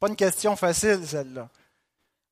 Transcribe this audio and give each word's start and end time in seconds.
Pas 0.00 0.08
une 0.08 0.16
question 0.16 0.56
facile, 0.56 1.06
celle-là. 1.06 1.48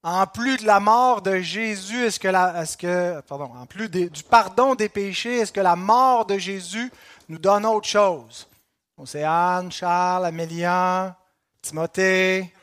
En 0.03 0.27
plus 0.27 0.57
de 0.57 0.67
la 0.67 0.81
mort 0.81 1.21
de 1.21 1.39
Jésus, 1.39 2.07
est-ce 2.07 2.19
que, 2.19 3.21
pardon, 3.21 3.51
en 3.55 3.67
plus 3.67 3.91
du 3.91 4.23
pardon 4.23 4.75
des 4.75 4.89
péchés, 4.89 5.41
est-ce 5.41 5.53
que 5.53 5.61
la 5.61 5.77
mort 5.77 6.25
de 6.25 6.39
Jésus 6.39 6.91
nous 7.29 7.39
donne 7.39 7.67
autre 7.67 7.87
chose? 7.87 8.49
Océane, 8.97 9.71
Charles, 9.71 10.25
Amélian, 10.25 11.15
Timothée, 11.61 12.55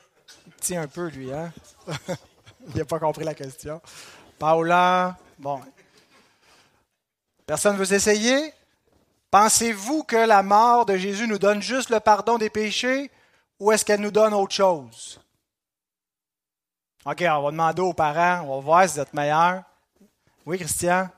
petit 0.58 0.76
un 0.76 0.88
peu 0.88 1.08
lui, 1.10 1.32
hein? 1.32 1.54
Il 2.70 2.78
n'a 2.78 2.86
pas 2.86 2.98
compris 2.98 3.24
la 3.24 3.36
question. 3.36 3.80
Paula, 4.40 5.16
bon. 5.38 5.62
Personne 7.46 7.78
veut 7.78 7.86
s'essayer? 7.86 8.54
Pensez-vous 9.30 10.04
que 10.04 10.16
la 10.16 10.42
mort 10.42 10.88
de 10.88 10.98
Jésus 10.98 11.28
nous 11.28 11.38
donne 11.38 11.62
juste 11.62 11.92
le 11.92 12.00
pardon 12.00 12.40
des 12.40 12.50
péchés? 12.50 13.12
Ou 13.60 13.72
est-ce 13.72 13.86
qu'elle 13.86 14.02
nous 14.02 14.12
donne 14.12 14.34
autre 14.34 14.54
chose? 14.54 15.20
OK, 17.06 17.24
on 17.28 17.42
va 17.44 17.52
demander 17.52 17.82
aux 17.82 17.94
parents, 17.94 18.46
on 18.48 18.56
va 18.56 18.62
voir 18.62 18.90
si 18.90 18.96
vous 18.96 19.02
êtes 19.02 19.14
meilleurs. 19.14 19.64
Oui, 20.46 20.58
Christian? 20.58 21.10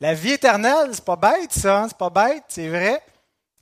La 0.00 0.14
vie 0.14 0.32
éternelle, 0.32 0.90
c'est 0.92 1.04
pas 1.04 1.16
bête, 1.16 1.52
ça, 1.52 1.82
hein? 1.82 1.88
c'est 1.88 1.96
pas 1.96 2.10
bête, 2.10 2.44
c'est 2.48 2.68
vrai. 2.68 3.02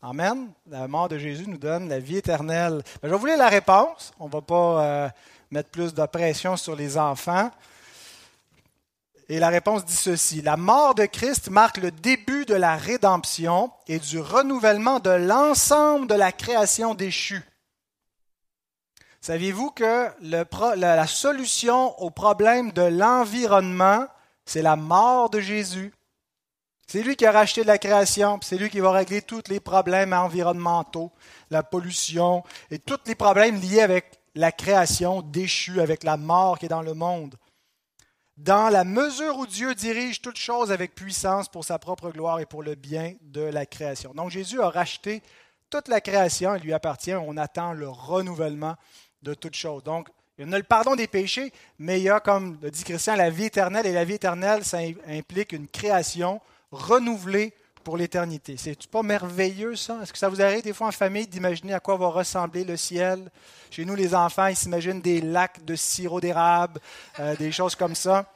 Amen. 0.02 0.50
La 0.68 0.86
mort 0.86 1.08
de 1.08 1.16
Jésus 1.16 1.44
nous 1.48 1.56
donne 1.56 1.88
la 1.88 1.98
vie 1.98 2.18
éternelle. 2.18 2.82
Ben, 3.00 3.08
je 3.08 3.08
vais 3.08 3.16
vous 3.16 3.26
lire 3.26 3.38
la 3.38 3.48
réponse. 3.48 4.12
On 4.20 4.26
ne 4.26 4.32
va 4.32 4.42
pas 4.42 4.84
euh, 4.84 5.08
mettre 5.50 5.70
plus 5.70 5.94
de 5.94 6.06
pression 6.06 6.56
sur 6.56 6.76
les 6.76 6.98
enfants. 6.98 7.50
Et 9.28 9.38
la 9.38 9.48
réponse 9.48 9.84
dit 9.84 9.96
ceci. 9.96 10.42
La 10.42 10.56
mort 10.56 10.94
de 10.94 11.06
Christ 11.06 11.48
marque 11.48 11.78
le 11.78 11.90
début 11.90 12.44
de 12.44 12.54
la 12.54 12.76
rédemption 12.76 13.70
et 13.88 13.98
du 13.98 14.20
renouvellement 14.20 15.00
de 15.00 15.10
l'ensemble 15.10 16.06
de 16.06 16.14
la 16.14 16.32
création 16.32 16.94
déchue. 16.94 17.42
Saviez-vous 19.24 19.70
que 19.70 20.10
la 20.20 21.06
solution 21.06 21.98
au 21.98 22.10
problème 22.10 22.72
de 22.72 22.82
l'environnement, 22.82 24.06
c'est 24.44 24.60
la 24.60 24.76
mort 24.76 25.30
de 25.30 25.40
Jésus? 25.40 25.94
C'est 26.86 27.02
lui 27.02 27.16
qui 27.16 27.24
a 27.24 27.32
racheté 27.32 27.64
la 27.64 27.78
création, 27.78 28.38
c'est 28.42 28.58
lui 28.58 28.68
qui 28.68 28.80
va 28.80 28.92
régler 28.92 29.22
tous 29.22 29.44
les 29.48 29.60
problèmes 29.60 30.12
environnementaux, 30.12 31.10
la 31.48 31.62
pollution 31.62 32.44
et 32.70 32.78
tous 32.78 32.98
les 33.06 33.14
problèmes 33.14 33.58
liés 33.58 33.80
avec 33.80 34.20
la 34.34 34.52
création 34.52 35.22
déchue, 35.22 35.80
avec 35.80 36.04
la 36.04 36.18
mort 36.18 36.58
qui 36.58 36.66
est 36.66 36.68
dans 36.68 36.82
le 36.82 36.92
monde. 36.92 37.36
Dans 38.36 38.68
la 38.68 38.84
mesure 38.84 39.38
où 39.38 39.46
Dieu 39.46 39.74
dirige 39.74 40.20
toutes 40.20 40.36
choses 40.36 40.70
avec 40.70 40.94
puissance 40.94 41.48
pour 41.48 41.64
sa 41.64 41.78
propre 41.78 42.10
gloire 42.10 42.40
et 42.40 42.46
pour 42.46 42.62
le 42.62 42.74
bien 42.74 43.14
de 43.22 43.40
la 43.40 43.64
création. 43.64 44.12
Donc 44.12 44.28
Jésus 44.28 44.60
a 44.60 44.68
racheté 44.68 45.22
toute 45.70 45.88
la 45.88 46.02
création, 46.02 46.54
elle 46.54 46.62
lui 46.62 46.74
appartient, 46.74 47.14
on 47.14 47.38
attend 47.38 47.72
le 47.72 47.88
renouvellement 47.88 48.76
de 49.24 49.34
toutes 49.34 49.56
choses. 49.56 49.82
Donc, 49.82 50.08
il 50.38 50.48
y 50.48 50.54
a 50.54 50.56
le 50.56 50.64
pardon 50.64 50.94
des 50.94 51.06
péchés, 51.06 51.52
mais 51.78 52.00
il 52.00 52.04
y 52.04 52.08
a, 52.08 52.20
comme 52.20 52.58
le 52.60 52.70
dit 52.70 52.84
Christian, 52.84 53.16
la 53.16 53.30
vie 53.30 53.46
éternelle, 53.46 53.86
et 53.86 53.92
la 53.92 54.04
vie 54.04 54.14
éternelle, 54.14 54.64
ça 54.64 54.78
implique 55.08 55.52
une 55.52 55.68
création 55.68 56.40
renouvelé 56.70 57.54
pour 57.84 57.96
l'éternité. 57.96 58.56
C'est 58.56 58.86
pas 58.88 59.02
merveilleux 59.02 59.76
ça? 59.76 60.00
Est-ce 60.02 60.12
que 60.12 60.18
ça 60.18 60.28
vous 60.28 60.40
arrive 60.40 60.62
des 60.62 60.72
fois 60.72 60.88
en 60.88 60.92
famille 60.92 61.26
d'imaginer 61.26 61.74
à 61.74 61.80
quoi 61.80 61.96
va 61.96 62.08
ressembler 62.08 62.64
le 62.64 62.76
ciel? 62.76 63.30
Chez 63.70 63.84
nous, 63.84 63.94
les 63.94 64.14
enfants, 64.14 64.46
ils 64.46 64.56
s'imaginent 64.56 65.02
des 65.02 65.20
lacs 65.20 65.64
de 65.64 65.76
sirop 65.76 66.20
d'érable, 66.20 66.80
euh, 67.20 67.36
des 67.36 67.52
choses 67.52 67.74
comme 67.74 67.94
ça, 67.94 68.26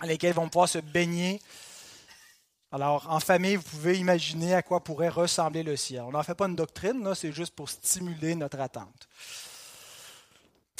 dans 0.00 0.08
lesquelles 0.08 0.30
ils 0.30 0.36
vont 0.36 0.48
pouvoir 0.48 0.68
se 0.68 0.78
baigner. 0.78 1.40
Alors, 2.72 3.06
en 3.10 3.20
famille, 3.20 3.56
vous 3.56 3.62
pouvez 3.62 3.98
imaginer 3.98 4.54
à 4.54 4.62
quoi 4.62 4.82
pourrait 4.82 5.08
ressembler 5.08 5.62
le 5.62 5.76
ciel. 5.76 6.02
On 6.02 6.12
n'en 6.12 6.22
fait 6.22 6.34
pas 6.34 6.46
une 6.46 6.56
doctrine, 6.56 7.14
c'est 7.14 7.32
juste 7.32 7.54
pour 7.54 7.68
stimuler 7.68 8.34
notre 8.34 8.60
attente. 8.60 9.08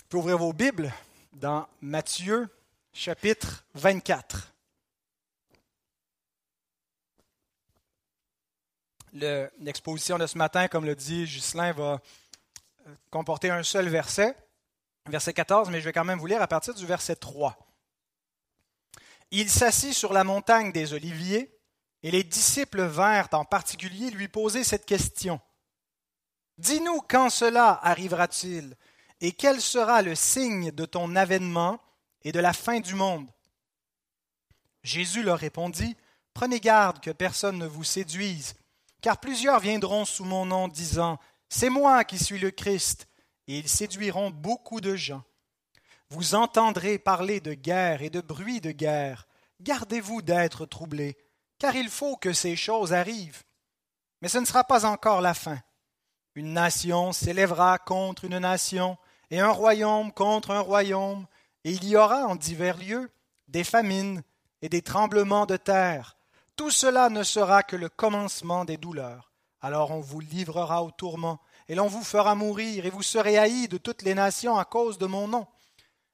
Pouvez 0.08 0.32
ouvrir 0.32 0.38
vos 0.38 0.52
Bibles 0.54 0.90
dans 1.34 1.68
Matthieu, 1.82 2.48
chapitre 2.94 3.66
24. 3.74 4.54
L'exposition 9.12 10.16
de 10.16 10.26
ce 10.26 10.38
matin, 10.38 10.66
comme 10.68 10.86
le 10.86 10.96
dit 10.96 11.26
Ghislain, 11.26 11.72
va 11.72 12.00
euh, 12.86 12.94
comporter 13.10 13.50
un 13.50 13.62
seul 13.62 13.90
verset, 13.90 14.34
verset 15.10 15.34
14, 15.34 15.68
mais 15.68 15.80
je 15.80 15.84
vais 15.84 15.92
quand 15.92 16.06
même 16.06 16.18
vous 16.18 16.26
lire 16.26 16.40
à 16.40 16.48
partir 16.48 16.72
du 16.72 16.86
verset 16.86 17.16
3. 17.16 17.58
Il 19.30 19.50
s'assit 19.50 19.92
sur 19.92 20.14
la 20.14 20.24
montagne 20.24 20.72
des 20.72 20.94
Oliviers, 20.94 21.54
et 22.02 22.10
les 22.10 22.24
disciples 22.24 22.84
vinrent 22.84 23.28
en 23.32 23.44
particulier 23.44 24.10
lui 24.10 24.28
poser 24.28 24.64
cette 24.64 24.86
question. 24.86 25.38
Dis-nous 26.56 27.02
quand 27.02 27.28
cela 27.28 27.78
arrivera-t-il, 27.82 28.74
et 29.20 29.32
quel 29.32 29.60
sera 29.60 30.02
le 30.02 30.14
signe 30.14 30.70
de 30.70 30.84
ton 30.84 31.16
avènement 31.16 31.80
et 32.22 32.32
de 32.32 32.40
la 32.40 32.52
fin 32.52 32.80
du 32.80 32.94
monde? 32.94 33.28
Jésus 34.82 35.22
leur 35.22 35.38
répondit, 35.38 35.96
Prenez 36.34 36.60
garde 36.60 37.00
que 37.00 37.10
personne 37.10 37.58
ne 37.58 37.66
vous 37.66 37.84
séduise 37.84 38.54
car 39.00 39.18
plusieurs 39.18 39.60
viendront 39.60 40.04
sous 40.04 40.24
mon 40.24 40.46
nom 40.46 40.68
disant, 40.68 41.18
C'est 41.48 41.70
moi 41.70 42.04
qui 42.04 42.18
suis 42.18 42.38
le 42.38 42.50
Christ, 42.50 43.08
et 43.46 43.58
ils 43.58 43.68
séduiront 43.68 44.30
beaucoup 44.30 44.80
de 44.80 44.96
gens. 44.96 45.22
Vous 46.10 46.34
entendrez 46.34 46.98
parler 46.98 47.40
de 47.40 47.54
guerre 47.54 48.02
et 48.02 48.10
de 48.10 48.20
bruit 48.20 48.60
de 48.60 48.70
guerre. 48.70 49.26
Gardez-vous 49.60 50.22
d'être 50.22 50.66
troublés, 50.66 51.16
car 51.58 51.74
il 51.76 51.88
faut 51.88 52.16
que 52.16 52.32
ces 52.32 52.56
choses 52.56 52.92
arrivent. 52.92 53.44
Mais 54.20 54.28
ce 54.28 54.38
ne 54.38 54.44
sera 54.44 54.64
pas 54.64 54.84
encore 54.84 55.20
la 55.20 55.34
fin. 55.34 55.58
Une 56.34 56.52
nation 56.52 57.12
s'élèvera 57.12 57.78
contre 57.78 58.24
une 58.24 58.38
nation, 58.38 58.96
et 59.30 59.40
un 59.40 59.50
royaume 59.50 60.12
contre 60.12 60.50
un 60.50 60.60
royaume, 60.60 61.26
et 61.64 61.72
il 61.72 61.84
y 61.84 61.96
aura 61.96 62.26
en 62.26 62.36
divers 62.36 62.78
lieux 62.78 63.10
des 63.48 63.64
famines 63.64 64.22
et 64.62 64.68
des 64.68 64.82
tremblements 64.82 65.46
de 65.46 65.56
terre 65.56 66.18
tout 66.58 66.72
cela 66.72 67.08
ne 67.08 67.22
sera 67.22 67.62
que 67.62 67.76
le 67.76 67.88
commencement 67.88 68.64
des 68.64 68.76
douleurs. 68.76 69.30
Alors 69.60 69.92
on 69.92 70.00
vous 70.00 70.18
livrera 70.18 70.82
au 70.82 70.90
tourment, 70.90 71.38
et 71.68 71.76
l'on 71.76 71.86
vous 71.86 72.02
fera 72.02 72.34
mourir, 72.34 72.84
et 72.84 72.90
vous 72.90 73.04
serez 73.04 73.38
haïs 73.38 73.68
de 73.68 73.78
toutes 73.78 74.02
les 74.02 74.14
nations 74.14 74.58
à 74.58 74.64
cause 74.64 74.98
de 74.98 75.06
mon 75.06 75.28
nom. 75.28 75.46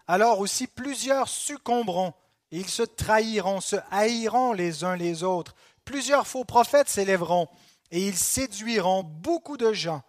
Alors 0.06 0.40
aussi 0.40 0.66
plusieurs 0.66 1.28
succomberont, 1.28 2.12
et 2.52 2.58
ils 2.58 2.68
se 2.68 2.82
trahiront, 2.82 3.62
se 3.62 3.76
haïront 3.90 4.52
les 4.52 4.84
uns 4.84 4.96
les 4.96 5.22
autres. 5.22 5.54
Plusieurs 5.86 6.26
faux 6.26 6.44
prophètes 6.44 6.90
s'élèveront, 6.90 7.48
et 7.90 8.06
ils 8.06 8.16
séduiront 8.16 9.02
beaucoup 9.02 9.56
de 9.56 9.72
gens. 9.72 10.02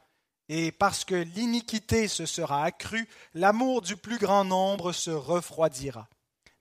Et 0.47 0.71
parce 0.71 1.03
que 1.05 1.15
l'iniquité 1.15 2.07
se 2.07 2.25
sera 2.25 2.63
accrue, 2.63 3.07
l'amour 3.33 3.81
du 3.81 3.97
plus 3.97 4.19
grand 4.19 4.43
nombre 4.43 4.91
se 4.91 5.09
refroidira. 5.11 6.07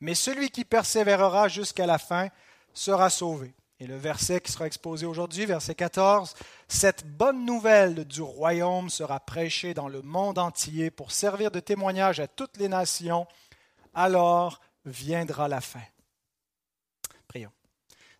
Mais 0.00 0.14
celui 0.14 0.50
qui 0.50 0.64
persévérera 0.64 1.48
jusqu'à 1.48 1.86
la 1.86 1.98
fin 1.98 2.28
sera 2.72 3.10
sauvé. 3.10 3.54
Et 3.80 3.86
le 3.86 3.96
verset 3.96 4.40
qui 4.40 4.52
sera 4.52 4.66
exposé 4.66 5.04
aujourd'hui, 5.04 5.46
verset 5.46 5.74
14, 5.74 6.34
Cette 6.68 7.06
bonne 7.06 7.44
nouvelle 7.44 8.04
du 8.04 8.22
royaume 8.22 8.88
sera 8.88 9.20
prêchée 9.20 9.74
dans 9.74 9.88
le 9.88 10.00
monde 10.00 10.38
entier 10.38 10.90
pour 10.90 11.10
servir 11.10 11.50
de 11.50 11.60
témoignage 11.60 12.20
à 12.20 12.28
toutes 12.28 12.56
les 12.56 12.68
nations, 12.68 13.26
alors 13.92 14.60
viendra 14.84 15.48
la 15.48 15.60
fin. 15.60 15.82
Prions. 17.26 17.52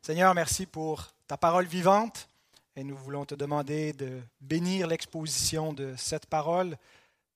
Seigneur, 0.03 0.35
merci 0.35 0.67
pour 0.67 1.15
ta 1.27 1.37
parole 1.37 1.67
vivante 1.67 2.29
et 2.77 2.85
nous 2.85 2.97
voulons 2.97 3.25
te 3.25 3.35
demander 3.35 3.93
de 3.93 4.21
bénir 4.41 4.87
l'exposition 4.87 5.73
de 5.73 5.95
cette 5.97 6.27
parole. 6.27 6.77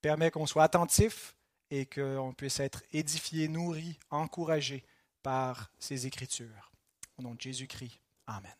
Permets 0.01 0.31
qu'on 0.31 0.47
soit 0.47 0.65
attentif 0.65 1.35
et 1.71 1.87
qu'on 1.87 2.33
puisse 2.37 2.61
être 2.61 2.83
édifié, 2.93 3.49
nourri, 3.49 3.99
encouragé 4.11 4.85
par 5.23 5.71
ces 5.79 6.07
Écritures. 6.07 6.73
Au 7.19 7.23
nom 7.23 7.35
de 7.35 7.41
Jésus-Christ. 7.41 8.01
Amen. 8.27 8.55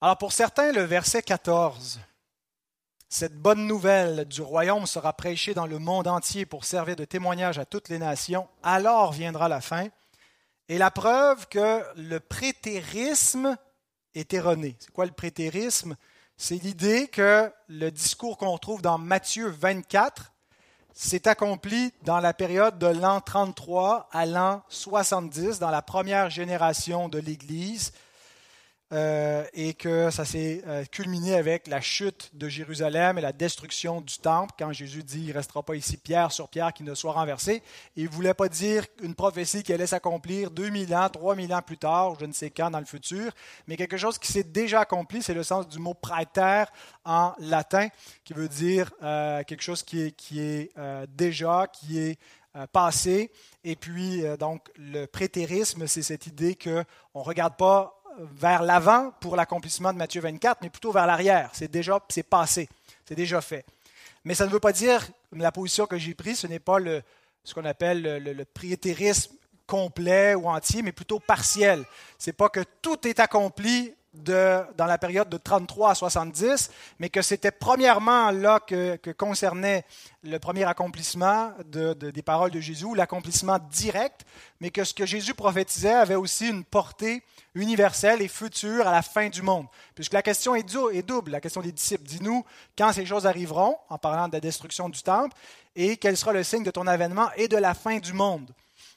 Alors 0.00 0.18
pour 0.18 0.32
certains, 0.32 0.72
le 0.72 0.82
verset 0.82 1.22
14, 1.22 2.00
cette 3.08 3.36
bonne 3.36 3.66
nouvelle 3.66 4.24
du 4.24 4.40
royaume 4.40 4.86
sera 4.86 5.12
prêchée 5.12 5.52
dans 5.52 5.66
le 5.66 5.78
monde 5.78 6.08
entier 6.08 6.46
pour 6.46 6.64
servir 6.64 6.96
de 6.96 7.04
témoignage 7.04 7.58
à 7.58 7.66
toutes 7.66 7.88
les 7.88 7.98
nations, 7.98 8.48
alors 8.62 9.12
viendra 9.12 9.48
la 9.48 9.60
fin, 9.60 9.88
et 10.68 10.78
la 10.78 10.90
preuve 10.90 11.48
que 11.48 11.84
le 11.96 12.20
prétérisme 12.20 13.58
est 14.14 14.32
erroné. 14.34 14.76
C'est 14.78 14.90
quoi 14.92 15.06
le 15.06 15.12
prétérisme? 15.12 15.96
C'est 16.36 16.62
l'idée 16.62 17.08
que 17.08 17.52
le 17.68 17.90
discours 17.90 18.38
qu'on 18.38 18.56
trouve 18.58 18.82
dans 18.82 18.98
Matthieu 18.98 19.48
24 19.48 20.32
s'est 20.94 21.28
accompli 21.28 21.92
dans 22.02 22.18
la 22.18 22.32
période 22.32 22.78
de 22.78 22.86
l'an 22.86 23.20
33 23.20 24.08
à 24.10 24.26
l'an 24.26 24.62
70, 24.68 25.58
dans 25.58 25.70
la 25.70 25.82
première 25.82 26.30
génération 26.30 27.08
de 27.08 27.18
l'Église. 27.18 27.92
Euh, 28.92 29.44
et 29.52 29.74
que 29.74 30.10
ça 30.10 30.24
s'est 30.24 30.62
euh, 30.66 30.84
culminé 30.84 31.34
avec 31.34 31.68
la 31.68 31.80
chute 31.80 32.30
de 32.34 32.48
Jérusalem 32.48 33.18
et 33.18 33.20
la 33.20 33.32
destruction 33.32 34.00
du 34.00 34.18
temple, 34.18 34.52
quand 34.58 34.72
Jésus 34.72 35.04
dit 35.04 35.20
il 35.20 35.28
ne 35.28 35.34
restera 35.34 35.62
pas 35.62 35.76
ici 35.76 35.96
pierre 35.96 36.32
sur 36.32 36.48
pierre 36.48 36.72
qui 36.72 36.82
ne 36.82 36.96
soit 36.96 37.12
renversé. 37.12 37.62
il 37.94 38.06
ne 38.06 38.08
voulait 38.08 38.34
pas 38.34 38.48
dire 38.48 38.84
une 39.00 39.14
prophétie 39.14 39.62
qui 39.62 39.72
allait 39.72 39.86
s'accomplir 39.86 40.50
2000 40.50 40.92
ans, 40.96 41.08
3000 41.08 41.54
ans 41.54 41.62
plus 41.62 41.78
tard, 41.78 42.16
je 42.18 42.26
ne 42.26 42.32
sais 42.32 42.50
quand 42.50 42.68
dans 42.72 42.80
le 42.80 42.84
futur, 42.84 43.30
mais 43.68 43.76
quelque 43.76 43.96
chose 43.96 44.18
qui 44.18 44.32
s'est 44.32 44.42
déjà 44.42 44.80
accompli, 44.80 45.22
c'est 45.22 45.34
le 45.34 45.44
sens 45.44 45.68
du 45.68 45.78
mot 45.78 45.94
praeter 45.94 46.64
en 47.04 47.32
latin, 47.38 47.86
qui 48.24 48.34
veut 48.34 48.48
dire 48.48 48.90
euh, 49.04 49.44
quelque 49.44 49.62
chose 49.62 49.84
qui 49.84 50.02
est, 50.02 50.10
qui 50.10 50.40
est 50.40 50.72
déjà, 51.08 51.68
qui 51.68 52.00
est 52.00 52.18
passé. 52.72 53.30
Et 53.62 53.76
puis, 53.76 54.24
donc, 54.40 54.68
le 54.74 55.06
prétérisme, 55.06 55.86
c'est 55.86 56.02
cette 56.02 56.26
idée 56.26 56.56
qu'on 56.56 57.20
ne 57.20 57.24
regarde 57.24 57.56
pas 57.56 57.99
vers 58.18 58.62
l'avant 58.62 59.12
pour 59.20 59.36
l'accomplissement 59.36 59.92
de 59.92 59.98
Matthieu 59.98 60.20
24, 60.20 60.58
mais 60.62 60.70
plutôt 60.70 60.92
vers 60.92 61.06
l'arrière. 61.06 61.50
C'est 61.52 61.70
déjà, 61.70 62.00
c'est 62.08 62.22
passé, 62.22 62.68
c'est 63.04 63.14
déjà 63.14 63.40
fait. 63.40 63.64
Mais 64.24 64.34
ça 64.34 64.46
ne 64.46 64.50
veut 64.50 64.60
pas 64.60 64.72
dire, 64.72 65.08
la 65.32 65.52
position 65.52 65.86
que 65.86 65.98
j'ai 65.98 66.14
prise, 66.14 66.40
ce 66.40 66.46
n'est 66.46 66.58
pas 66.58 66.78
ce 67.44 67.54
qu'on 67.54 67.64
appelle 67.64 68.02
le, 68.02 68.32
le, 68.32 68.44
complet 69.66 70.34
ou 70.34 70.48
entier, 70.48 70.82
mais 70.82 70.92
plutôt 70.92 71.20
partiel. 71.20 71.84
C'est 72.18 72.32
pas 72.32 72.48
que 72.48 72.60
tout 72.82 73.06
est 73.06 73.20
accompli 73.20 73.94
de, 74.12 74.60
dans 74.76 74.86
la 74.86 74.98
période 74.98 75.28
de 75.28 75.36
33 75.36 75.90
à 75.90 75.94
70, 75.94 76.70
mais 76.98 77.10
que 77.10 77.22
c'était 77.22 77.52
premièrement 77.52 78.30
là 78.30 78.58
que, 78.60 78.96
concernait 79.12 79.84
le 80.22 80.38
premier 80.38 80.64
accomplissement 80.64 81.52
des 81.64 82.22
paroles 82.22 82.50
de 82.50 82.60
Jésus, 82.60 82.94
l'accomplissement 82.94 83.58
direct, 83.70 84.22
mais 84.60 84.70
que 84.70 84.84
ce 84.84 84.94
que 84.94 85.06
Jésus 85.06 85.34
prophétisait 85.34 85.92
avait 85.92 86.16
aussi 86.16 86.48
une 86.48 86.64
portée 86.64 87.22
universelle 87.54 88.20
et 88.20 88.28
future 88.28 88.86
à 88.86 88.92
la 88.92 89.02
fin 89.02 89.28
du 89.28 89.42
monde. 89.42 89.66
Puisque 89.94 90.12
la 90.12 90.22
question 90.22 90.54
est, 90.54 90.74
est 90.92 91.02
double, 91.02 91.32
la 91.32 91.40
question 91.40 91.60
des 91.60 91.72
disciples. 91.72 92.04
Dis-nous 92.04 92.44
quand 92.76 92.92
ces 92.92 93.06
choses 93.06 93.26
arriveront, 93.26 93.76
en 93.88 93.98
parlant 93.98 94.28
de 94.28 94.32
la 94.32 94.40
destruction 94.40 94.88
du 94.88 95.02
temple, 95.02 95.36
et 95.76 95.96
quel 95.96 96.16
sera 96.16 96.32
le 96.32 96.42
signe 96.42 96.64
de 96.64 96.70
ton 96.70 96.86
avènement 96.86 97.30
et 97.36 97.48
de 97.48 97.56
la 97.56 97.74
fin 97.74 97.98
du 97.98 98.12
monde. 98.12 98.50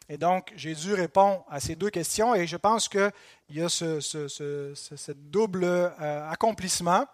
Et 0.10 0.18
donc, 0.18 0.52
Jésus 0.56 0.94
répond 0.94 1.44
à 1.50 1.60
ces 1.60 1.76
deux 1.76 1.90
questions 1.90 2.36
et 2.36 2.46
je 2.46 2.58
pense 2.58 2.90
qu'il 2.90 3.12
y 3.50 3.62
a 3.62 3.70
ce, 3.70 5.12
double 5.12 5.64
euh, 5.64 6.30
accomplissement 6.30 7.06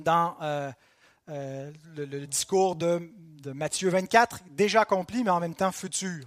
dans 0.00 0.36
euh, 0.42 0.70
euh, 1.28 1.70
le, 1.94 2.26
discours 2.26 2.74
de, 2.74 3.12
Matthieu 3.54 3.90
24, 3.90 4.40
déjà 4.50 4.82
accompli, 4.82 5.24
mais 5.24 5.30
en 5.30 5.40
même 5.40 5.54
temps 5.54 5.72
futur. 5.72 6.26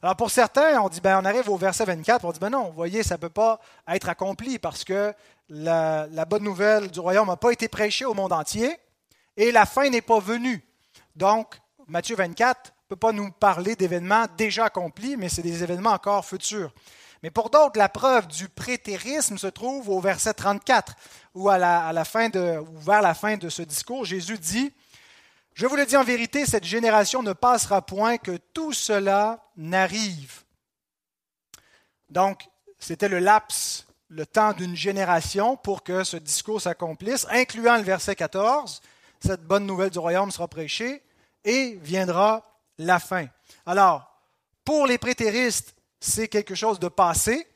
Alors 0.00 0.16
pour 0.16 0.30
certains, 0.30 0.80
on 0.80 0.88
dit, 0.88 1.00
ben, 1.00 1.20
on 1.20 1.24
arrive 1.24 1.48
au 1.50 1.56
verset 1.56 1.84
24, 1.84 2.24
on 2.24 2.30
dit, 2.30 2.38
ben 2.38 2.50
non, 2.50 2.66
vous 2.66 2.72
voyez, 2.72 3.02
ça 3.02 3.16
ne 3.16 3.20
peut 3.20 3.28
pas 3.28 3.60
être 3.88 4.08
accompli 4.08 4.58
parce 4.58 4.84
que 4.84 5.12
la, 5.48 6.06
la 6.12 6.24
bonne 6.24 6.44
nouvelle 6.44 6.90
du 6.90 7.00
royaume 7.00 7.26
n'a 7.26 7.36
pas 7.36 7.50
été 7.50 7.68
prêchée 7.68 8.04
au 8.04 8.14
monde 8.14 8.32
entier 8.32 8.78
et 9.36 9.50
la 9.50 9.66
fin 9.66 9.90
n'est 9.90 10.00
pas 10.00 10.20
venue. 10.20 10.64
Donc, 11.16 11.60
Matthieu 11.88 12.14
24 12.14 12.72
ne 12.88 12.94
peut 12.94 13.00
pas 13.00 13.12
nous 13.12 13.30
parler 13.30 13.76
d'événements 13.76 14.24
déjà 14.38 14.64
accomplis, 14.64 15.18
mais 15.18 15.28
c'est 15.28 15.42
des 15.42 15.62
événements 15.62 15.90
encore 15.90 16.24
futurs. 16.24 16.72
Mais 17.22 17.30
pour 17.30 17.50
d'autres, 17.50 17.78
la 17.78 17.90
preuve 17.90 18.26
du 18.28 18.48
prétérisme 18.48 19.36
se 19.36 19.46
trouve 19.46 19.90
au 19.90 20.00
verset 20.00 20.32
34, 20.32 20.94
où 21.34 21.50
à 21.50 21.58
la, 21.58 22.04
fin 22.06 22.30
de, 22.30 22.64
vers 22.78 23.02
la 23.02 23.12
fin 23.12 23.36
de 23.36 23.50
ce 23.50 23.60
discours, 23.60 24.06
Jésus 24.06 24.38
dit, 24.38 24.72
Je 25.52 25.66
vous 25.66 25.76
le 25.76 25.84
dis 25.84 25.98
en 25.98 26.04
vérité, 26.04 26.46
cette 26.46 26.64
génération 26.64 27.22
ne 27.22 27.34
passera 27.34 27.82
point 27.82 28.16
que 28.16 28.38
tout 28.54 28.72
cela 28.72 29.44
n'arrive. 29.58 30.44
Donc, 32.08 32.48
c'était 32.78 33.10
le 33.10 33.18
laps, 33.18 33.86
le 34.08 34.24
temps 34.24 34.54
d'une 34.54 34.76
génération 34.76 35.58
pour 35.58 35.82
que 35.82 36.04
ce 36.04 36.16
discours 36.16 36.62
s'accomplisse, 36.62 37.26
incluant 37.28 37.76
le 37.76 37.82
verset 37.82 38.16
14, 38.16 38.80
cette 39.20 39.42
bonne 39.42 39.66
nouvelle 39.66 39.90
du 39.90 39.98
royaume 39.98 40.30
sera 40.30 40.48
prêchée, 40.48 41.02
et 41.44 41.78
viendra 41.82 42.47
la 42.78 42.98
fin. 42.98 43.26
Alors, 43.66 44.10
pour 44.64 44.86
les 44.86 44.98
prétéristes, 44.98 45.74
c'est 46.00 46.28
quelque 46.28 46.54
chose 46.54 46.78
de 46.78 46.88
passé, 46.88 47.46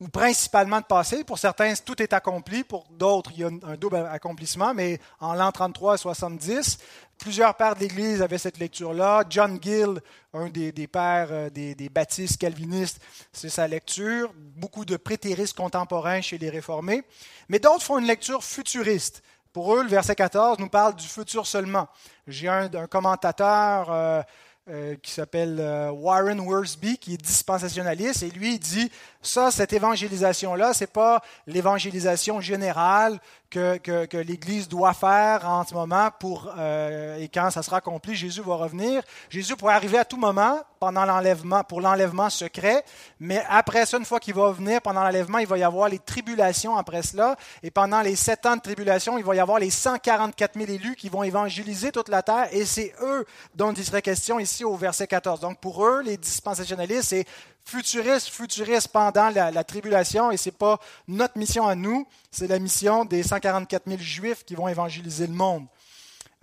ou 0.00 0.08
principalement 0.08 0.80
de 0.80 0.84
passé. 0.84 1.24
Pour 1.24 1.38
certains, 1.38 1.72
tout 1.74 2.02
est 2.02 2.12
accompli. 2.12 2.64
Pour 2.64 2.86
d'autres, 2.90 3.30
il 3.34 3.40
y 3.40 3.44
a 3.44 3.46
un 3.46 3.76
double 3.76 3.96
accomplissement, 3.96 4.74
mais 4.74 5.00
en 5.20 5.34
l'an 5.34 5.50
33 5.50 5.94
à 5.94 5.96
70, 5.96 6.78
plusieurs 7.18 7.54
pères 7.54 7.74
de 7.74 7.80
l'Église 7.80 8.20
avaient 8.20 8.36
cette 8.38 8.58
lecture-là. 8.58 9.24
John 9.30 9.58
Gill, 9.60 10.00
un 10.34 10.48
des, 10.48 10.72
pères 10.86 11.28
euh, 11.30 11.50
des, 11.50 11.88
baptistes 11.88 12.38
calvinistes, 12.38 13.00
c'est 13.32 13.48
sa 13.48 13.66
lecture. 13.66 14.32
Beaucoup 14.34 14.84
de 14.84 14.98
prétéristes 14.98 15.56
contemporains 15.56 16.20
chez 16.20 16.36
les 16.36 16.50
réformés. 16.50 17.02
Mais 17.48 17.58
d'autres 17.58 17.82
font 17.82 17.98
une 17.98 18.06
lecture 18.06 18.44
futuriste. 18.44 19.22
Pour 19.54 19.74
eux, 19.74 19.82
le 19.82 19.88
verset 19.88 20.14
14 20.14 20.58
nous 20.58 20.68
parle 20.68 20.94
du 20.96 21.06
futur 21.06 21.46
seulement. 21.46 21.88
J'ai 22.26 22.48
un, 22.48 22.68
commentateur 22.86 23.90
euh, 23.90 24.22
euh, 24.68 24.96
qui 25.00 25.12
s'appelle 25.12 25.58
euh, 25.60 25.92
Warren 25.92 26.40
Worsby, 26.40 26.98
qui 26.98 27.14
est 27.14 27.22
dispensationaliste, 27.22 28.24
et 28.24 28.30
lui, 28.30 28.54
il 28.54 28.58
dit, 28.58 28.90
ça, 29.26 29.50
cette 29.50 29.72
évangélisation-là, 29.72 30.72
ce 30.72 30.84
n'est 30.84 30.88
pas 30.88 31.22
l'évangélisation 31.46 32.40
générale 32.40 33.20
que, 33.50 34.06
que, 34.06 34.16
l'Église 34.16 34.68
doit 34.68 34.92
faire 34.92 35.48
en 35.48 35.64
ce 35.64 35.72
moment 35.74 36.10
pour, 36.18 36.52
euh, 36.58 37.18
et 37.18 37.28
quand 37.28 37.50
ça 37.50 37.62
sera 37.62 37.78
accompli, 37.78 38.14
Jésus 38.14 38.42
va 38.42 38.56
revenir. 38.56 39.02
Jésus 39.30 39.56
pourrait 39.56 39.74
arriver 39.74 39.98
à 39.98 40.04
tout 40.04 40.16
moment 40.16 40.60
pendant 40.80 41.04
l'enlèvement, 41.04 41.64
pour 41.64 41.80
l'enlèvement 41.80 42.28
secret, 42.28 42.84
mais 43.18 43.42
après 43.48 43.86
ça, 43.86 43.98
une 43.98 44.04
fois 44.04 44.20
qu'il 44.20 44.34
va 44.34 44.50
venir, 44.50 44.82
pendant 44.82 45.02
l'enlèvement, 45.02 45.38
il 45.38 45.46
va 45.46 45.58
y 45.58 45.62
avoir 45.62 45.88
les 45.88 45.98
tribulations 45.98 46.76
après 46.76 47.02
cela, 47.02 47.36
et 47.62 47.70
pendant 47.70 48.02
les 48.02 48.16
sept 48.16 48.44
ans 48.46 48.56
de 48.56 48.60
tribulation, 48.60 49.16
il 49.16 49.24
va 49.24 49.34
y 49.34 49.40
avoir 49.40 49.58
les 49.58 49.70
144 49.70 50.58
000 50.58 50.70
élus 50.70 50.96
qui 50.96 51.08
vont 51.08 51.22
évangéliser 51.22 51.92
toute 51.92 52.08
la 52.08 52.22
terre, 52.22 52.48
et 52.52 52.64
c'est 52.64 52.92
eux 53.02 53.24
dont 53.54 53.72
il 53.72 53.84
serait 53.84 54.02
question 54.02 54.38
ici 54.38 54.64
au 54.64 54.76
verset 54.76 55.06
14. 55.06 55.40
Donc 55.40 55.60
pour 55.60 55.86
eux, 55.86 56.02
les 56.02 56.16
dispensationalistes, 56.16 57.08
c'est 57.08 57.26
futuriste, 57.66 58.28
futuriste 58.28 58.88
pendant 58.88 59.28
la, 59.28 59.64
tribulation, 59.64 60.30
et 60.30 60.36
ce 60.36 60.48
n'est 60.48 60.56
pas 60.56 60.78
notre 61.08 61.36
mission 61.36 61.66
à 61.66 61.74
nous, 61.74 62.06
c'est 62.30 62.46
la 62.46 62.58
mission 62.58 63.04
des 63.04 63.22
144 63.22 63.82
000 63.86 63.98
Juifs 64.00 64.44
qui 64.44 64.54
vont 64.54 64.68
évangéliser 64.68 65.26
le 65.26 65.34
monde. 65.34 65.66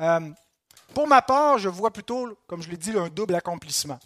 Euh, 0.02 0.20
pour 0.94 1.08
ma 1.08 1.22
part, 1.22 1.58
je 1.58 1.70
vois 1.70 1.92
plutôt, 1.92 2.38
comme 2.46 2.62
je 2.62 2.70
l'ai 2.70 2.78
dit, 2.78 2.92
un 2.92 3.08
double 3.08 3.36
accomplissement. 3.36 4.00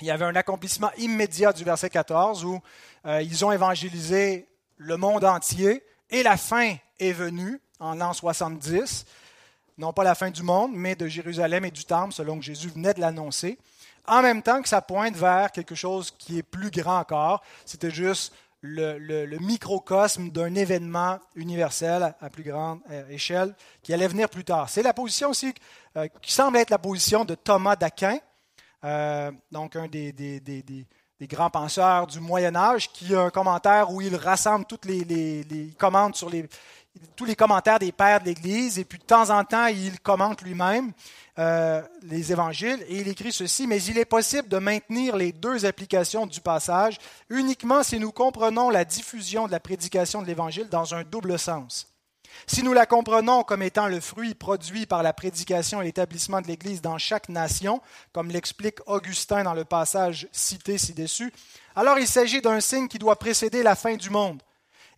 Il 0.00 0.06
y 0.06 0.10
avait 0.10 0.24
un 0.24 0.34
accomplissement 0.34 0.90
immédiat 0.96 1.52
du 1.52 1.62
verset 1.62 1.90
14 1.90 2.44
où 2.44 2.60
euh, 3.06 3.22
ils 3.22 3.44
ont 3.44 3.52
évangélisé 3.52 4.48
le 4.76 4.96
monde 4.96 5.24
entier 5.24 5.82
et 6.10 6.22
la 6.22 6.36
fin 6.36 6.74
est 6.98 7.12
venue 7.12 7.60
en 7.80 7.94
l'an 7.94 8.12
70. 8.12 9.06
Non 9.78 9.92
pas 9.92 10.04
la 10.04 10.14
fin 10.14 10.30
du 10.30 10.42
monde, 10.42 10.72
mais 10.74 10.96
de 10.96 11.06
Jérusalem 11.06 11.66
et 11.66 11.70
du 11.70 11.84
Temple, 11.84 12.12
selon 12.12 12.38
que 12.38 12.44
Jésus 12.44 12.68
venait 12.68 12.94
de 12.94 13.00
l'annoncer 13.00 13.58
en 14.08 14.22
même 14.22 14.42
temps 14.42 14.62
que 14.62 14.68
ça 14.68 14.80
pointe 14.80 15.16
vers 15.16 15.52
quelque 15.52 15.74
chose 15.74 16.12
qui 16.18 16.38
est 16.38 16.42
plus 16.42 16.70
grand 16.70 16.98
encore. 16.98 17.42
C'était 17.64 17.90
juste 17.90 18.32
le, 18.62 19.38
microcosme 19.38 20.30
d'un 20.30 20.54
événement 20.54 21.18
universel 21.34 22.14
à 22.20 22.30
plus 22.30 22.42
grande 22.42 22.80
euh, 22.90 23.08
échelle 23.08 23.54
qui 23.82 23.92
allait 23.92 24.08
venir 24.08 24.28
plus 24.28 24.44
tard. 24.44 24.68
C'est 24.68 24.82
la 24.82 24.92
position 24.92 25.30
aussi 25.30 25.54
euh, 25.96 26.08
qui 26.20 26.32
semble 26.32 26.56
être 26.56 26.70
la 26.70 26.78
position 26.78 27.24
de 27.24 27.34
Thomas 27.34 27.76
d'Aquin, 27.76 28.18
euh, 28.84 29.30
donc 29.50 29.76
un 29.76 29.88
des, 29.88 30.12
grands 31.22 31.50
penseurs 31.50 32.06
du 32.06 32.20
Moyen 32.20 32.54
Âge, 32.56 32.90
qui 32.92 33.14
a 33.14 33.22
un 33.22 33.30
commentaire 33.30 33.90
où 33.90 34.00
il 34.00 34.16
rassemble 34.16 34.66
toutes 34.66 34.84
les, 34.84 35.04
les 35.04 35.72
sur 36.12 36.30
les, 36.30 36.48
tous 37.14 37.24
les 37.24 37.36
commentaires 37.36 37.78
des 37.78 37.92
pères 37.92 38.20
de 38.20 38.26
l'Église, 38.26 38.78
et 38.78 38.84
puis 38.84 38.98
de 38.98 39.04
temps 39.04 39.30
en 39.30 39.44
temps, 39.44 39.66
il 39.66 40.00
commente 40.00 40.42
lui-même. 40.42 40.92
Euh, 41.38 41.82
les 42.04 42.32
évangiles 42.32 42.82
et 42.88 42.96
il 42.96 43.08
écrit 43.08 43.30
ceci, 43.30 43.66
mais 43.66 43.82
il 43.82 43.98
est 43.98 44.06
possible 44.06 44.48
de 44.48 44.56
maintenir 44.56 45.16
les 45.16 45.32
deux 45.32 45.66
applications 45.66 46.24
du 46.24 46.40
passage 46.40 46.96
uniquement 47.28 47.82
si 47.82 48.00
nous 48.00 48.10
comprenons 48.10 48.70
la 48.70 48.86
diffusion 48.86 49.46
de 49.46 49.52
la 49.52 49.60
prédication 49.60 50.22
de 50.22 50.26
l'évangile 50.26 50.70
dans 50.70 50.94
un 50.94 51.04
double 51.04 51.38
sens. 51.38 51.88
Si 52.46 52.62
nous 52.62 52.72
la 52.72 52.86
comprenons 52.86 53.42
comme 53.42 53.62
étant 53.62 53.86
le 53.86 54.00
fruit 54.00 54.34
produit 54.34 54.86
par 54.86 55.02
la 55.02 55.12
prédication 55.12 55.82
et 55.82 55.84
l'établissement 55.84 56.40
de 56.40 56.46
l'Église 56.46 56.80
dans 56.80 56.96
chaque 56.96 57.28
nation, 57.28 57.82
comme 58.12 58.30
l'explique 58.30 58.78
Augustin 58.86 59.44
dans 59.44 59.54
le 59.54 59.66
passage 59.66 60.28
cité 60.32 60.78
ci-dessus, 60.78 61.34
alors 61.74 61.98
il 61.98 62.08
s'agit 62.08 62.40
d'un 62.40 62.60
signe 62.60 62.88
qui 62.88 62.98
doit 62.98 63.18
précéder 63.18 63.62
la 63.62 63.74
fin 63.74 63.96
du 63.96 64.08
monde 64.08 64.40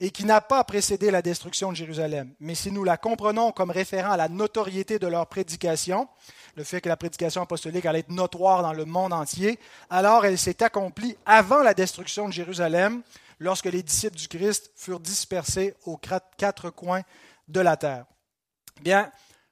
et 0.01 0.11
qui 0.11 0.25
n'a 0.25 0.41
pas 0.41 0.63
précédé 0.65 1.11
la 1.11 1.23
destruction 1.23 1.71
de 1.71 1.77
Jérusalem. 1.77 2.33
Mais 2.41 2.55
si 2.55 2.71
nous 2.71 2.85
la 2.85 2.97
comprenons 2.97 3.53
comme 3.53 3.71
référant 3.71 4.13
à 4.13 4.17
la 4.17 4.29
notoriété 4.29 4.99
de 4.99 5.07
leur 5.07 5.27
prédication, 5.27 6.09
le 6.55 6.65
fait 6.65 6.81
que 6.81 6.89
la 6.89 6.97
prédication 6.97 7.43
apostolique 7.43 7.87
allait 7.87 8.01
être 8.01 8.11
notoire 8.11 8.63
dans 8.63 8.73
le 8.73 8.85
monde 8.85 9.13
entier, 9.13 9.59
alors 9.91 10.25
elle 10.25 10.39
s'est 10.39 10.63
accomplie 10.63 11.17
avant 11.27 11.63
la 11.63 11.75
destruction 11.75 12.29
de 12.29 12.33
Jérusalem, 12.33 13.03
lorsque 13.41 13.67
les 13.67 13.83
disciples 13.83 14.17
du 14.17 14.29
Christ 14.29 14.71
furent 14.77 15.01
dispersés 15.01 15.75
aux 15.85 15.97
quatre 15.97 16.71
coins 16.71 17.03
de 17.47 17.61
la 17.61 17.77
terre. 17.77 18.05
Bien, 18.81 19.11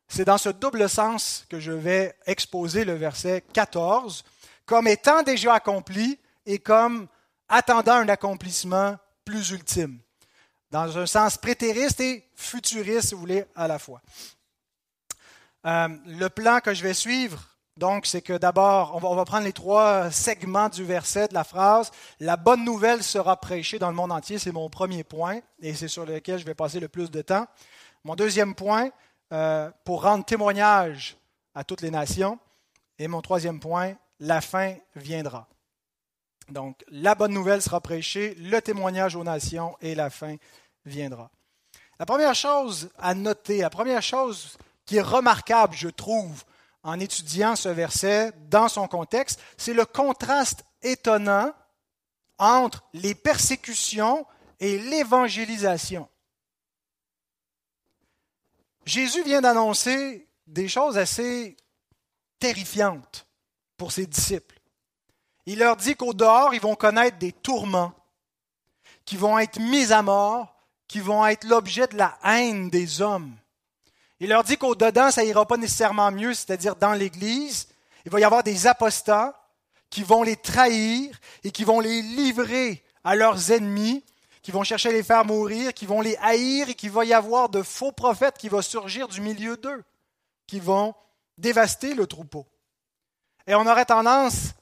c'est 0.08 0.24
dans 0.24 0.38
ce 0.38 0.48
double 0.48 0.88
sens 0.88 1.44
que 1.48 1.58
je 1.58 1.72
vais 1.72 2.14
exposer 2.26 2.84
le 2.84 2.94
verset 2.94 3.44
14 3.52 4.24
comme 4.64 4.88
étant 4.88 5.22
déjà 5.22 5.54
accompli 5.54 6.18
et 6.44 6.58
comme 6.58 7.08
attendant 7.48 7.94
un 7.94 8.08
accomplissement 8.08 8.96
plus 9.24 9.50
ultime. 9.50 10.00
Dans 10.76 10.98
un 10.98 11.06
sens 11.06 11.38
prétériste 11.38 12.00
et 12.00 12.22
futuriste, 12.34 13.08
si 13.08 13.14
vous 13.14 13.20
voulez, 13.20 13.46
à 13.54 13.66
la 13.66 13.78
fois. 13.78 14.02
Euh, 15.64 15.88
le 16.06 16.28
plan 16.28 16.60
que 16.60 16.74
je 16.74 16.82
vais 16.82 16.92
suivre, 16.92 17.42
donc, 17.78 18.04
c'est 18.04 18.20
que 18.20 18.34
d'abord, 18.34 18.98
on 19.02 19.14
va, 19.14 19.24
prendre 19.24 19.44
les 19.44 19.54
trois 19.54 20.10
segments 20.10 20.68
du 20.68 20.84
verset, 20.84 21.28
de 21.28 21.34
la 21.34 21.44
phrase. 21.44 21.90
La 22.20 22.36
bonne 22.36 22.62
nouvelle 22.62 23.02
sera 23.02 23.40
prêchée 23.40 23.78
dans 23.78 23.88
le 23.88 23.94
monde 23.94 24.12
entier, 24.12 24.38
c'est 24.38 24.52
mon 24.52 24.68
premier 24.68 25.02
point, 25.02 25.40
et 25.60 25.74
c'est 25.74 25.88
sur 25.88 26.04
lequel 26.04 26.38
je 26.38 26.44
vais 26.44 26.54
passer 26.54 26.78
le 26.78 26.88
plus 26.88 27.10
de 27.10 27.22
temps. 27.22 27.46
Mon 28.04 28.14
deuxième 28.14 28.54
point, 28.54 28.90
euh, 29.32 29.70
pour 29.84 30.02
rendre 30.02 30.26
témoignage 30.26 31.16
à 31.54 31.64
toutes 31.64 31.80
les 31.80 31.90
nations. 31.90 32.38
Et 32.98 33.08
mon 33.08 33.22
troisième 33.22 33.60
point, 33.60 33.94
la 34.20 34.42
fin 34.42 34.74
viendra. 34.94 35.48
Donc, 36.50 36.84
la 36.88 37.14
bonne 37.14 37.32
nouvelle 37.32 37.60
sera 37.60 37.80
prêchée, 37.80 38.34
le 38.34 38.60
témoignage 38.60 39.16
aux 39.16 39.24
nations 39.24 39.76
et 39.80 39.94
la 39.94 40.10
fin 40.10 40.36
viendra. 40.36 40.46
La 41.98 42.06
première 42.06 42.34
chose 42.34 42.90
à 42.98 43.14
noter, 43.14 43.58
la 43.58 43.70
première 43.70 44.02
chose 44.02 44.56
qui 44.84 44.96
est 44.96 45.02
remarquable, 45.02 45.74
je 45.74 45.88
trouve, 45.88 46.44
en 46.82 47.00
étudiant 47.00 47.56
ce 47.56 47.68
verset 47.68 48.32
dans 48.48 48.68
son 48.68 48.86
contexte, 48.86 49.40
c'est 49.56 49.74
le 49.74 49.84
contraste 49.84 50.64
étonnant 50.82 51.52
entre 52.38 52.84
les 52.92 53.14
persécutions 53.14 54.26
et 54.60 54.78
l'évangélisation. 54.78 56.08
Jésus 58.84 59.24
vient 59.24 59.40
d'annoncer 59.40 60.28
des 60.46 60.68
choses 60.68 60.96
assez 60.96 61.56
terrifiantes 62.38 63.26
pour 63.76 63.90
ses 63.90 64.06
disciples. 64.06 64.60
Il 65.46 65.58
leur 65.58 65.76
dit 65.76 65.96
qu'au 65.96 66.14
dehors, 66.14 66.54
ils 66.54 66.60
vont 66.60 66.76
connaître 66.76 67.18
des 67.18 67.32
tourments, 67.32 67.92
qui 69.04 69.16
vont 69.16 69.38
être 69.38 69.58
mis 69.58 69.92
à 69.92 70.02
mort, 70.02 70.55
qui 70.88 71.00
vont 71.00 71.26
être 71.26 71.44
l'objet 71.44 71.86
de 71.86 71.96
la 71.96 72.16
haine 72.24 72.70
des 72.70 73.00
hommes. 73.00 73.34
Il 74.20 74.30
leur 74.30 74.44
dit 74.44 74.56
qu'au 74.56 74.74
dedans, 74.74 75.10
ça 75.10 75.24
ira 75.24 75.46
pas 75.46 75.56
nécessairement 75.56 76.10
mieux, 76.10 76.32
c'est-à-dire 76.32 76.76
dans 76.76 76.92
l'Église. 76.92 77.68
Il 78.04 78.12
va 78.12 78.20
y 78.20 78.24
avoir 78.24 78.42
des 78.42 78.66
apostats 78.66 79.38
qui 79.90 80.02
vont 80.02 80.22
les 80.22 80.36
trahir 80.36 81.18
et 81.44 81.50
qui 81.50 81.64
vont 81.64 81.80
les 81.80 82.02
livrer 82.02 82.82
à 83.04 83.14
leurs 83.14 83.52
ennemis, 83.52 84.04
qui 84.42 84.52
vont 84.52 84.64
chercher 84.64 84.88
à 84.88 84.92
les 84.92 85.02
faire 85.02 85.24
mourir, 85.24 85.74
qui 85.74 85.86
vont 85.86 86.00
les 86.00 86.16
haïr 86.16 86.68
et 86.68 86.74
qu'il 86.74 86.90
va 86.90 87.04
y 87.04 87.12
avoir 87.12 87.48
de 87.48 87.62
faux 87.62 87.92
prophètes 87.92 88.38
qui 88.38 88.48
vont 88.48 88.62
surgir 88.62 89.08
du 89.08 89.20
milieu 89.20 89.56
d'eux, 89.56 89.82
qui 90.46 90.60
vont 90.60 90.94
dévaster 91.36 91.94
le 91.94 92.06
troupeau. 92.06 92.46
Et 93.46 93.54
on 93.54 93.66
aurait 93.66 93.84
tendance 93.84 94.54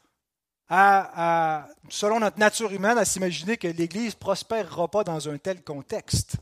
selon 0.70 2.20
notre 2.20 2.38
nature 2.38 2.72
humaine, 2.72 2.98
à 2.98 3.04
s'imaginer 3.04 3.56
que 3.56 3.68
l'Église 3.68 4.14
prospérera 4.14 4.88
pas 4.88 5.04
dans 5.04 5.28
un 5.28 5.38
tel 5.38 5.62
contexte 5.62 6.36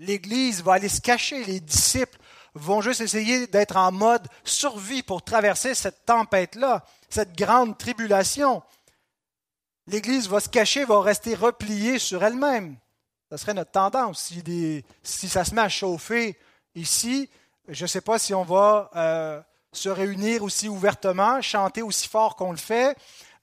l'Église 0.00 0.62
va 0.62 0.74
aller 0.74 0.88
se 0.88 1.00
cacher, 1.00 1.44
les 1.44 1.60
disciples 1.60 2.18
vont 2.54 2.80
juste 2.80 3.02
essayer 3.02 3.46
d'être 3.46 3.76
en 3.76 3.92
mode 3.92 4.26
survie 4.42 5.04
pour 5.04 5.22
traverser 5.22 5.74
cette 5.74 6.04
tempête-là, 6.04 6.84
cette 7.08 7.36
grande 7.36 7.78
tribulation. 7.78 8.62
L'Église 9.86 10.28
va 10.28 10.40
se 10.40 10.48
cacher, 10.48 10.84
va 10.84 11.00
rester 11.00 11.34
repliée 11.34 11.98
sur 11.98 12.24
elle-même. 12.24 12.76
Ce 13.30 13.36
serait 13.36 13.54
notre 13.54 13.70
tendance. 13.70 14.22
Si, 14.22 14.84
si, 15.02 15.28
ça 15.28 15.44
se 15.44 15.54
met 15.54 15.60
à 15.60 15.68
chauffer 15.68 16.36
ici, 16.74 17.30
je 17.68 17.84
ne 17.84 17.86
sais 17.86 18.00
pas 18.00 18.18
si 18.18 18.34
on 18.34 18.42
va 18.42 18.90
euh, 18.96 19.40
se 19.72 19.88
réunir 19.88 20.42
aussi 20.42 20.68
ouvertement, 20.68 21.40
chanter 21.40 21.82
aussi 21.82 22.08
fort 22.08 22.36
qu'on 22.36 22.50
le 22.50 22.56
fait. 22.56 22.96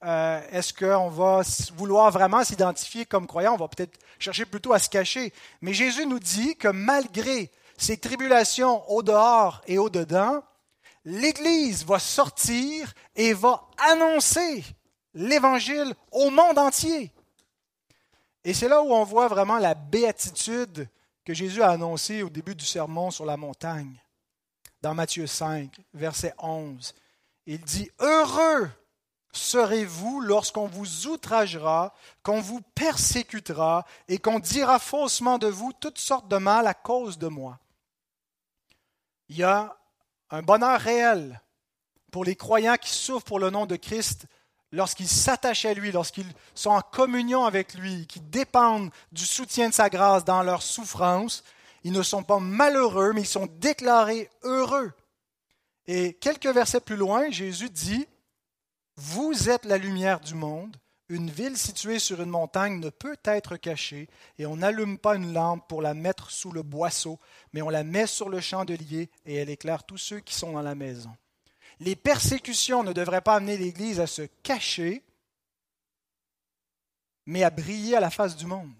Euh, 0.03 0.41
est-ce 0.51 0.73
qu'on 0.73 1.09
va 1.09 1.41
vouloir 1.75 2.11
vraiment 2.11 2.43
s'identifier 2.43 3.05
comme 3.05 3.25
croyant? 3.25 3.53
On 3.53 3.57
va 3.57 3.67
peut-être 3.67 3.97
chercher 4.19 4.45
plutôt 4.45 4.73
à 4.73 4.79
se 4.79 4.89
cacher. 4.89 5.33
Mais 5.61 5.73
Jésus 5.73 6.05
nous 6.05 6.19
dit 6.19 6.55
que 6.55 6.67
malgré 6.67 7.51
ces 7.77 7.97
tribulations 7.97 8.89
au 8.91 9.01
dehors 9.01 9.61
et 9.67 9.77
au 9.77 9.89
dedans, 9.89 10.43
l'Église 11.05 11.85
va 11.85 11.99
sortir 11.99 12.93
et 13.15 13.33
va 13.33 13.63
annoncer 13.77 14.63
l'Évangile 15.13 15.93
au 16.11 16.29
monde 16.29 16.59
entier. 16.59 17.11
Et 18.43 18.53
c'est 18.53 18.69
là 18.69 18.81
où 18.81 18.93
on 18.93 19.03
voit 19.03 19.27
vraiment 19.27 19.57
la 19.57 19.73
béatitude 19.73 20.87
que 21.25 21.33
Jésus 21.33 21.61
a 21.61 21.71
annoncée 21.71 22.23
au 22.23 22.29
début 22.29 22.55
du 22.55 22.65
sermon 22.65 23.11
sur 23.11 23.25
la 23.25 23.35
montagne. 23.35 23.99
Dans 24.81 24.93
Matthieu 24.93 25.27
5, 25.27 25.75
verset 25.93 26.33
11, 26.39 26.93
il 27.45 27.61
dit, 27.61 27.89
Heureux 27.99 28.69
serez-vous 29.31 30.21
lorsqu'on 30.21 30.67
vous 30.67 31.07
outragera, 31.07 31.93
qu'on 32.23 32.41
vous 32.41 32.61
persécutera 32.75 33.85
et 34.07 34.17
qu'on 34.17 34.39
dira 34.39 34.79
faussement 34.79 35.37
de 35.37 35.47
vous 35.47 35.73
toutes 35.73 35.99
sortes 35.99 36.27
de 36.27 36.37
mal 36.37 36.67
à 36.67 36.73
cause 36.73 37.17
de 37.17 37.27
moi. 37.27 37.59
Il 39.29 39.37
y 39.37 39.43
a 39.43 39.77
un 40.29 40.41
bonheur 40.41 40.79
réel 40.79 41.41
pour 42.11 42.25
les 42.25 42.35
croyants 42.35 42.77
qui 42.77 42.91
souffrent 42.91 43.25
pour 43.25 43.39
le 43.39 43.49
nom 43.49 43.65
de 43.65 43.75
Christ 43.75 44.25
lorsqu'ils 44.71 45.07
s'attachent 45.07 45.65
à 45.65 45.73
lui, 45.73 45.91
lorsqu'ils 45.91 46.31
sont 46.53 46.71
en 46.71 46.81
communion 46.81 47.45
avec 47.45 47.73
lui, 47.73 48.07
qui 48.07 48.19
dépendent 48.19 48.91
du 49.11 49.25
soutien 49.25 49.69
de 49.69 49.73
sa 49.73 49.89
grâce 49.89 50.25
dans 50.25 50.43
leur 50.43 50.61
souffrance. 50.61 51.43
Ils 51.83 51.93
ne 51.93 52.03
sont 52.03 52.23
pas 52.23 52.39
malheureux, 52.39 53.13
mais 53.13 53.21
ils 53.21 53.27
sont 53.27 53.47
déclarés 53.59 54.29
heureux. 54.43 54.91
Et 55.87 56.13
quelques 56.13 56.47
versets 56.47 56.81
plus 56.81 56.97
loin, 56.97 57.29
Jésus 57.29 57.69
dit, 57.69 58.07
vous 58.97 59.49
êtes 59.49 59.65
la 59.65 59.77
lumière 59.77 60.19
du 60.19 60.33
monde. 60.33 60.75
Une 61.09 61.29
ville 61.29 61.55
située 61.55 61.99
sur 61.99 62.21
une 62.21 62.29
montagne 62.29 62.81
ne 62.81 62.89
peut 62.89 63.15
être 63.23 63.55
cachée, 63.55 64.09
et 64.37 64.45
on 64.45 64.57
n'allume 64.57 64.97
pas 64.97 65.15
une 65.15 65.31
lampe 65.31 65.65
pour 65.69 65.81
la 65.81 65.93
mettre 65.93 66.31
sous 66.31 66.51
le 66.51 66.63
boisseau, 66.63 67.17
mais 67.53 67.61
on 67.61 67.69
la 67.69 67.85
met 67.85 68.07
sur 68.07 68.27
le 68.27 68.41
chandelier, 68.41 69.09
et 69.25 69.35
elle 69.35 69.49
éclaire 69.49 69.85
tous 69.85 69.97
ceux 69.97 70.19
qui 70.19 70.35
sont 70.35 70.51
dans 70.51 70.61
la 70.61 70.75
maison. 70.75 71.15
Les 71.79 71.95
persécutions 71.95 72.83
ne 72.83 72.91
devraient 72.91 73.21
pas 73.21 73.35
amener 73.35 73.55
l'Église 73.55 74.01
à 74.01 74.07
se 74.07 74.23
cacher, 74.43 75.03
mais 77.25 77.43
à 77.43 77.51
briller 77.51 77.95
à 77.95 78.01
la 78.01 78.09
face 78.09 78.35
du 78.35 78.45
monde. 78.45 78.73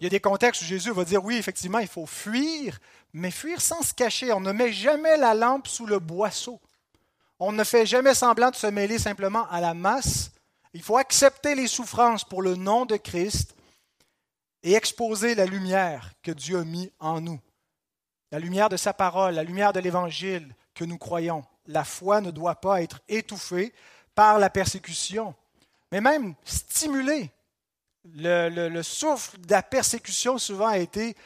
Il 0.00 0.04
y 0.04 0.06
a 0.06 0.10
des 0.10 0.20
contextes 0.20 0.62
où 0.62 0.64
Jésus 0.64 0.92
va 0.92 1.04
dire 1.04 1.22
oui, 1.22 1.36
effectivement, 1.36 1.78
il 1.78 1.86
faut 1.86 2.06
fuir, 2.06 2.78
mais 3.12 3.30
fuir 3.30 3.60
sans 3.60 3.82
se 3.82 3.92
cacher. 3.92 4.32
On 4.32 4.40
ne 4.40 4.52
met 4.52 4.72
jamais 4.72 5.18
la 5.18 5.34
lampe 5.34 5.68
sous 5.68 5.84
le 5.84 5.98
boisseau. 5.98 6.58
On 7.38 7.52
ne 7.52 7.64
fait 7.64 7.84
jamais 7.84 8.14
semblant 8.14 8.50
de 8.50 8.56
se 8.56 8.66
mêler 8.66 8.98
simplement 8.98 9.46
à 9.50 9.60
la 9.60 9.74
masse. 9.74 10.30
Il 10.72 10.82
faut 10.82 10.96
accepter 10.96 11.54
les 11.54 11.66
souffrances 11.66 12.24
pour 12.24 12.40
le 12.40 12.54
nom 12.54 12.86
de 12.86 12.96
Christ 12.96 13.54
et 14.62 14.74
exposer 14.74 15.34
la 15.34 15.44
lumière 15.44 16.12
que 16.22 16.30
Dieu 16.30 16.58
a 16.58 16.64
mis 16.64 16.90
en 16.98 17.20
nous. 17.20 17.40
La 18.30 18.38
lumière 18.38 18.68
de 18.68 18.76
sa 18.76 18.94
parole, 18.94 19.34
la 19.34 19.42
lumière 19.42 19.72
de 19.72 19.80
l'Évangile 19.80 20.54
que 20.74 20.84
nous 20.84 20.98
croyons. 20.98 21.44
La 21.66 21.84
foi 21.84 22.22
ne 22.22 22.30
doit 22.30 22.54
pas 22.54 22.80
être 22.82 23.00
étouffée 23.08 23.74
par 24.14 24.38
la 24.38 24.48
persécution, 24.48 25.34
mais 25.92 26.00
même 26.00 26.34
stimulée. 26.44 27.30
Le, 28.04 28.82
souffle 28.82 29.38
de 29.40 29.50
la 29.50 29.62
persécution 29.62 30.38
souvent 30.38 30.68
a 30.68 30.78
été 30.78 31.16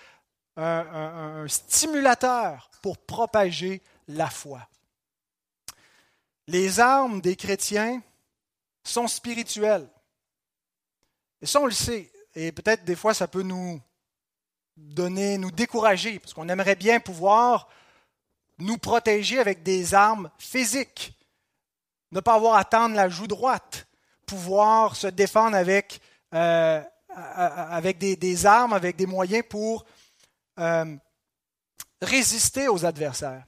un 0.56 1.46
stimulateur 1.48 2.70
pour 2.82 2.98
propager 2.98 3.82
la 4.08 4.28
foi. 4.28 4.68
Les 6.46 6.80
armes 6.80 7.20
des 7.20 7.36
chrétiens 7.36 8.02
sont 8.82 9.08
spirituelles. 9.08 9.88
Et 11.40 11.46
ça, 11.46 11.60
on 11.60 11.66
le 11.66 11.72
sait. 11.72 12.12
Et 12.34 12.52
peut-être 12.52 12.84
des 12.84 12.96
fois, 12.96 13.14
ça 13.14 13.28
peut 13.28 13.42
nous 13.42 13.80
donner, 14.76 15.38
nous 15.38 15.50
décourager, 15.50 16.18
parce 16.18 16.34
qu'on 16.34 16.48
aimerait 16.48 16.74
bien 16.74 17.00
pouvoir 17.00 17.68
nous 18.58 18.78
protéger 18.78 19.38
avec 19.38 19.62
des 19.62 19.94
armes 19.94 20.30
physiques. 20.38 21.18
Ne 22.12 22.20
pas 22.20 22.34
avoir 22.34 22.56
à 22.56 22.64
tendre 22.64 22.94
la 22.94 23.08
joue 23.08 23.26
droite. 23.26 23.86
Pouvoir 24.26 24.96
se 24.96 25.06
défendre 25.06 25.56
avec, 25.56 26.00
euh, 26.34 26.82
avec 27.16 27.98
des, 27.98 28.46
armes, 28.46 28.72
avec 28.72 28.96
des 28.96 29.06
moyens 29.06 29.44
pour 29.48 29.84
euh, 30.58 30.96
résister 32.02 32.68
aux 32.68 32.84
adversaires. 32.84 33.44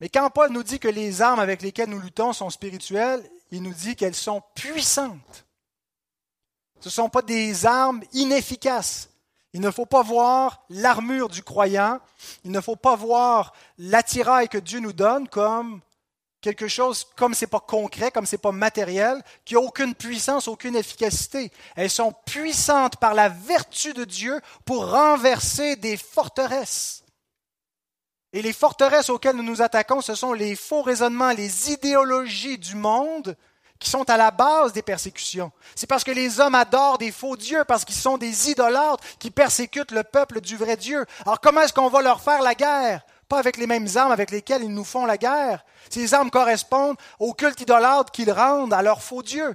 Mais 0.00 0.08
quand 0.08 0.30
Paul 0.30 0.52
nous 0.52 0.62
dit 0.62 0.78
que 0.78 0.88
les 0.88 1.22
armes 1.22 1.40
avec 1.40 1.62
lesquelles 1.62 1.88
nous 1.88 2.00
luttons 2.00 2.32
sont 2.32 2.50
spirituelles, 2.50 3.28
il 3.50 3.62
nous 3.62 3.74
dit 3.74 3.96
qu'elles 3.96 4.14
sont 4.14 4.42
puissantes. 4.54 5.46
Ce 6.80 6.88
ne 6.88 6.92
sont 6.92 7.08
pas 7.08 7.22
des 7.22 7.66
armes 7.66 8.02
inefficaces. 8.12 9.10
Il 9.52 9.60
ne 9.60 9.70
faut 9.70 9.86
pas 9.86 10.02
voir 10.02 10.64
l'armure 10.68 11.28
du 11.28 11.42
croyant, 11.42 12.00
il 12.44 12.50
ne 12.50 12.60
faut 12.60 12.76
pas 12.76 12.96
voir 12.96 13.52
l'attirail 13.78 14.48
que 14.48 14.58
Dieu 14.58 14.80
nous 14.80 14.92
donne 14.92 15.28
comme 15.28 15.80
quelque 16.44 16.68
chose, 16.68 17.06
comme 17.16 17.32
ce 17.32 17.46
n'est 17.46 17.50
pas 17.50 17.60
concret, 17.60 18.10
comme 18.10 18.26
ce 18.26 18.34
n'est 18.36 18.40
pas 18.40 18.52
matériel, 18.52 19.22
qui 19.46 19.54
n'a 19.54 19.60
aucune 19.60 19.94
puissance, 19.94 20.46
aucune 20.46 20.76
efficacité. 20.76 21.50
Elles 21.74 21.88
sont 21.88 22.12
puissantes 22.26 22.96
par 22.98 23.14
la 23.14 23.30
vertu 23.30 23.94
de 23.94 24.04
Dieu 24.04 24.38
pour 24.66 24.90
renverser 24.90 25.76
des 25.76 25.96
forteresses. 25.96 27.02
Et 28.34 28.42
les 28.42 28.52
forteresses 28.52 29.08
auxquelles 29.08 29.36
nous 29.36 29.42
nous 29.42 29.62
attaquons, 29.62 30.02
ce 30.02 30.14
sont 30.14 30.34
les 30.34 30.54
faux 30.54 30.82
raisonnements, 30.82 31.30
les 31.30 31.70
idéologies 31.70 32.58
du 32.58 32.74
monde 32.74 33.36
qui 33.78 33.88
sont 33.88 34.08
à 34.10 34.18
la 34.18 34.30
base 34.30 34.74
des 34.74 34.82
persécutions. 34.82 35.50
C'est 35.74 35.86
parce 35.86 36.04
que 36.04 36.10
les 36.10 36.40
hommes 36.40 36.54
adorent 36.54 36.98
des 36.98 37.10
faux 37.10 37.36
dieux, 37.36 37.64
parce 37.64 37.86
qu'ils 37.86 37.94
sont 37.94 38.18
des 38.18 38.50
idolâtres 38.50 39.02
qui 39.18 39.30
persécutent 39.30 39.92
le 39.92 40.04
peuple 40.04 40.42
du 40.42 40.56
vrai 40.56 40.76
Dieu. 40.76 41.06
Alors 41.22 41.40
comment 41.40 41.62
est-ce 41.62 41.72
qu'on 41.72 41.88
va 41.88 42.02
leur 42.02 42.20
faire 42.20 42.42
la 42.42 42.54
guerre? 42.54 43.00
Avec 43.36 43.56
les 43.56 43.66
mêmes 43.66 43.88
armes 43.96 44.12
avec 44.12 44.30
lesquelles 44.30 44.62
ils 44.62 44.74
nous 44.74 44.84
font 44.84 45.06
la 45.06 45.16
guerre. 45.16 45.64
Ces 45.90 46.14
armes 46.14 46.30
correspondent 46.30 46.96
au 47.18 47.32
culte 47.32 47.60
idolâtre 47.60 48.12
qu'ils 48.12 48.32
rendent 48.32 48.72
à 48.72 48.82
leurs 48.82 49.02
faux 49.02 49.22
dieux. 49.22 49.54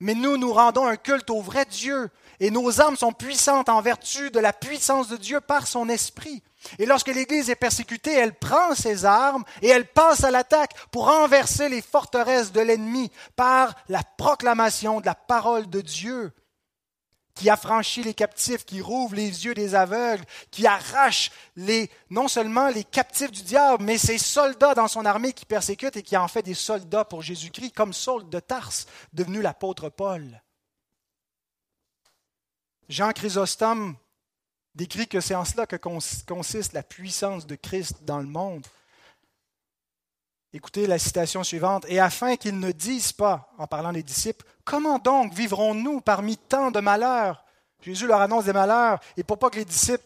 Mais 0.00 0.14
nous, 0.14 0.36
nous 0.36 0.52
rendons 0.52 0.86
un 0.86 0.96
culte 0.96 1.30
au 1.30 1.40
vrai 1.40 1.64
Dieu. 1.64 2.10
Et 2.40 2.50
nos 2.50 2.80
âmes 2.80 2.96
sont 2.96 3.12
puissantes 3.12 3.68
en 3.68 3.80
vertu 3.80 4.30
de 4.30 4.38
la 4.38 4.52
puissance 4.52 5.08
de 5.08 5.16
Dieu 5.16 5.40
par 5.40 5.66
son 5.66 5.88
esprit. 5.88 6.42
Et 6.78 6.86
lorsque 6.86 7.08
l'Église 7.08 7.50
est 7.50 7.56
persécutée, 7.56 8.14
elle 8.14 8.34
prend 8.34 8.74
ses 8.74 9.04
armes 9.04 9.44
et 9.62 9.68
elle 9.68 9.86
passe 9.86 10.22
à 10.24 10.30
l'attaque 10.30 10.74
pour 10.90 11.06
renverser 11.06 11.68
les 11.68 11.82
forteresses 11.82 12.52
de 12.52 12.60
l'ennemi 12.60 13.10
par 13.36 13.74
la 13.88 14.02
proclamation 14.16 15.00
de 15.00 15.06
la 15.06 15.14
parole 15.14 15.68
de 15.68 15.80
Dieu 15.80 16.32
qui 17.38 17.48
affranchit 17.50 18.02
les 18.02 18.14
captifs, 18.14 18.64
qui 18.64 18.80
rouvre 18.80 19.14
les 19.14 19.44
yeux 19.44 19.54
des 19.54 19.76
aveugles, 19.76 20.24
qui 20.50 20.66
arrache 20.66 21.30
non 22.10 22.26
seulement 22.26 22.68
les 22.68 22.82
captifs 22.82 23.30
du 23.30 23.42
diable, 23.42 23.84
mais 23.84 23.96
ses 23.96 24.18
soldats 24.18 24.74
dans 24.74 24.88
son 24.88 25.06
armée 25.06 25.32
qui 25.32 25.46
persécutent 25.46 25.96
et 25.96 26.02
qui 26.02 26.16
en 26.16 26.26
fait 26.26 26.42
des 26.42 26.54
soldats 26.54 27.04
pour 27.04 27.22
Jésus-Christ, 27.22 27.72
comme 27.72 27.92
Saul 27.92 28.28
de 28.28 28.40
Tarse, 28.40 28.86
devenu 29.12 29.40
l'apôtre 29.40 29.88
Paul. 29.88 30.42
Jean 32.88 33.12
Chrysostome 33.12 33.94
décrit 34.74 35.06
que 35.06 35.20
c'est 35.20 35.36
en 35.36 35.44
cela 35.44 35.66
que 35.66 35.76
consiste 35.76 36.72
la 36.72 36.82
puissance 36.82 37.46
de 37.46 37.54
Christ 37.54 37.98
dans 38.02 38.18
le 38.18 38.26
monde. 38.26 38.66
Écoutez 40.54 40.86
la 40.86 40.98
citation 40.98 41.44
suivante. 41.44 41.84
Et 41.88 42.00
afin 42.00 42.36
qu'ils 42.36 42.58
ne 42.58 42.72
disent 42.72 43.12
pas, 43.12 43.52
en 43.58 43.66
parlant 43.66 43.92
des 43.92 44.02
disciples, 44.02 44.46
comment 44.64 44.98
donc 44.98 45.34
vivrons-nous 45.34 46.00
parmi 46.00 46.38
tant 46.38 46.70
de 46.70 46.80
malheurs? 46.80 47.44
Jésus 47.82 48.06
leur 48.06 48.20
annonce 48.20 48.46
des 48.46 48.52
malheurs, 48.52 48.98
et 49.16 49.22
pour 49.22 49.38
pas 49.38 49.50
que 49.50 49.58
les 49.58 49.64
disciples 49.64 50.04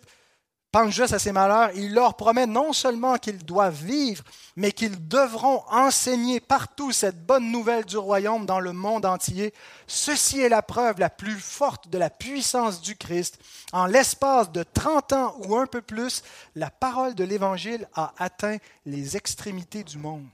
pensent 0.72 0.94
juste 0.94 1.12
à 1.12 1.18
ces 1.18 1.32
malheurs, 1.32 1.70
il 1.74 1.92
leur 1.92 2.14
promet 2.14 2.46
non 2.46 2.72
seulement 2.72 3.18
qu'ils 3.18 3.44
doivent 3.44 3.84
vivre, 3.84 4.24
mais 4.56 4.72
qu'ils 4.72 5.06
devront 5.06 5.62
enseigner 5.70 6.40
partout 6.40 6.92
cette 6.92 7.24
bonne 7.26 7.52
nouvelle 7.52 7.84
du 7.84 7.98
royaume 7.98 8.46
dans 8.46 8.58
le 8.58 8.72
monde 8.72 9.04
entier. 9.04 9.52
Ceci 9.86 10.40
est 10.40 10.48
la 10.48 10.62
preuve 10.62 10.98
la 10.98 11.10
plus 11.10 11.38
forte 11.38 11.88
de 11.88 11.98
la 11.98 12.08
puissance 12.08 12.80
du 12.80 12.96
Christ. 12.96 13.38
En 13.72 13.84
l'espace 13.84 14.50
de 14.50 14.62
30 14.62 15.12
ans 15.12 15.36
ou 15.44 15.56
un 15.56 15.66
peu 15.66 15.82
plus, 15.82 16.22
la 16.56 16.70
parole 16.70 17.14
de 17.14 17.24
l'Évangile 17.24 17.86
a 17.94 18.14
atteint 18.16 18.56
les 18.86 19.16
extrémités 19.16 19.84
du 19.84 19.98
monde. 19.98 20.26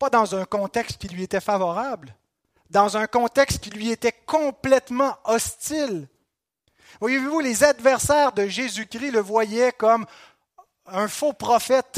Pas 0.00 0.10
dans 0.10 0.34
un 0.34 0.44
contexte 0.44 0.98
qui 0.98 1.08
lui 1.08 1.22
était 1.22 1.40
favorable, 1.40 2.16
dans 2.70 2.96
un 2.96 3.06
contexte 3.06 3.60
qui 3.60 3.70
lui 3.70 3.90
était 3.90 4.14
complètement 4.26 5.16
hostile 5.24 6.08
Voyez-vous, 7.00 7.40
les 7.40 7.64
adversaires 7.64 8.32
de 8.32 8.46
Jésus-Christ 8.46 9.10
le 9.10 9.20
voyaient 9.20 9.72
comme 9.72 10.06
un 10.86 11.08
faux 11.08 11.32
prophète 11.32 11.96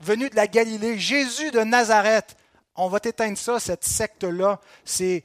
venu 0.00 0.28
de 0.30 0.36
la 0.36 0.46
Galilée, 0.46 0.98
Jésus 0.98 1.50
de 1.50 1.60
Nazareth. 1.60 2.36
On 2.74 2.88
va 2.88 2.98
éteindre 3.04 3.36
ça, 3.36 3.60
cette 3.60 3.84
secte-là, 3.84 4.58
ces, 4.84 5.24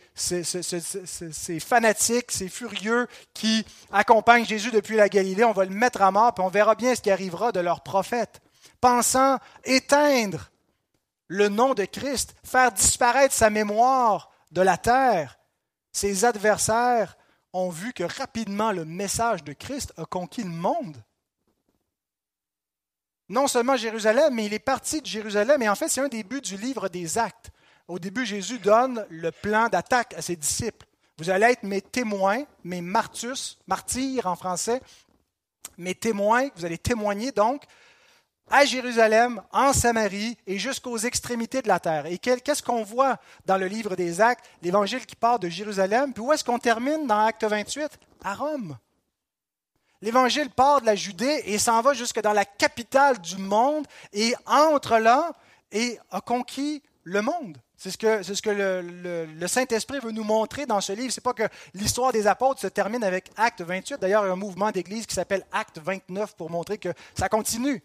fanatiques, 1.59 2.31
ces 2.31 2.49
furieux 2.49 3.07
qui 3.33 3.65
accompagnent 3.91 4.45
Jésus 4.45 4.71
depuis 4.71 4.97
la 4.97 5.07
Galilée. 5.07 5.45
On 5.45 5.53
va 5.53 5.63
le 5.63 5.71
mettre 5.71 6.01
à 6.01 6.11
mort, 6.11 6.33
puis 6.33 6.43
on 6.43 6.49
verra 6.49 6.75
bien 6.75 6.93
ce 6.93 7.01
qui 7.01 7.09
arrivera 7.09 7.53
de 7.53 7.61
leur 7.61 7.81
prophète. 7.81 8.41
Pensant 8.81 9.39
éteindre 9.63 10.51
le 11.27 11.47
nom 11.47 11.73
de 11.73 11.85
Christ, 11.85 12.35
faire 12.43 12.71
disparaître 12.71 13.33
sa 13.33 13.49
mémoire 13.49 14.29
de 14.51 14.61
la 14.61 14.77
terre, 14.77 15.39
ses 15.93 16.25
adversaires 16.25 17.17
ont 17.53 17.69
vu 17.69 17.93
que 17.93 18.03
rapidement 18.03 18.71
le 18.71 18.85
message 18.85 19.43
de 19.43 19.53
Christ 19.53 19.93
a 19.97 20.05
conquis 20.05 20.43
le 20.43 20.49
monde. 20.49 20.97
Non 23.29 23.47
seulement 23.47 23.75
Jérusalem, 23.75 24.33
mais 24.33 24.45
il 24.45 24.53
est 24.53 24.59
parti 24.59 25.01
de 25.01 25.05
Jérusalem. 25.05 25.61
Et 25.61 25.69
en 25.69 25.75
fait, 25.75 25.89
c'est 25.89 26.01
un 26.01 26.07
des 26.07 26.23
buts 26.23 26.41
du 26.41 26.55
livre 26.55 26.87
des 26.87 27.17
actes. 27.17 27.51
Au 27.87 27.99
début, 27.99 28.25
Jésus 28.25 28.59
donne 28.59 29.05
le 29.09 29.31
plan 29.31 29.69
d'attaque 29.69 30.13
à 30.13 30.21
ses 30.21 30.35
disciples. 30.35 30.85
Vous 31.17 31.29
allez 31.29 31.47
être 31.47 31.63
mes 31.63 31.81
témoins, 31.81 32.43
mes 32.63 32.81
martus, 32.81 33.57
martyrs 33.67 34.27
en 34.27 34.35
français, 34.35 34.81
mes 35.77 35.95
témoins, 35.95 36.49
vous 36.55 36.65
allez 36.65 36.77
témoigner 36.77 37.31
donc 37.31 37.63
à 38.49 38.65
Jérusalem, 38.65 39.41
en 39.51 39.73
Samarie 39.73 40.37
et 40.47 40.57
jusqu'aux 40.57 40.97
extrémités 40.97 41.61
de 41.61 41.67
la 41.67 41.79
terre. 41.79 42.05
Et 42.05 42.17
qu'est-ce 42.17 42.63
qu'on 42.63 42.83
voit 42.83 43.17
dans 43.45 43.57
le 43.57 43.67
livre 43.67 43.95
des 43.95 44.21
Actes, 44.21 44.45
l'évangile 44.61 45.05
qui 45.05 45.15
part 45.15 45.39
de 45.39 45.49
Jérusalem, 45.49 46.13
puis 46.13 46.23
où 46.23 46.31
est-ce 46.31 46.43
qu'on 46.43 46.59
termine 46.59 47.07
dans 47.07 47.25
Acte 47.25 47.43
28 47.43 47.99
À 48.23 48.33
Rome. 48.33 48.77
L'évangile 50.01 50.49
part 50.49 50.81
de 50.81 50.85
la 50.85 50.95
Judée 50.95 51.43
et 51.45 51.57
s'en 51.57 51.81
va 51.81 51.93
jusque 51.93 52.21
dans 52.21 52.33
la 52.33 52.45
capitale 52.45 53.19
du 53.19 53.37
monde 53.37 53.85
et 54.13 54.35
entre 54.45 54.97
là 54.97 55.31
et 55.71 55.99
a 56.11 56.21
conquis 56.21 56.83
le 57.03 57.21
monde. 57.21 57.57
C'est 57.77 57.91
ce 57.91 58.41
que, 58.41 58.49
le, 58.49 59.47
Saint-Esprit 59.47 59.99
veut 59.99 60.11
nous 60.11 60.23
montrer 60.23 60.65
dans 60.65 60.81
ce 60.81 60.93
livre. 60.93 61.11
Ce 61.11 61.19
n'est 61.19 61.23
pas 61.23 61.33
que 61.33 61.47
l'histoire 61.75 62.11
des 62.11 62.25
apôtres 62.25 62.59
se 62.59 62.67
termine 62.67 63.03
avec 63.03 63.29
Acte 63.37 63.61
28. 63.61 63.99
D'ailleurs, 63.99 64.23
il 64.23 64.27
y 64.27 64.29
a 64.29 64.33
un 64.33 64.35
mouvement 64.35 64.71
d'église 64.71 65.05
qui 65.05 65.13
s'appelle 65.13 65.45
Acte 65.51 65.79
29 65.79 66.35
pour 66.35 66.49
montrer 66.49 66.79
que 66.79 66.89
ça 67.15 67.29
continue 67.29 67.83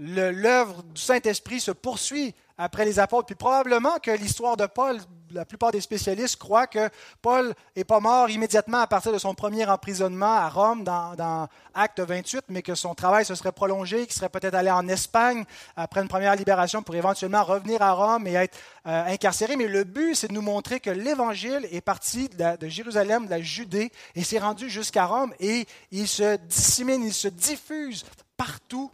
l'œuvre 0.00 0.82
du 0.82 1.00
Saint-Esprit 1.00 1.60
se 1.60 1.70
poursuit 1.70 2.34
après 2.56 2.84
les 2.84 2.98
apôtres. 2.98 3.26
Puis 3.26 3.34
probablement 3.34 3.98
que 4.02 4.10
l'histoire 4.10 4.56
de 4.56 4.66
Paul, 4.66 4.98
la 5.30 5.44
plupart 5.44 5.72
des 5.72 5.80
spécialistes 5.80 6.36
croient 6.36 6.66
que 6.66 6.88
Paul 7.20 7.54
n'est 7.76 7.84
pas 7.84 8.00
mort 8.00 8.28
immédiatement 8.30 8.78
à 8.78 8.86
partir 8.86 9.12
de 9.12 9.18
son 9.18 9.34
premier 9.34 9.66
emprisonnement 9.66 10.34
à 10.34 10.48
Rome 10.48 10.84
dans, 10.84 11.14
dans 11.14 11.48
Acte 11.74 12.00
28, 12.00 12.44
mais 12.48 12.62
que 12.62 12.74
son 12.74 12.94
travail 12.94 13.24
se 13.24 13.34
serait 13.34 13.52
prolongé, 13.52 14.06
qu'il 14.06 14.14
serait 14.14 14.28
peut-être 14.30 14.54
allé 14.54 14.70
en 14.70 14.88
Espagne 14.88 15.44
après 15.76 16.00
une 16.00 16.08
première 16.08 16.34
libération 16.36 16.82
pour 16.82 16.94
éventuellement 16.94 17.44
revenir 17.44 17.82
à 17.82 17.92
Rome 17.92 18.26
et 18.26 18.34
être 18.34 18.58
euh, 18.86 19.04
incarcéré. 19.06 19.56
Mais 19.56 19.66
le 19.66 19.84
but, 19.84 20.14
c'est 20.14 20.28
de 20.28 20.34
nous 20.34 20.42
montrer 20.42 20.80
que 20.80 20.90
l'Évangile 20.90 21.66
est 21.70 21.80
parti 21.82 22.28
de, 22.30 22.56
de 22.56 22.68
Jérusalem, 22.68 23.26
de 23.26 23.30
la 23.30 23.40
Judée, 23.40 23.92
et 24.14 24.24
s'est 24.24 24.38
rendu 24.38 24.70
jusqu'à 24.70 25.06
Rome, 25.06 25.32
et 25.40 25.66
il 25.90 26.08
se 26.08 26.36
dissémine, 26.36 27.04
il 27.04 27.14
se 27.14 27.28
diffuse 27.28 28.04
partout 28.36 28.90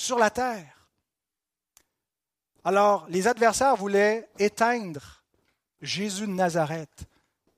sur 0.00 0.18
la 0.18 0.30
terre. 0.30 0.88
Alors, 2.64 3.06
les 3.08 3.26
adversaires 3.26 3.76
voulaient 3.76 4.28
éteindre 4.38 5.22
Jésus 5.80 6.26
de 6.26 6.32
Nazareth, 6.32 7.04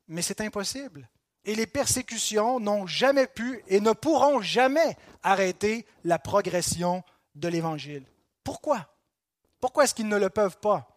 mais 0.09 0.23
c'est 0.23 0.41
impossible. 0.41 1.09
Et 1.45 1.55
les 1.55 1.67
persécutions 1.67 2.61
n'ont 2.61 2.87
jamais 2.87 3.27
pu 3.27 3.63
et 3.67 3.81
ne 3.81 3.93
pourront 3.93 4.41
jamais 4.41 4.97
arrêter 5.23 5.87
la 6.05 6.19
progression 6.19 7.03
de 7.35 7.49
l'Évangile. 7.49 8.05
Pourquoi? 8.45 8.95
Pourquoi 9.61 9.85
est-ce 9.85 9.95
qu'ils 9.95 10.09
ne 10.09 10.19
le 10.19 10.31
peuvent 10.31 10.59
pas? 10.59 10.89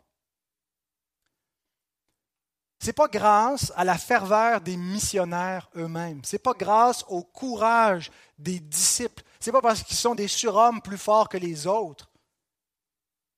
Ce 2.80 2.88
n'est 2.88 2.94
pas 2.94 3.08
grâce 3.08 3.72
à 3.76 3.84
la 3.84 3.98
ferveur 3.98 4.62
des 4.62 4.78
missionnaires 4.78 5.70
eux-mêmes. 5.76 6.24
Ce 6.24 6.36
n'est 6.36 6.42
pas 6.42 6.54
grâce 6.54 7.04
au 7.08 7.24
courage 7.24 8.12
des 8.38 8.60
disciples. 8.60 9.24
Ce 9.46 9.52
n'est 9.52 9.54
pas 9.54 9.62
parce 9.62 9.84
qu'ils 9.84 9.96
sont 9.96 10.16
des 10.16 10.28
surhommes 10.28 10.82
plus 10.82 10.98
forts 10.98 11.30
que 11.30 11.38
les 11.38 11.68
autres, 11.68 12.10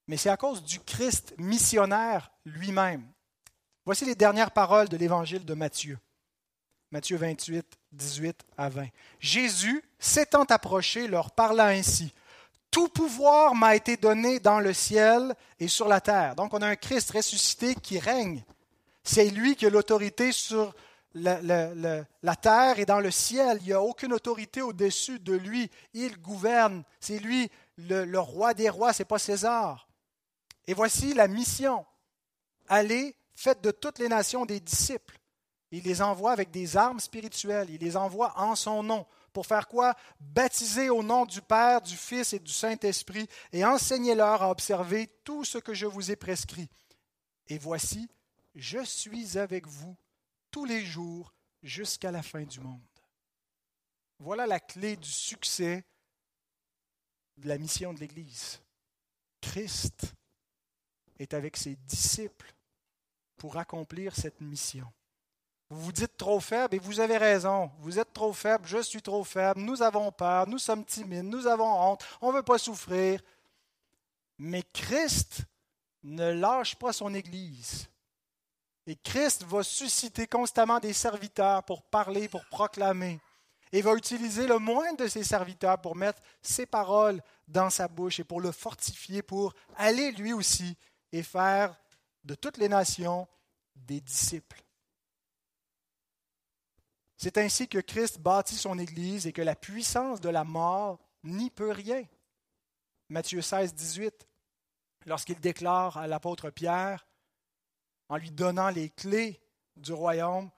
mais 0.07 0.15
c'est 0.15 0.29
à 0.29 0.37
cause 0.37 0.63
du 0.63 0.79
Christ 0.79 1.35
missionnaire 1.37 2.31
lui-même. 2.45 3.05
Voici 3.83 4.05
les 4.05 4.15
dernières 4.15 4.51
paroles 4.51 4.87
de 4.87 4.95
l'évangile 4.95 5.43
de 5.43 5.53
Matthieu. 5.53 5.99
Matthieu 6.91 7.17
28, 7.17 7.65
18 7.91 8.45
à 8.57 8.69
20. 8.69 8.87
Jésus, 9.19 9.83
s'étant 9.99 10.45
approché, 10.45 11.09
leur 11.09 11.31
parla 11.31 11.65
ainsi. 11.65 12.13
Tout 12.71 12.87
pouvoir 12.87 13.53
m'a 13.53 13.75
été 13.75 13.97
donné 13.97 14.39
dans 14.39 14.61
le 14.61 14.71
ciel 14.71 15.35
et 15.59 15.67
sur 15.67 15.89
la 15.89 15.99
terre. 15.99 16.37
Donc 16.37 16.53
on 16.53 16.61
a 16.61 16.67
un 16.67 16.77
Christ 16.77 17.11
ressuscité 17.11 17.75
qui 17.75 17.99
règne. 17.99 18.45
C'est 19.03 19.29
lui 19.29 19.57
qui 19.57 19.65
a 19.65 19.69
l'autorité 19.69 20.31
sur 20.31 20.73
la, 21.13 22.35
terre 22.35 22.79
et 22.79 22.85
dans 22.85 22.99
le 22.99 23.11
ciel. 23.11 23.57
Il 23.61 23.67
n'y 23.67 23.73
a 23.73 23.81
aucune 23.81 24.13
autorité 24.13 24.61
au-dessus 24.61 25.19
de 25.19 25.33
lui. 25.33 25.69
Il 25.93 26.19
gouverne. 26.19 26.83
C'est 26.99 27.19
lui 27.19 27.49
le, 27.77 28.17
roi 28.17 28.53
des 28.53 28.69
rois, 28.69 28.93
ce 28.93 29.01
n'est 29.01 29.07
pas 29.07 29.19
César. 29.19 29.87
Et 30.67 30.73
voici 30.73 31.13
la 31.13 31.27
mission. 31.27 31.85
Allez, 32.67 33.15
faites 33.35 33.61
de 33.61 33.71
toutes 33.71 33.99
les 33.99 34.09
nations 34.09 34.45
des 34.45 34.59
disciples. 34.59 35.17
Il 35.71 35.83
les 35.83 36.01
envoie 36.01 36.31
avec 36.31 36.51
des 36.51 36.77
armes 36.77 36.99
spirituelles. 36.99 37.69
Il 37.69 37.81
les 37.81 37.97
envoie 37.97 38.33
en 38.37 38.55
son 38.55 38.83
nom. 38.83 39.05
Pour 39.33 39.45
faire 39.45 39.67
quoi? 39.67 39.95
Baptiser 40.19 40.89
au 40.89 41.03
nom 41.03 41.25
du 41.25 41.41
Père, 41.41 41.81
du 41.81 41.95
Fils 41.95 42.33
et 42.33 42.39
du 42.39 42.51
Saint-Esprit 42.51 43.27
et 43.51 43.63
enseignez-leur 43.63 44.41
à 44.41 44.49
observer 44.49 45.07
tout 45.23 45.43
ce 45.43 45.57
que 45.57 45.73
je 45.73 45.85
vous 45.85 46.09
ai 46.09 46.15
prescrit. 46.15 46.69
Et 47.47 47.57
voici, 47.57 48.09
je 48.55 48.83
suis 48.83 49.37
avec 49.37 49.67
vous 49.67 49.95
tous 50.57 50.65
les 50.65 50.83
jours 50.83 51.35
jusqu'à 51.61 52.09
la 52.09 52.23
fin 52.23 52.41
du 52.41 52.59
monde. 52.59 52.81
Voilà 54.17 54.47
la 54.47 54.59
clé 54.59 54.95
du 54.95 55.07
succès 55.07 55.85
de 57.37 57.47
la 57.47 57.59
mission 57.59 57.93
de 57.93 57.99
l'Église. 57.99 58.59
Christ 59.39 60.15
est 61.19 61.35
avec 61.35 61.57
ses 61.57 61.75
disciples 61.75 62.55
pour 63.37 63.57
accomplir 63.57 64.15
cette 64.15 64.41
mission. 64.41 64.91
Vous 65.69 65.79
vous 65.79 65.91
dites 65.91 66.17
trop 66.17 66.39
faible 66.39 66.73
et 66.73 66.79
vous 66.79 67.01
avez 67.01 67.19
raison. 67.19 67.69
Vous 67.77 67.99
êtes 67.99 68.11
trop 68.11 68.33
faible, 68.33 68.65
je 68.65 68.81
suis 68.81 69.03
trop 69.03 69.23
faible, 69.23 69.59
nous 69.59 69.83
avons 69.83 70.11
peur, 70.11 70.47
nous 70.47 70.57
sommes 70.57 70.85
timides, 70.85 71.25
nous 71.25 71.45
avons 71.45 71.71
honte, 71.71 72.03
on 72.19 72.31
ne 72.31 72.37
veut 72.37 72.43
pas 72.43 72.57
souffrir. 72.57 73.21
Mais 74.39 74.63
Christ 74.73 75.43
ne 76.01 76.31
lâche 76.31 76.75
pas 76.77 76.93
son 76.93 77.13
Église. 77.13 77.87
Et 78.87 78.95
Christ 78.95 79.43
va 79.43 79.63
susciter 79.63 80.27
constamment 80.27 80.79
des 80.79 80.93
serviteurs 80.93 81.63
pour 81.63 81.83
parler, 81.83 82.29
pour 82.29 82.45
proclamer. 82.45 83.19
Et 83.73 83.81
va 83.81 83.93
utiliser 83.95 84.47
le 84.47 84.59
moindre 84.59 85.03
de 85.03 85.09
ses 85.09 85.25
serviteurs 85.25 85.81
pour 85.81 85.93
mettre 85.93 86.21
ses 86.41 86.65
paroles 86.65 87.21
dans 87.49 87.69
sa 87.69 87.89
bouche 87.89 88.21
et 88.21 88.23
pour 88.23 88.39
le 88.39 88.53
fortifier, 88.53 89.21
pour 89.21 89.53
aller 89.75 90.13
lui 90.13 90.31
aussi 90.31 90.77
et 91.11 91.21
faire 91.21 91.77
de 92.23 92.33
toutes 92.33 92.57
les 92.57 92.69
nations 92.69 93.27
des 93.75 93.99
disciples. 93.99 94.63
C'est 97.17 97.37
ainsi 97.37 97.67
que 97.67 97.79
Christ 97.79 98.19
bâtit 98.19 98.55
son 98.55 98.79
Église 98.79 99.27
et 99.27 99.33
que 99.33 99.41
la 99.41 99.55
puissance 99.55 100.21
de 100.21 100.29
la 100.29 100.45
mort 100.45 100.99
n'y 101.23 101.49
peut 101.49 101.71
rien. 101.71 102.05
Matthieu 103.09 103.41
16, 103.41 103.73
18, 103.73 104.27
lorsqu'il 105.07 105.39
déclare 105.41 105.97
à 105.97 106.07
l'apôtre 106.07 106.51
Pierre, 106.51 107.05
en 108.09 108.17
lui 108.17 108.31
donnant 108.31 108.69
les 108.69 108.89
clés 108.89 109.39
du 109.75 109.93
royaume, 109.93 110.49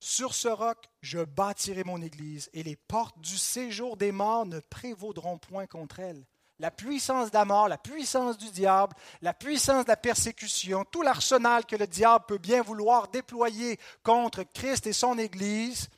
Sur 0.00 0.34
ce 0.34 0.48
roc, 0.48 0.90
je 1.00 1.20
bâtirai 1.20 1.84
mon 1.84 2.02
Église, 2.02 2.50
et 2.52 2.64
les 2.64 2.74
portes 2.74 3.20
du 3.20 3.38
séjour 3.38 3.96
des 3.96 4.10
morts 4.10 4.46
ne 4.46 4.58
prévaudront 4.58 5.38
point 5.38 5.66
contre 5.66 6.00
elle 6.00 6.26
la 6.62 6.70
puissance 6.70 7.30
de 7.30 7.36
la 7.36 7.44
mort, 7.44 7.68
la 7.68 7.76
puissance 7.76 8.38
du 8.38 8.48
diable, 8.50 8.94
la 9.20 9.34
puissance 9.34 9.84
de 9.84 9.90
la 9.90 9.96
persécution, 9.96 10.84
tout 10.84 11.02
l'arsenal 11.02 11.66
que 11.66 11.74
le 11.74 11.88
diable 11.88 12.24
peut 12.28 12.38
bien 12.38 12.62
vouloir 12.62 13.08
déployer 13.08 13.80
contre 14.04 14.44
Christ 14.44 14.86
et 14.86 14.92
son 14.92 15.18
Église, 15.18 15.88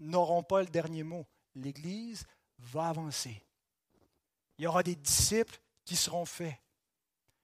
n'auront 0.00 0.42
pas 0.42 0.62
le 0.62 0.68
dernier 0.68 1.02
mot. 1.02 1.26
L'Église 1.54 2.24
va 2.58 2.88
avancer. 2.88 3.44
Il 4.56 4.64
y 4.64 4.66
aura 4.66 4.82
des 4.82 4.96
disciples 4.96 5.60
qui 5.84 5.94
seront 5.94 6.24
faits. 6.24 6.56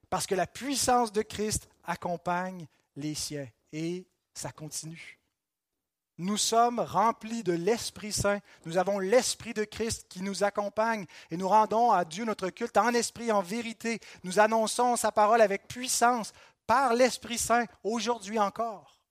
Parce 0.09 0.27
que 0.27 0.35
la 0.35 0.47
puissance 0.47 1.11
de 1.11 1.21
Christ 1.21 1.69
accompagne 1.83 2.67
les 2.95 3.15
siens. 3.15 3.47
Et 3.71 4.07
ça 4.33 4.51
continue. 4.51 5.19
Nous 6.17 6.37
sommes 6.37 6.79
remplis 6.79 7.43
de 7.43 7.51
l'Esprit 7.51 8.13
Saint. 8.13 8.39
Nous 8.65 8.77
avons 8.77 8.99
l'Esprit 8.99 9.53
de 9.53 9.65
Christ 9.65 10.07
qui 10.07 10.21
nous 10.21 10.43
accompagne 10.43 11.05
et 11.29 11.35
nous 11.35 11.49
rendons 11.49 11.91
à 11.91 12.05
Dieu 12.05 12.23
notre 12.23 12.49
culte 12.49 12.77
en 12.77 12.93
esprit, 12.93 13.31
en 13.31 13.41
vérité. 13.41 13.99
Nous 14.23 14.39
annonçons 14.39 14.95
sa 14.95 15.11
parole 15.11 15.41
avec 15.41 15.67
puissance 15.67 16.31
par 16.67 16.93
l'Esprit 16.93 17.37
Saint 17.37 17.65
aujourd'hui 17.83 18.39
encore. 18.39 19.01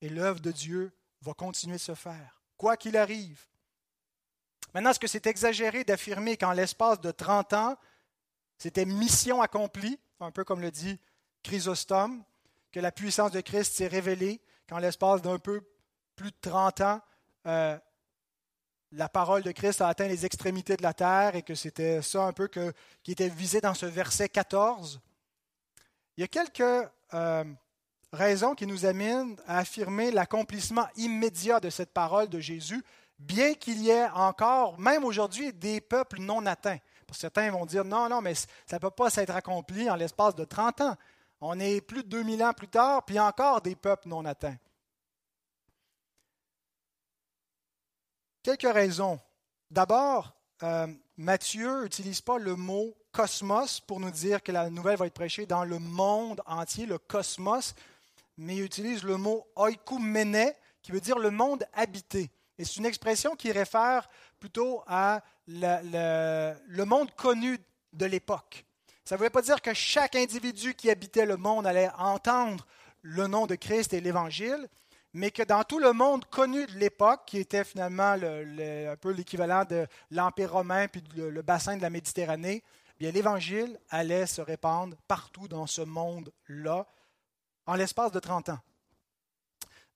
Et 0.00 0.08
l'œuvre 0.08 0.40
de 0.40 0.50
Dieu 0.50 0.92
va 1.22 1.32
continuer 1.32 1.76
de 1.76 1.80
se 1.80 1.94
faire, 1.94 2.42
quoi 2.56 2.76
qu'il 2.76 2.96
arrive. 2.96 3.40
Maintenant, 4.74 4.90
est-ce 4.90 5.00
que 5.00 5.06
c'est 5.06 5.28
exagéré 5.28 5.84
d'affirmer 5.84 6.36
qu'en 6.36 6.52
l'espace 6.52 7.00
de 7.00 7.12
30 7.12 7.52
ans, 7.52 7.78
c'était 8.58 8.84
mission 8.84 9.42
accomplie, 9.42 9.98
un 10.20 10.30
peu 10.30 10.44
comme 10.44 10.60
le 10.60 10.70
dit 10.70 10.98
Chrysostome, 11.42 12.22
que 12.72 12.80
la 12.80 12.92
puissance 12.92 13.30
de 13.30 13.40
Christ 13.40 13.74
s'est 13.74 13.86
révélée, 13.86 14.40
qu'en 14.68 14.78
l'espace 14.78 15.22
d'un 15.22 15.38
peu 15.38 15.62
plus 16.16 16.30
de 16.30 16.36
30 16.40 16.80
ans, 16.80 17.00
euh, 17.46 17.78
la 18.92 19.08
parole 19.08 19.42
de 19.42 19.52
Christ 19.52 19.80
a 19.80 19.88
atteint 19.88 20.06
les 20.06 20.24
extrémités 20.24 20.76
de 20.76 20.82
la 20.82 20.94
terre 20.94 21.34
et 21.34 21.42
que 21.42 21.54
c'était 21.54 22.00
ça 22.00 22.24
un 22.24 22.32
peu 22.32 22.48
qui 22.48 23.12
était 23.12 23.28
visé 23.28 23.60
dans 23.60 23.74
ce 23.74 23.86
verset 23.86 24.28
14. 24.28 25.00
Il 26.16 26.20
y 26.20 26.24
a 26.24 26.28
quelques 26.28 26.88
euh, 27.12 27.44
raisons 28.12 28.54
qui 28.54 28.66
nous 28.66 28.86
amènent 28.86 29.36
à 29.46 29.58
affirmer 29.58 30.10
l'accomplissement 30.10 30.86
immédiat 30.96 31.60
de 31.60 31.70
cette 31.70 31.92
parole 31.92 32.28
de 32.28 32.38
Jésus, 32.38 32.82
bien 33.18 33.54
qu'il 33.54 33.82
y 33.82 33.90
ait 33.90 34.08
encore, 34.10 34.78
même 34.78 35.04
aujourd'hui, 35.04 35.52
des 35.52 35.80
peuples 35.80 36.20
non 36.20 36.46
atteints. 36.46 36.78
Certains 37.14 37.50
vont 37.50 37.66
dire 37.66 37.84
non, 37.84 38.08
non, 38.08 38.20
mais 38.20 38.34
ça 38.34 38.48
ne 38.72 38.78
peut 38.78 38.90
pas 38.90 39.10
s'être 39.10 39.34
accompli 39.34 39.88
en 39.88 39.96
l'espace 39.96 40.34
de 40.34 40.44
30 40.44 40.80
ans. 40.82 40.96
On 41.40 41.58
est 41.60 41.80
plus 41.80 42.02
de 42.02 42.08
2000 42.08 42.42
ans 42.44 42.52
plus 42.52 42.68
tard, 42.68 43.04
puis 43.04 43.18
encore 43.18 43.60
des 43.60 43.76
peuples 43.76 44.08
non 44.08 44.24
atteints. 44.24 44.56
Quelques 48.42 48.72
raisons. 48.72 49.20
D'abord, 49.70 50.34
euh, 50.62 50.86
Matthieu 51.16 51.84
n'utilise 51.84 52.20
pas 52.20 52.38
le 52.38 52.56
mot 52.56 52.94
cosmos 53.12 53.80
pour 53.80 54.00
nous 54.00 54.10
dire 54.10 54.42
que 54.42 54.52
la 54.52 54.70
nouvelle 54.70 54.98
va 54.98 55.06
être 55.06 55.14
prêchée 55.14 55.46
dans 55.46 55.64
le 55.64 55.78
monde 55.78 56.42
entier, 56.46 56.86
le 56.86 56.98
cosmos, 56.98 57.74
mais 58.36 58.56
il 58.56 58.62
utilise 58.62 59.02
le 59.02 59.16
mot 59.16 59.46
oikoumene, 59.56 60.52
qui 60.82 60.92
veut 60.92 61.00
dire 61.00 61.18
le 61.18 61.30
monde 61.30 61.64
habité. 61.72 62.30
Et 62.58 62.64
c'est 62.64 62.76
une 62.76 62.86
expression 62.86 63.34
qui 63.34 63.50
réfère 63.52 64.08
plutôt 64.38 64.82
à 64.86 65.22
le, 65.46 66.84
monde 66.84 67.10
connu 67.14 67.58
de 67.92 68.06
l'époque. 68.06 68.64
Ça 69.04 69.16
ne 69.16 69.20
veut 69.20 69.30
pas 69.30 69.42
dire 69.42 69.60
que 69.60 69.74
chaque 69.74 70.16
individu 70.16 70.74
qui 70.74 70.90
habitait 70.90 71.26
le 71.26 71.36
monde 71.36 71.66
allait 71.66 71.90
entendre 71.98 72.66
le 73.02 73.26
nom 73.26 73.46
de 73.46 73.54
Christ 73.54 73.92
et 73.92 74.00
l'Évangile, 74.00 74.68
mais 75.12 75.30
que 75.30 75.42
dans 75.42 75.62
tout 75.62 75.78
le 75.78 75.92
monde 75.92 76.24
connu 76.26 76.66
de 76.66 76.72
l'époque, 76.72 77.22
qui 77.26 77.38
était 77.38 77.64
finalement 77.64 78.12
un 78.12 78.96
peu 78.96 79.10
l'équivalent 79.10 79.64
de 79.64 79.86
l'Empire 80.10 80.52
romain 80.52 80.88
puis 80.88 81.02
le, 81.16 81.42
bassin 81.42 81.76
de 81.76 81.82
la 81.82 81.90
Méditerranée, 81.90 82.64
bien 82.98 83.10
l'Évangile 83.10 83.78
allait 83.90 84.26
se 84.26 84.40
répandre 84.40 84.96
partout 85.06 85.48
dans 85.48 85.66
ce 85.66 85.82
monde-là 85.82 86.86
en 87.66 87.74
l'espace 87.74 88.12
de 88.12 88.20
30 88.20 88.50
ans. 88.50 88.58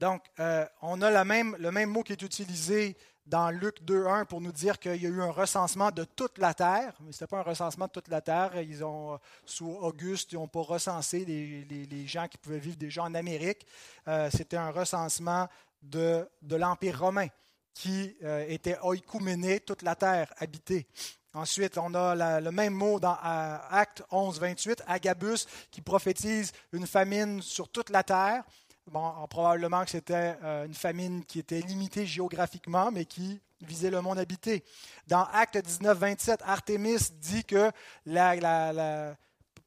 Donc, 0.00 0.22
euh, 0.38 0.64
on 0.80 1.02
a 1.02 1.24
même, 1.24 1.56
le 1.58 1.70
même 1.72 1.90
mot 1.90 2.02
qui 2.02 2.12
est 2.12 2.22
utilisé 2.22 2.96
dans 3.26 3.50
Luc 3.50 3.82
2.1 3.82 4.24
pour 4.26 4.40
nous 4.40 4.52
dire 4.52 4.78
qu'il 4.78 5.02
y 5.02 5.06
a 5.06 5.08
eu 5.08 5.20
un 5.20 5.30
recensement 5.30 5.90
de 5.90 6.04
toute 6.04 6.38
la 6.38 6.54
terre. 6.54 6.94
Mais 7.00 7.12
ce 7.12 7.18
n'était 7.18 7.30
pas 7.30 7.40
un 7.40 7.42
recensement 7.42 7.86
de 7.86 7.90
toute 7.90 8.08
la 8.08 8.20
terre. 8.20 8.52
Ils 8.60 8.84
ont, 8.84 9.14
euh, 9.14 9.16
sous 9.44 9.70
Auguste, 9.70 10.32
ils 10.32 10.36
n'ont 10.36 10.48
pas 10.48 10.62
recensé 10.62 11.24
les, 11.24 12.06
gens 12.06 12.28
qui 12.28 12.38
pouvaient 12.38 12.58
vivre 12.58 12.76
déjà 12.76 13.02
en 13.02 13.14
Amérique. 13.14 13.66
Euh, 14.06 14.30
c'était 14.32 14.56
un 14.56 14.70
recensement 14.70 15.48
de, 15.82 16.26
l'Empire 16.48 17.00
romain 17.00 17.26
qui 17.74 18.16
était 18.48 18.76
oikoumene, 18.82 19.60
toute 19.60 19.82
la 19.82 19.94
terre 19.94 20.34
habitée. 20.38 20.88
Ensuite, 21.32 21.78
on 21.78 21.94
a 21.94 22.40
le 22.40 22.50
même 22.50 22.74
mot 22.74 22.98
dans 22.98 23.16
Acte 23.22 24.02
11, 24.10 24.40
28, 24.40 24.82
Agabus, 24.88 25.46
qui 25.70 25.80
prophétise 25.80 26.50
une 26.72 26.88
famine 26.88 27.40
sur 27.40 27.68
toute 27.68 27.90
la 27.90 28.02
terre. 28.02 28.42
Bon, 28.90 29.12
probablement 29.28 29.84
que 29.84 29.90
c'était 29.90 30.36
euh, 30.42 30.64
une 30.64 30.74
famine 30.74 31.24
qui 31.24 31.40
était 31.40 31.60
limitée 31.60 32.06
géographiquement, 32.06 32.90
mais 32.90 33.04
qui 33.04 33.38
visait 33.60 33.90
le 33.90 34.00
monde 34.00 34.18
habité. 34.18 34.64
Dans 35.06 35.24
Acte 35.24 35.58
19, 35.58 35.98
27, 35.98 36.42
Artémis 36.46 37.10
dit 37.20 37.44
que 37.44 37.70
la, 38.06 39.14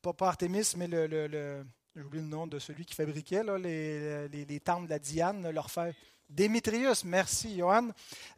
pas, 0.02 0.28
Artémis, 0.28 0.74
mais 0.76 0.88
le, 0.88 1.64
oublié 1.96 2.24
le 2.24 2.30
nom 2.30 2.48
de 2.48 2.58
celui 2.58 2.84
qui 2.86 2.96
fabriquait 2.96 3.44
les, 3.60 4.28
les, 4.30 4.46
les, 4.46 4.60
temples 4.60 4.86
de 4.86 4.90
la 4.90 5.00
Diane, 5.00 5.48
leur 5.52 5.70
fait. 5.70 5.96
Démétrius, 6.28 7.04
merci 7.04 7.58
Johan, 7.58 7.90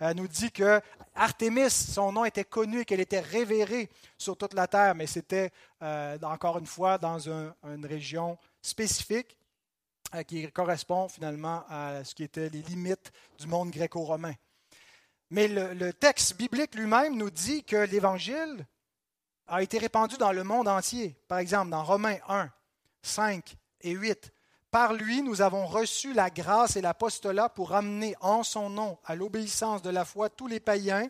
euh, 0.01 0.13
nous 0.15 0.27
dit 0.27 0.51
que 0.51 0.81
Artémis, 1.15 1.69
son 1.69 2.11
nom 2.11 2.25
était 2.25 2.43
connu 2.43 2.81
et 2.81 2.85
qu'elle 2.85 2.99
était 2.99 3.19
révérée 3.19 3.89
sur 4.17 4.35
toute 4.35 4.53
la 4.53 4.67
terre, 4.67 4.95
mais 4.95 5.05
c'était 5.05 5.51
euh, 5.81 6.17
encore 6.23 6.57
une 6.57 6.65
fois 6.65 6.97
dans 6.97 7.19
une 7.29 7.85
région 7.85 8.37
spécifique 8.61 9.37
qui 10.21 10.51
correspond 10.51 11.09
finalement 11.09 11.63
à 11.69 12.03
ce 12.03 12.13
qui 12.13 12.23
étaient 12.23 12.49
les 12.49 12.61
limites 12.61 13.11
du 13.39 13.47
monde 13.47 13.71
gréco-romain. 13.71 14.33
Mais 15.31 15.47
le, 15.47 15.91
texte 15.93 16.37
biblique 16.37 16.75
lui-même 16.75 17.17
nous 17.17 17.31
dit 17.31 17.63
que 17.63 17.77
l'Évangile 17.77 18.67
a 19.47 19.63
été 19.63 19.79
répandu 19.79 20.15
dans 20.17 20.31
le 20.31 20.43
monde 20.43 20.67
entier. 20.67 21.15
Par 21.27 21.39
exemple, 21.39 21.71
dans 21.71 21.83
Romains 21.83 22.17
1, 22.29 22.51
5 23.01 23.55
et 23.81 23.91
8. 23.91 24.31
Par 24.69 24.93
lui, 24.93 25.23
nous 25.23 25.41
avons 25.41 25.65
reçu 25.65 26.13
la 26.13 26.29
grâce 26.29 26.75
et 26.75 26.81
l'apostolat 26.81 27.49
pour 27.49 27.73
amener 27.73 28.15
en 28.21 28.43
son 28.43 28.69
nom 28.69 28.99
à 29.05 29.15
l'obéissance 29.15 29.81
de 29.81 29.89
la 29.89 30.05
foi 30.05 30.29
tous 30.29 30.47
les 30.47 30.59
païens. 30.59 31.07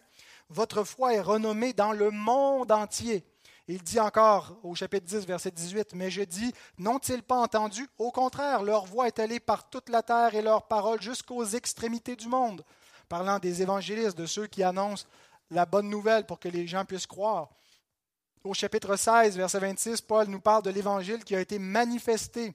Votre 0.49 0.85
foi 0.85 1.13
est 1.13 1.21
renommée 1.21 1.73
dans 1.73 1.91
le 1.91 2.09
monde 2.09 2.71
entier. 2.71 3.25
Il 3.67 3.81
dit 3.81 3.99
encore 3.99 4.57
au 4.63 4.75
chapitre 4.75 5.05
10, 5.05 5.25
verset 5.25 5.51
18, 5.51 5.93
Mais 5.93 6.11
je 6.11 6.21
dis, 6.21 6.53
n'ont-ils 6.77 7.23
pas 7.23 7.37
entendu? 7.37 7.87
Au 7.97 8.11
contraire, 8.11 8.61
leur 8.61 8.85
voix 8.85 9.07
est 9.07 9.19
allée 9.19 9.39
par 9.39 9.69
toute 9.69 9.87
la 9.87 10.03
terre 10.03 10.35
et 10.35 10.41
leur 10.41 10.67
parole 10.67 11.01
jusqu'aux 11.01 11.45
extrémités 11.45 12.17
du 12.17 12.27
monde, 12.27 12.65
parlant 13.07 13.39
des 13.39 13.61
évangélistes, 13.61 14.17
de 14.17 14.25
ceux 14.25 14.47
qui 14.47 14.63
annoncent 14.63 15.05
la 15.49 15.65
bonne 15.65 15.89
nouvelle 15.89 16.25
pour 16.25 16.39
que 16.39 16.49
les 16.49 16.67
gens 16.67 16.83
puissent 16.83 17.07
croire. 17.07 17.49
Au 18.43 18.53
chapitre 18.53 18.97
16, 18.97 19.37
verset 19.37 19.59
26, 19.59 20.01
Paul 20.01 20.27
nous 20.27 20.41
parle 20.41 20.63
de 20.63 20.69
l'évangile 20.69 21.23
qui 21.23 21.33
a 21.33 21.39
été 21.39 21.57
manifesté 21.59 22.53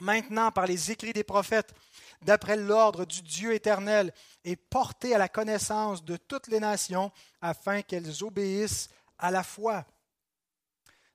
maintenant 0.00 0.52
par 0.52 0.66
les 0.66 0.90
écrits 0.90 1.14
des 1.14 1.24
prophètes, 1.24 1.72
d'après 2.20 2.56
l'ordre 2.56 3.06
du 3.06 3.22
Dieu 3.22 3.54
éternel, 3.54 4.12
et 4.44 4.56
porté 4.56 5.14
à 5.14 5.18
la 5.18 5.30
connaissance 5.30 6.04
de 6.04 6.18
toutes 6.18 6.48
les 6.48 6.60
nations, 6.60 7.10
afin 7.40 7.80
qu'elles 7.80 8.22
obéissent 8.22 8.90
à 9.18 9.30
la 9.30 9.42
foi. 9.42 9.86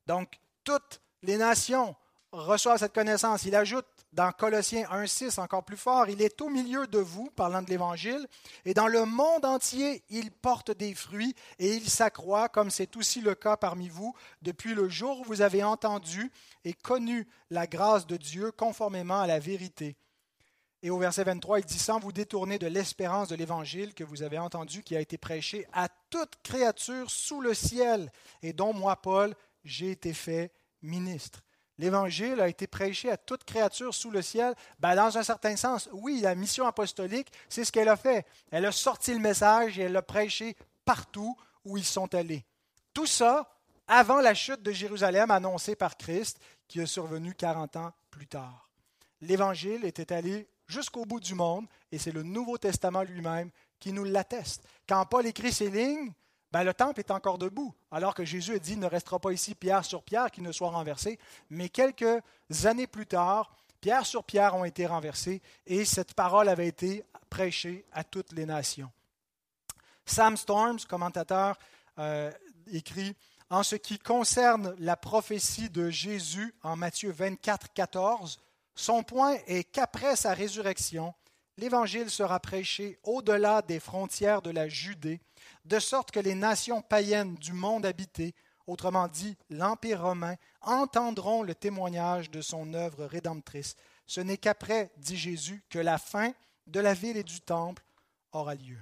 Donc, 0.07 0.39
toutes 0.63 1.01
les 1.23 1.37
nations 1.37 1.95
reçoivent 2.31 2.79
cette 2.79 2.93
connaissance. 2.93 3.43
Il 3.43 3.55
ajoute 3.55 3.85
dans 4.13 4.31
Colossiens 4.31 4.83
1.6 4.91 5.39
encore 5.39 5.63
plus 5.63 5.77
fort, 5.77 6.09
il 6.09 6.21
est 6.21 6.41
au 6.41 6.49
milieu 6.49 6.85
de 6.85 6.99
vous, 6.99 7.29
parlant 7.31 7.61
de 7.61 7.69
l'Évangile, 7.69 8.27
et 8.65 8.73
dans 8.73 8.87
le 8.87 9.05
monde 9.05 9.45
entier, 9.45 10.03
il 10.09 10.31
porte 10.31 10.71
des 10.71 10.93
fruits 10.93 11.33
et 11.59 11.75
il 11.75 11.89
s'accroît, 11.89 12.49
comme 12.49 12.71
c'est 12.71 12.97
aussi 12.97 13.21
le 13.21 13.35
cas 13.35 13.55
parmi 13.55 13.87
vous, 13.87 14.13
depuis 14.41 14.73
le 14.73 14.89
jour 14.89 15.21
où 15.21 15.23
vous 15.23 15.41
avez 15.41 15.63
entendu 15.63 16.29
et 16.65 16.73
connu 16.73 17.25
la 17.49 17.67
grâce 17.67 18.05
de 18.05 18.17
Dieu 18.17 18.51
conformément 18.51 19.21
à 19.21 19.27
la 19.27 19.39
vérité. 19.39 19.95
Et 20.83 20.89
au 20.89 20.97
verset 20.97 21.23
23, 21.23 21.59
il 21.59 21.65
dit, 21.65 21.79
sans 21.79 21.99
vous 21.99 22.11
détourner 22.11 22.57
de 22.57 22.67
l'espérance 22.67 23.29
de 23.29 23.35
l'Évangile 23.35 23.93
que 23.93 24.03
vous 24.03 24.23
avez 24.23 24.39
entendu, 24.39 24.83
qui 24.83 24.95
a 24.95 24.99
été 24.99 25.17
prêché 25.17 25.67
à 25.71 25.87
toute 26.09 26.35
créature 26.43 27.09
sous 27.09 27.39
le 27.39 27.53
ciel, 27.53 28.11
et 28.41 28.51
dont 28.51 28.73
moi, 28.73 28.95
Paul, 28.95 29.35
j'ai 29.63 29.91
été 29.91 30.13
fait 30.13 30.51
ministre. 30.81 31.41
L'Évangile 31.77 32.39
a 32.41 32.47
été 32.47 32.67
prêché 32.67 33.09
à 33.09 33.17
toute 33.17 33.43
créature 33.43 33.93
sous 33.93 34.11
le 34.11 34.21
ciel. 34.21 34.53
Ben, 34.79 34.95
dans 34.95 35.17
un 35.17 35.23
certain 35.23 35.55
sens, 35.55 35.89
oui, 35.93 36.19
la 36.21 36.35
mission 36.35 36.67
apostolique, 36.67 37.31
c'est 37.49 37.65
ce 37.65 37.71
qu'elle 37.71 37.89
a 37.89 37.95
fait. 37.95 38.25
Elle 38.51 38.65
a 38.65 38.71
sorti 38.71 39.13
le 39.13 39.19
message 39.19 39.79
et 39.79 39.83
elle 39.83 39.93
l'a 39.93 40.03
prêché 40.03 40.55
partout 40.85 41.35
où 41.65 41.77
ils 41.77 41.85
sont 41.85 42.13
allés. 42.13 42.45
Tout 42.93 43.07
ça 43.07 43.49
avant 43.87 44.21
la 44.21 44.33
chute 44.33 44.61
de 44.61 44.71
Jérusalem 44.71 45.31
annoncée 45.31 45.75
par 45.75 45.97
Christ, 45.97 46.39
qui 46.67 46.79
est 46.79 46.85
survenue 46.85 47.33
40 47.33 47.75
ans 47.77 47.91
plus 48.09 48.27
tard. 48.27 48.69
L'Évangile 49.21 49.83
était 49.85 50.13
allé 50.13 50.47
jusqu'au 50.67 51.05
bout 51.05 51.19
du 51.19 51.35
monde 51.35 51.65
et 51.91 51.97
c'est 51.97 52.11
le 52.11 52.23
Nouveau 52.23 52.57
Testament 52.57 53.03
lui-même 53.03 53.49
qui 53.79 53.91
nous 53.91 54.03
l'atteste. 54.03 54.67
Quand 54.87 55.05
Paul 55.05 55.25
écrit 55.25 55.51
ces 55.51 55.69
lignes, 55.69 56.13
ben, 56.51 56.63
le 56.63 56.73
temple 56.73 56.99
est 56.99 57.11
encore 57.11 57.37
debout, 57.37 57.73
alors 57.91 58.13
que 58.13 58.25
Jésus 58.25 58.55
a 58.55 58.59
dit, 58.59 58.75
ne 58.75 58.85
restera 58.85 59.19
pas 59.19 59.31
ici 59.31 59.55
pierre 59.55 59.85
sur 59.85 60.03
pierre 60.03 60.31
qui 60.31 60.41
ne 60.41 60.51
soit 60.51 60.69
renversé. 60.69 61.17
Mais 61.49 61.69
quelques 61.69 62.21
années 62.63 62.87
plus 62.87 63.07
tard, 63.07 63.55
pierre 63.79 64.05
sur 64.05 64.23
pierre 64.23 64.55
ont 64.55 64.65
été 64.65 64.85
renversées 64.85 65.41
et 65.65 65.85
cette 65.85 66.13
parole 66.13 66.49
avait 66.49 66.67
été 66.67 67.05
prêchée 67.29 67.85
à 67.93 68.03
toutes 68.03 68.33
les 68.33 68.45
nations. 68.45 68.91
Sam 70.05 70.35
Storms, 70.35 70.79
commentateur, 70.89 71.57
euh, 71.99 72.31
écrit 72.71 73.15
En 73.49 73.63
ce 73.63 73.75
qui 73.75 73.97
concerne 73.97 74.75
la 74.79 74.97
prophétie 74.97 75.69
de 75.69 75.89
Jésus 75.89 76.53
en 76.63 76.75
Matthieu 76.75 77.11
24, 77.11 77.71
14, 77.73 78.39
son 78.75 79.03
point 79.03 79.37
est 79.47 79.63
qu'après 79.63 80.17
sa 80.17 80.33
résurrection, 80.33 81.13
l'Évangile 81.61 82.09
sera 82.09 82.39
prêché 82.39 82.97
au-delà 83.03 83.61
des 83.61 83.79
frontières 83.79 84.41
de 84.41 84.49
la 84.49 84.67
Judée 84.67 85.21
de 85.65 85.77
sorte 85.77 86.09
que 86.09 86.19
les 86.19 86.33
nations 86.33 86.81
païennes 86.81 87.35
du 87.35 87.53
monde 87.53 87.85
habité, 87.85 88.33
autrement 88.65 89.07
dit 89.07 89.37
l'Empire 89.51 90.01
romain, 90.01 90.35
entendront 90.61 91.43
le 91.43 91.53
témoignage 91.53 92.31
de 92.31 92.41
son 92.41 92.73
œuvre 92.73 93.05
rédemptrice. 93.05 93.75
Ce 94.07 94.21
n'est 94.21 94.37
qu'après, 94.37 94.91
dit 94.97 95.17
Jésus, 95.17 95.63
que 95.69 95.77
la 95.77 95.99
fin 95.99 96.33
de 96.65 96.79
la 96.79 96.95
ville 96.95 97.17
et 97.17 97.23
du 97.23 97.41
temple 97.41 97.83
aura 98.31 98.55
lieu. 98.55 98.79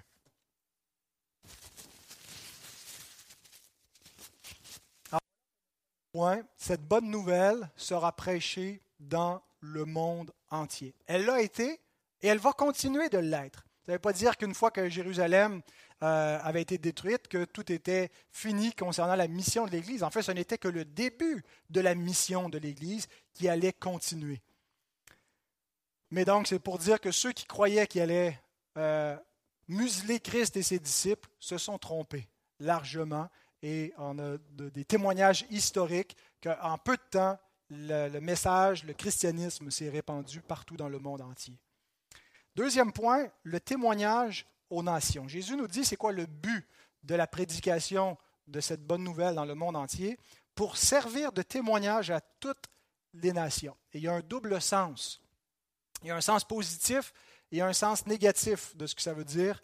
cette 6.58 6.86
bonne 6.86 7.10
nouvelle 7.10 7.70
sera 7.78 8.12
prêchée 8.12 8.82
dans 9.00 9.42
le 9.62 9.86
monde 9.86 10.34
entier. 10.50 10.94
Elle 11.08 11.26
l'a 11.26 11.42
été 11.42 11.80
et 12.22 12.28
elle 12.28 12.38
va 12.38 12.54
continuer 12.54 13.10
de 13.10 13.18
l'être. 13.18 13.66
Ça 13.86 13.94
ne 13.94 13.96
veut 13.96 14.00
pas 14.00 14.14
dire 14.14 14.38
qu'une 14.38 14.54
fois 14.54 14.70
que 14.70 14.88
Jérusalem 14.88 15.62
euh, 16.04 16.40
avait 16.44 16.62
été 16.62 16.78
détruite, 16.78 17.28
que 17.28 17.44
tout 17.46 17.72
était 17.72 18.12
fini 18.32 18.72
concernant 18.74 19.16
la 19.16 19.28
mission 19.28 19.66
de 19.66 19.72
l'Église. 19.72 20.04
En 20.04 20.12
fait, 20.12 20.22
ce 20.22 20.32
n'était 20.32 20.58
que 20.58 20.68
le 20.68 20.86
début 20.86 21.44
de 21.70 21.82
la 21.82 21.96
mission 21.96 22.50
de 22.50 22.58
l'Église 22.58 23.08
qui 23.34 23.50
allait 23.50 23.74
continuer. 23.74 24.42
Mais 26.12 26.26
donc, 26.26 26.48
c'est 26.48 26.60
pour 26.60 26.78
dire 26.78 27.02
que 27.02 27.12
ceux 27.12 27.32
qui 27.32 27.46
croyaient 27.46 27.88
qu'il 27.88 28.02
allait 28.02 28.40
euh, 28.78 29.18
museler 29.68 30.20
Christ 30.20 30.56
et 30.58 30.64
ses 30.64 30.80
disciples 30.80 31.30
se 31.40 31.58
sont 31.58 31.78
trompés 31.78 32.28
largement. 32.60 33.30
Et 33.62 33.94
on 33.98 34.20
a 34.20 34.38
des 34.52 34.86
témoignages 34.86 35.46
historiques 35.50 36.16
qu'en 36.42 36.78
peu 36.78 36.96
de 36.96 37.10
temps, 37.10 37.38
le 37.70 38.20
message, 38.20 38.84
le 38.84 38.94
christianisme 38.94 39.70
s'est 39.70 39.90
répandu 39.90 40.42
partout 40.42 40.78
dans 40.78 40.90
le 40.90 41.00
monde 41.00 41.22
entier. 41.22 41.58
Deuxième 42.60 42.92
point, 42.92 43.32
le 43.44 43.62
témoignage 43.62 44.46
aux 44.70 44.84
nations. 44.84 45.30
Jésus 45.30 45.56
nous 45.56 45.70
dit 45.70 45.86
c'est 45.86 45.96
quoi 45.96 46.12
le 46.12 46.26
but 46.26 46.68
de 47.04 47.16
la 47.16 47.26
prédication 47.26 48.18
de 48.48 48.60
cette 48.60 48.86
bonne 48.86 49.02
nouvelle 49.02 49.36
dans 49.36 49.46
le 49.46 49.56
monde 49.56 49.78
entier? 49.78 50.20
Pour 50.56 50.76
servir 50.76 51.32
de 51.32 51.42
témoignage 51.42 52.12
à 52.12 52.20
toutes 52.20 52.66
les 53.14 53.32
nations. 53.32 53.78
Et 53.94 54.00
il 54.00 54.04
y 54.04 54.10
a 54.10 54.14
un 54.14 54.20
double 54.20 54.60
sens. 54.62 55.22
Il 56.02 56.10
y 56.10 56.12
a 56.12 56.18
un 56.18 56.22
sens 56.22 56.44
positif 56.44 57.14
et 57.54 57.62
un 57.62 57.72
sens 57.72 58.06
négatif 58.08 58.76
de 58.76 58.88
ce 58.88 58.94
que 58.94 59.02
ça 59.02 59.14
veut 59.14 59.24
dire 59.24 59.64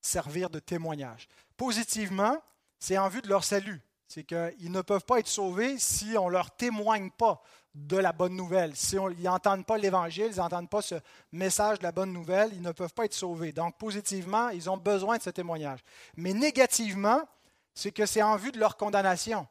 servir 0.00 0.50
de 0.50 0.58
témoignage. 0.58 1.28
Positivement, 1.56 2.42
c'est 2.80 2.98
en 2.98 3.08
vue 3.08 3.22
de 3.22 3.28
leur 3.28 3.44
salut. 3.44 3.80
C'est 4.08 4.24
qu'ils 4.24 4.72
ne 4.72 4.82
peuvent 4.82 5.04
pas 5.04 5.20
être 5.20 5.28
sauvés 5.28 5.78
si 5.78 6.18
on 6.18 6.26
ne 6.26 6.32
leur 6.32 6.50
témoigne 6.56 7.12
pas 7.12 7.44
de 7.74 7.96
la 7.96 8.12
bonne 8.12 8.36
nouvelle. 8.36 8.76
Si 8.76 8.98
on, 8.98 9.10
ils 9.10 9.22
n'entendent 9.22 9.66
pas 9.66 9.78
l'Évangile, 9.78 10.28
ils 10.30 10.38
n'entendent 10.38 10.70
pas 10.70 10.82
ce 10.82 10.94
message 11.32 11.78
de 11.78 11.82
la 11.82 11.92
bonne 11.92 12.12
nouvelle, 12.12 12.50
ils 12.52 12.62
ne 12.62 12.72
peuvent 12.72 12.92
pas 12.92 13.04
être 13.04 13.14
sauvés. 13.14 13.52
Donc, 13.52 13.76
positivement, 13.78 14.48
ils 14.50 14.70
ont 14.70 14.76
besoin 14.76 15.16
de 15.18 15.22
ce 15.22 15.30
témoignage. 15.30 15.80
Mais 16.16 16.32
négativement, 16.32 17.22
c'est 17.74 17.90
que 17.90 18.06
c'est 18.06 18.22
en 18.22 18.36
vue 18.36 18.52
de 18.52 18.58
leur 18.58 18.76
condamnation. 18.76 19.46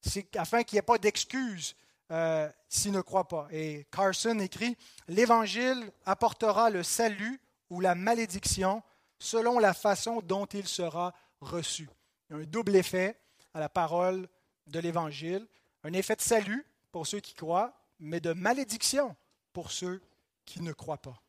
C'est 0.00 0.36
afin 0.36 0.62
qu'il 0.62 0.76
n'y 0.76 0.78
ait 0.78 0.82
pas 0.82 0.98
d'excuse 0.98 1.74
euh, 2.12 2.48
s'ils 2.68 2.92
ne 2.92 3.00
croient 3.00 3.28
pas. 3.28 3.48
Et 3.50 3.86
Carson 3.90 4.38
écrit 4.38 4.76
L'Évangile 5.08 5.90
apportera 6.06 6.70
le 6.70 6.82
salut 6.82 7.40
ou 7.68 7.80
la 7.80 7.94
malédiction 7.94 8.82
selon 9.18 9.58
la 9.58 9.74
façon 9.74 10.20
dont 10.22 10.46
il 10.46 10.66
sera 10.66 11.12
reçu. 11.40 11.88
Il 12.28 12.36
y 12.36 12.38
a 12.38 12.42
un 12.42 12.46
double 12.46 12.76
effet 12.76 13.20
à 13.52 13.60
la 13.60 13.68
parole 13.68 14.28
de 14.66 14.78
l'Évangile 14.78 15.46
un 15.84 15.92
effet 15.92 16.16
de 16.16 16.20
salut 16.20 16.66
pour 16.92 17.06
ceux 17.06 17.20
qui 17.20 17.34
croient, 17.34 17.72
mais 17.98 18.20
de 18.20 18.32
malédiction 18.32 19.16
pour 19.52 19.70
ceux 19.70 20.02
qui 20.44 20.62
ne 20.62 20.72
croient 20.72 20.98
pas. 20.98 21.20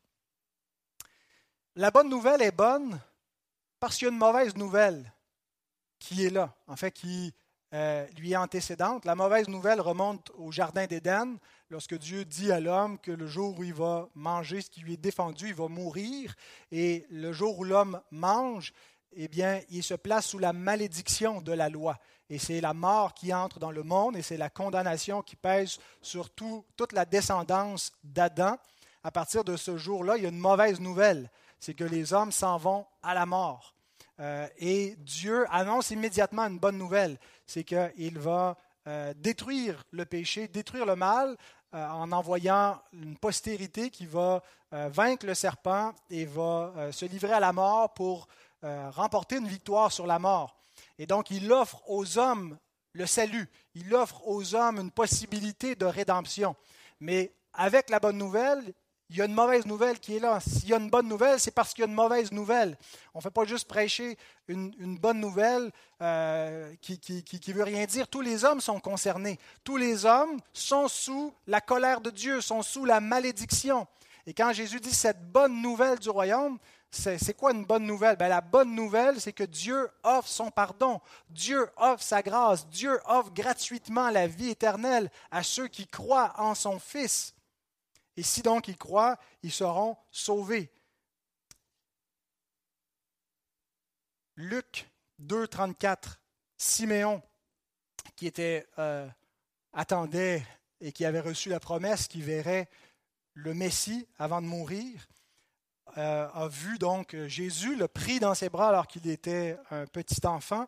La 1.76 1.90
bonne 1.90 2.08
nouvelle 2.08 2.42
est 2.42 2.52
bonne 2.52 3.00
parce 3.80 3.96
qu'il 3.96 4.06
y 4.06 4.10
a 4.10 4.12
une 4.12 4.18
mauvaise 4.18 4.56
nouvelle 4.56 5.12
qui 5.98 6.24
est 6.24 6.30
là, 6.30 6.54
en 6.66 6.76
fait, 6.76 6.90
qui 6.90 7.32
euh, 7.74 8.06
lui 8.18 8.32
est 8.32 8.36
antécédente. 8.36 9.04
La 9.04 9.14
mauvaise 9.14 9.48
nouvelle 9.48 9.80
remonte 9.80 10.30
au 10.36 10.52
Jardin 10.52 10.86
d'Éden, 10.86 11.38
lorsque 11.70 11.96
Dieu 11.96 12.24
dit 12.24 12.52
à 12.52 12.60
l'homme 12.60 12.98
que 12.98 13.10
le 13.10 13.26
jour 13.26 13.58
où 13.58 13.64
il 13.64 13.72
va 13.72 14.08
manger 14.14 14.60
ce 14.60 14.68
qui 14.68 14.80
lui 14.80 14.94
est 14.94 14.98
défendu, 14.98 15.48
il 15.48 15.54
va 15.54 15.68
mourir. 15.68 16.34
Et 16.70 17.06
le 17.10 17.32
jour 17.32 17.58
où 17.58 17.64
l'homme 17.64 18.02
mange, 18.10 18.74
eh 19.12 19.28
bien, 19.28 19.60
il 19.70 19.82
se 19.82 19.94
place 19.94 20.26
sous 20.26 20.38
la 20.38 20.52
malédiction 20.52 21.40
de 21.40 21.52
la 21.52 21.70
loi. 21.70 21.98
Et 22.32 22.38
c'est 22.38 22.62
la 22.62 22.72
mort 22.72 23.12
qui 23.12 23.34
entre 23.34 23.58
dans 23.58 23.70
le 23.70 23.82
monde 23.82 24.16
et 24.16 24.22
c'est 24.22 24.38
la 24.38 24.48
condamnation 24.48 25.20
qui 25.20 25.36
pèse 25.36 25.78
sur 26.00 26.30
toute 26.30 26.92
la 26.94 27.04
descendance 27.04 27.92
d'Adam. 28.02 28.56
À 29.04 29.10
partir 29.10 29.44
de 29.44 29.54
ce 29.54 29.76
jour-là, 29.76 30.16
il 30.16 30.22
y 30.22 30.26
a 30.26 30.30
une 30.30 30.38
mauvaise 30.38 30.80
nouvelle, 30.80 31.30
c'est 31.60 31.74
que 31.74 31.84
les 31.84 32.14
hommes 32.14 32.32
s'en 32.32 32.56
vont 32.56 32.86
à 33.02 33.12
la 33.12 33.26
mort. 33.26 33.74
Euh, 34.18 34.48
et 34.56 34.96
Dieu 35.00 35.44
annonce 35.50 35.90
immédiatement 35.90 36.46
une 36.46 36.58
bonne 36.58 36.78
nouvelle, 36.78 37.18
c'est 37.46 37.64
qu'il 37.64 38.18
va 38.18 38.56
euh, 38.86 39.12
détruire 39.14 39.84
le 39.90 40.06
péché, 40.06 40.48
détruire 40.48 40.86
le 40.86 40.96
mal, 40.96 41.36
euh, 41.74 41.86
en 41.86 42.12
envoyant 42.12 42.80
une 42.94 43.18
postérité 43.18 43.90
qui 43.90 44.06
va 44.06 44.42
vaincre 44.70 45.26
le 45.26 45.34
serpent 45.34 45.92
et 46.08 46.24
va 46.24 46.92
se 46.92 47.04
livrer 47.04 47.34
à 47.34 47.40
la 47.40 47.52
mort 47.52 47.92
pour 47.92 48.26
remporter 48.62 49.36
une 49.36 49.46
victoire 49.46 49.92
sur 49.92 50.06
la 50.06 50.18
mort. 50.18 50.61
Et 50.98 51.06
donc, 51.06 51.30
il 51.30 51.50
offre 51.52 51.82
aux 51.88 52.18
hommes 52.18 52.58
le 52.92 53.06
salut. 53.06 53.48
Il 53.74 53.94
offre 53.94 54.26
aux 54.26 54.54
hommes 54.54 54.78
une 54.78 54.90
possibilité 54.90 55.74
de 55.74 55.86
rédemption. 55.86 56.56
Mais 57.00 57.32
avec 57.54 57.90
la 57.90 58.00
bonne 58.00 58.18
nouvelle, 58.18 58.72
il 59.12 59.18
y 59.18 59.20
a 59.20 59.26
une 59.26 59.34
mauvaise 59.34 59.66
nouvelle 59.66 60.00
qui 60.00 60.16
est 60.16 60.20
là. 60.20 60.40
S'il 60.40 60.70
y 60.70 60.72
a 60.72 60.78
une 60.78 60.88
bonne 60.88 61.06
nouvelle, 61.06 61.38
c'est 61.38 61.50
parce 61.50 61.74
qu'il 61.74 61.82
y 61.82 61.86
a 61.86 61.88
une 61.88 61.94
mauvaise 61.94 62.32
nouvelle. 62.32 62.78
On 63.12 63.18
ne 63.18 63.22
fait 63.22 63.30
pas 63.30 63.44
juste 63.44 63.68
prêcher 63.68 64.16
une, 64.48 64.98
bonne 64.98 65.20
nouvelle 65.20 65.70
euh, 66.00 66.74
qui 66.80 66.98
ne 67.48 67.52
veut 67.52 67.64
rien 67.64 67.84
dire. 67.84 68.08
Tous 68.08 68.22
les 68.22 68.46
hommes 68.46 68.62
sont 68.62 68.80
concernés. 68.80 69.38
Tous 69.64 69.76
les 69.76 70.06
hommes 70.06 70.40
sont 70.54 70.88
sous 70.88 71.34
la 71.46 71.60
colère 71.60 72.00
de 72.00 72.08
Dieu, 72.08 72.40
sont 72.40 72.62
sous 72.62 72.86
la 72.86 73.00
malédiction. 73.00 73.86
Et 74.26 74.32
quand 74.32 74.52
Jésus 74.54 74.80
dit 74.80 74.94
cette 74.94 75.30
bonne 75.30 75.60
nouvelle 75.60 75.98
du 75.98 76.08
royaume, 76.08 76.58
c'est 76.92 77.34
quoi 77.34 77.52
une 77.52 77.64
bonne 77.64 77.86
nouvelle? 77.86 78.16
Ben, 78.16 78.28
la 78.28 78.42
bonne 78.42 78.74
nouvelle, 78.74 79.20
c'est 79.20 79.32
que 79.32 79.44
Dieu 79.44 79.88
offre 80.02 80.28
son 80.28 80.50
pardon, 80.50 81.00
Dieu 81.30 81.66
offre 81.76 82.02
sa 82.02 82.22
grâce, 82.22 82.68
Dieu 82.68 83.00
offre 83.06 83.32
gratuitement 83.32 84.10
la 84.10 84.26
vie 84.26 84.50
éternelle 84.50 85.10
à 85.30 85.42
ceux 85.42 85.68
qui 85.68 85.86
croient 85.86 86.34
en 86.36 86.54
son 86.54 86.78
Fils. 86.78 87.34
Et 88.18 88.22
si 88.22 88.42
donc 88.42 88.68
ils 88.68 88.76
croient, 88.76 89.18
ils 89.42 89.52
seront 89.52 89.96
sauvés. 90.10 90.70
Luc 94.36 94.90
2, 95.18 95.48
34, 95.48 96.20
Siméon, 96.58 97.22
qui 98.16 98.26
était, 98.26 98.66
euh, 98.78 99.08
attendait 99.72 100.46
et 100.80 100.92
qui 100.92 101.06
avait 101.06 101.20
reçu 101.20 101.48
la 101.48 101.60
promesse 101.60 102.06
qu'il 102.06 102.22
verrait 102.22 102.68
le 103.34 103.54
Messie 103.54 104.06
avant 104.18 104.42
de 104.42 104.46
mourir, 104.46 105.08
euh, 105.98 106.28
a 106.32 106.48
vu 106.48 106.78
donc 106.78 107.16
Jésus, 107.26 107.76
le 107.76 107.88
pris 107.88 108.18
dans 108.20 108.34
ses 108.34 108.48
bras 108.48 108.68
alors 108.68 108.86
qu'il 108.86 109.08
était 109.08 109.56
un 109.70 109.86
petit 109.86 110.26
enfant. 110.26 110.66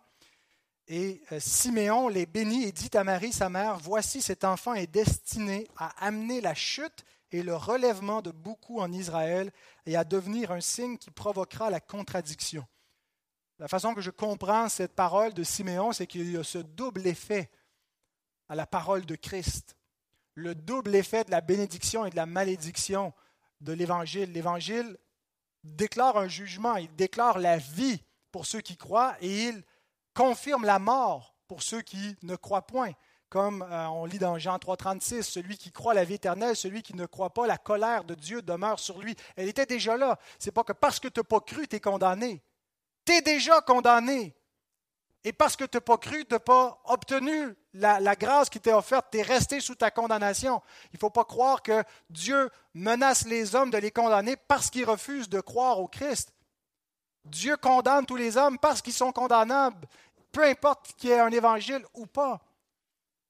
Et 0.86 1.22
euh, 1.32 1.40
Siméon 1.40 2.08
les 2.08 2.26
bénit 2.26 2.64
et 2.64 2.72
dit 2.72 2.90
à 2.94 3.04
Marie, 3.04 3.32
sa 3.32 3.48
mère, 3.48 3.78
Voici 3.78 4.20
cet 4.20 4.44
enfant 4.44 4.74
est 4.74 4.86
destiné 4.86 5.66
à 5.78 5.88
amener 6.04 6.40
la 6.40 6.54
chute 6.54 7.04
et 7.30 7.42
le 7.42 7.56
relèvement 7.56 8.20
de 8.20 8.30
beaucoup 8.30 8.80
en 8.80 8.92
Israël 8.92 9.50
et 9.86 9.96
à 9.96 10.04
devenir 10.04 10.52
un 10.52 10.60
signe 10.60 10.98
qui 10.98 11.10
provoquera 11.10 11.70
la 11.70 11.80
contradiction. 11.80 12.66
La 13.58 13.68
façon 13.68 13.94
que 13.94 14.00
je 14.00 14.10
comprends 14.10 14.68
cette 14.68 14.94
parole 14.94 15.32
de 15.32 15.42
Siméon, 15.42 15.92
c'est 15.92 16.06
qu'il 16.06 16.30
y 16.30 16.36
a 16.36 16.44
ce 16.44 16.58
double 16.58 17.06
effet 17.06 17.50
à 18.48 18.54
la 18.54 18.66
parole 18.66 19.06
de 19.06 19.16
Christ. 19.16 19.76
Le 20.34 20.54
double 20.54 20.94
effet 20.94 21.24
de 21.24 21.30
la 21.30 21.40
bénédiction 21.40 22.04
et 22.04 22.10
de 22.10 22.16
la 22.16 22.26
malédiction 22.26 23.14
de 23.60 23.72
l'Évangile. 23.72 24.32
L'Évangile 24.32 24.98
déclare 25.64 26.16
un 26.16 26.28
jugement, 26.28 26.76
il 26.76 26.94
déclare 26.94 27.38
la 27.38 27.58
vie 27.58 28.02
pour 28.30 28.46
ceux 28.46 28.60
qui 28.60 28.76
croient 28.76 29.16
et 29.20 29.48
il 29.48 29.64
confirme 30.14 30.64
la 30.64 30.78
mort 30.78 31.34
pour 31.48 31.62
ceux 31.62 31.82
qui 31.82 32.16
ne 32.22 32.36
croient 32.36 32.66
point. 32.66 32.92
Comme 33.28 33.62
euh, 33.62 33.88
on 33.88 34.04
lit 34.04 34.18
dans 34.18 34.38
Jean 34.38 34.58
3,36, 34.58 35.22
celui 35.22 35.58
qui 35.58 35.72
croit 35.72 35.94
la 35.94 36.04
vie 36.04 36.14
éternelle, 36.14 36.54
celui 36.54 36.82
qui 36.82 36.94
ne 36.94 37.06
croit 37.06 37.34
pas, 37.34 37.46
la 37.46 37.58
colère 37.58 38.04
de 38.04 38.14
Dieu 38.14 38.42
demeure 38.42 38.78
sur 38.78 39.00
lui. 39.00 39.16
Elle 39.34 39.48
était 39.48 39.66
déjà 39.66 39.96
là. 39.96 40.18
C'est 40.38 40.52
pas 40.52 40.62
que 40.62 40.72
parce 40.72 41.00
que 41.00 41.08
tu 41.08 41.18
n'as 41.18 41.24
pas 41.24 41.40
cru, 41.40 41.66
tu 41.66 41.76
es 41.76 41.80
condamné. 41.80 42.44
Tu 43.04 43.12
es 43.12 43.22
déjà 43.22 43.60
condamné. 43.60 44.36
Et 45.24 45.32
parce 45.32 45.56
que 45.56 45.64
tu 45.64 45.76
n'as 45.76 45.80
pas 45.80 45.98
cru, 45.98 46.24
tu 46.24 46.34
n'as 46.34 46.38
pas 46.38 46.80
obtenu 46.84 47.56
la, 47.74 48.16
grâce 48.16 48.48
qui 48.48 48.60
t'est 48.60 48.72
offerte, 48.72 49.08
tu 49.10 49.18
es 49.18 49.22
resté 49.22 49.60
sous 49.60 49.74
ta 49.74 49.90
condamnation. 49.90 50.62
Il 50.92 50.96
ne 50.96 50.98
faut 51.00 51.10
pas 51.10 51.24
croire 51.24 51.62
que 51.62 51.82
Dieu 52.08 52.50
menace 52.72 53.26
les 53.26 53.54
hommes 53.54 53.70
de 53.70 53.78
les 53.78 53.90
condamner 53.90 54.36
parce 54.36 54.70
qu'ils 54.70 54.84
refusent 54.84 55.28
de 55.28 55.40
croire 55.40 55.80
au 55.80 55.88
Christ. 55.88 56.32
Dieu 57.24 57.56
condamne 57.56 58.06
tous 58.06 58.16
les 58.16 58.36
hommes 58.36 58.58
parce 58.58 58.80
qu'ils 58.80 58.92
sont 58.92 59.12
condamnables, 59.12 59.86
peu 60.30 60.44
importe 60.44 60.94
qu'il 60.96 61.10
y 61.10 61.12
ait 61.12 61.20
un 61.20 61.32
évangile 61.32 61.84
ou 61.94 62.06
pas. 62.06 62.40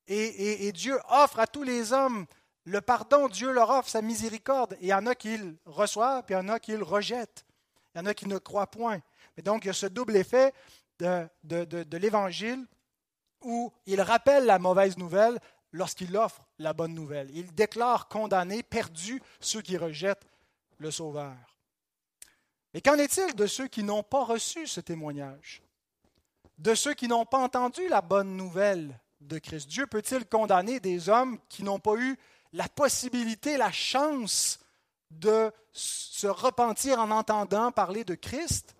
Et, 0.07 0.71
Dieu 0.73 0.99
offre 1.09 1.39
à 1.41 1.47
tous 1.47 1.63
les 1.63 1.95
hommes 1.95 2.27
le 2.65 2.81
pardon, 2.83 3.29
Dieu 3.29 3.53
leur 3.53 3.71
offre 3.71 3.89
sa 3.89 4.03
miséricorde. 4.03 4.75
Et 4.75 4.87
il 4.87 4.89
y 4.89 4.95
en 4.95 5.07
a 5.07 5.15
qui 5.15 5.39
le 5.39 5.57
reçoivent, 5.65 6.25
puis 6.25 6.35
il 6.35 6.39
y 6.39 6.41
en 6.41 6.49
a 6.49 6.59
qui 6.59 6.77
le 6.77 6.83
rejettent. 6.83 7.47
Il 7.95 7.99
y 7.99 8.01
en 8.03 8.07
a 8.07 8.13
qui 8.13 8.27
ne 8.27 8.37
croient 8.39 8.67
point. 8.67 9.01
Et 9.37 9.43
donc, 9.43 9.65
il 9.65 9.69
y 9.69 9.71
a 9.71 9.75
ce 9.75 9.87
double 9.87 10.17
effet 10.17 10.53
de 10.99 11.97
l'Évangile 11.97 12.67
où 13.45 13.73
il 13.87 14.01
rappelle 14.01 14.45
la 14.45 14.59
mauvaise 14.59 14.99
nouvelle 14.99 15.39
lorsqu'il 15.73 16.17
offre 16.17 16.47
la 16.59 16.73
bonne 16.73 16.95
nouvelle. 16.95 17.31
Il 17.33 17.55
déclare 17.55 18.09
condamnés, 18.09 18.63
perdus, 18.63 19.23
ceux 19.41 19.61
qui 19.61 19.77
rejettent 19.77 20.27
le 20.79 20.91
Sauveur. 20.91 21.37
Mais 22.73 22.81
qu'en 22.81 22.97
est-il 22.97 23.35
de 23.35 23.47
ceux 23.47 23.69
qui 23.69 23.83
n'ont 23.83 24.03
pas 24.03 24.25
reçu 24.25 24.67
ce 24.67 24.81
témoignage? 24.81 25.63
De 26.59 26.75
ceux 26.75 26.95
qui 26.95 27.09
n'ont 27.09 27.27
pas 27.27 27.39
entendu 27.39 27.89
la 27.89 28.01
bonne 28.01 28.37
nouvelle 28.37 28.99
de 29.21 29.39
Christ? 29.39 29.69
Dieu 29.69 29.87
peut-il 29.87 30.27
condamner 30.27 30.81
des 30.81 31.09
hommes 31.09 31.39
qui 31.49 31.63
n'ont 31.63 31.79
pas 31.79 31.97
eu 31.97 32.17
la 32.53 32.69
possibilité, 32.69 33.57
la 33.57 33.73
chance 33.73 34.61
de 35.11 35.53
se 35.73 36.27
repentir 36.27 37.01
en 37.01 37.11
entendant 37.11 37.73
parler 37.73 38.05
de 38.05 38.15
Christ? 38.15 38.75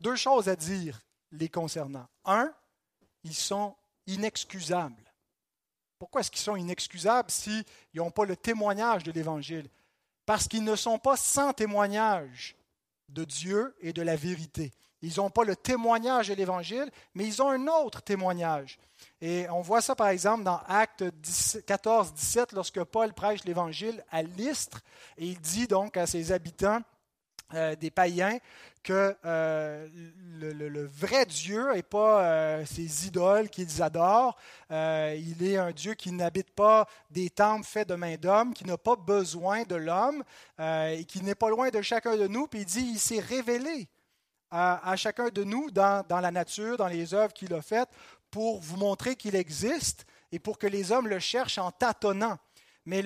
Deux 0.00 0.16
choses 0.16 0.48
à 0.48 0.56
dire 0.56 1.00
les 1.32 1.48
concernant. 1.48 2.06
Un, 2.24 2.52
ils 3.22 3.34
sont 3.34 3.76
inexcusables. 4.14 5.12
Pourquoi 5.98 6.22
est-ce 6.22 6.30
qu'ils 6.30 6.40
sont 6.40 6.56
inexcusables 6.56 7.30
s'ils 7.30 7.64
n'ont 7.94 8.10
pas 8.10 8.24
le 8.24 8.36
témoignage 8.36 9.04
de 9.04 9.12
l'Évangile? 9.12 9.68
Parce 10.24 10.48
qu'ils 10.48 10.64
ne 10.64 10.76
sont 10.76 10.98
pas 10.98 11.16
sans 11.16 11.52
témoignage 11.52 12.56
de 13.08 13.24
Dieu 13.24 13.74
et 13.80 13.92
de 13.92 14.02
la 14.02 14.16
vérité. 14.16 14.72
Ils 15.02 15.16
n'ont 15.16 15.30
pas 15.30 15.44
le 15.44 15.56
témoignage 15.56 16.28
de 16.28 16.34
l'Évangile, 16.34 16.90
mais 17.14 17.26
ils 17.26 17.42
ont 17.42 17.48
un 17.48 17.66
autre 17.66 18.02
témoignage. 18.02 18.78
Et 19.20 19.48
on 19.50 19.62
voit 19.62 19.80
ça, 19.80 19.94
par 19.94 20.08
exemple, 20.08 20.44
dans 20.44 20.60
Actes 20.68 21.04
14, 21.66 22.12
17, 22.12 22.52
lorsque 22.52 22.82
Paul 22.84 23.12
prêche 23.12 23.44
l'Évangile 23.44 24.04
à 24.10 24.22
Lystre, 24.22 24.80
et 25.16 25.26
il 25.26 25.40
dit 25.40 25.66
donc 25.66 25.96
à 25.96 26.06
ses 26.06 26.32
habitants, 26.32 26.82
euh, 27.54 27.74
des 27.74 27.90
païens 27.90 28.38
que 28.82 29.16
euh, 29.24 29.88
le, 30.38 30.86
vrai 30.86 31.26
Dieu 31.26 31.72
n'est 31.74 31.82
pas 31.82 32.24
euh, 32.24 32.64
ces 32.64 33.06
idoles 33.06 33.48
qu'ils 33.48 33.82
adorent. 33.82 34.36
il 34.70 35.36
est 35.42 35.56
un 35.56 35.72
Dieu 35.72 35.94
qui 35.94 36.12
n'habite 36.12 36.50
pas 36.50 36.86
des 37.10 37.30
temples 37.30 37.66
faits 37.66 37.88
de 37.88 37.94
main 37.94 38.16
d'homme, 38.16 38.54
qui 38.54 38.64
n'a 38.64 38.78
pas 38.78 38.96
besoin 38.96 39.64
de 39.64 39.76
l'homme 39.76 40.22
et 40.58 41.04
qui 41.06 41.22
n'est 41.22 41.34
pas 41.34 41.50
loin 41.50 41.68
de 41.68 41.82
chacun 41.82 42.16
de 42.16 42.26
nous. 42.26 42.46
Puis 42.46 42.60
il 42.60 42.66
dit, 42.66 42.90
il 42.94 42.98
s'est 42.98 43.20
révélé 43.20 43.88
à, 44.50 44.96
chacun 44.96 45.28
de 45.28 45.44
nous 45.44 45.70
dans, 45.70 46.04
dans, 46.08 46.20
la 46.20 46.30
nature, 46.30 46.76
dans 46.76 46.88
les 46.88 47.14
œuvres 47.14 47.32
qu'il 47.32 47.54
a 47.54 47.62
faites, 47.62 47.90
pour 48.30 48.60
vous 48.60 48.76
montrer 48.76 49.16
qu'il 49.16 49.36
existe 49.36 50.06
et 50.32 50.38
pour 50.38 50.58
que 50.58 50.66
les 50.66 50.92
hommes 50.92 51.08
le 51.08 51.18
cherchent 51.18 51.58
en 51.58 51.70
tâtonnant. 51.70 52.38
Mais 52.86 53.04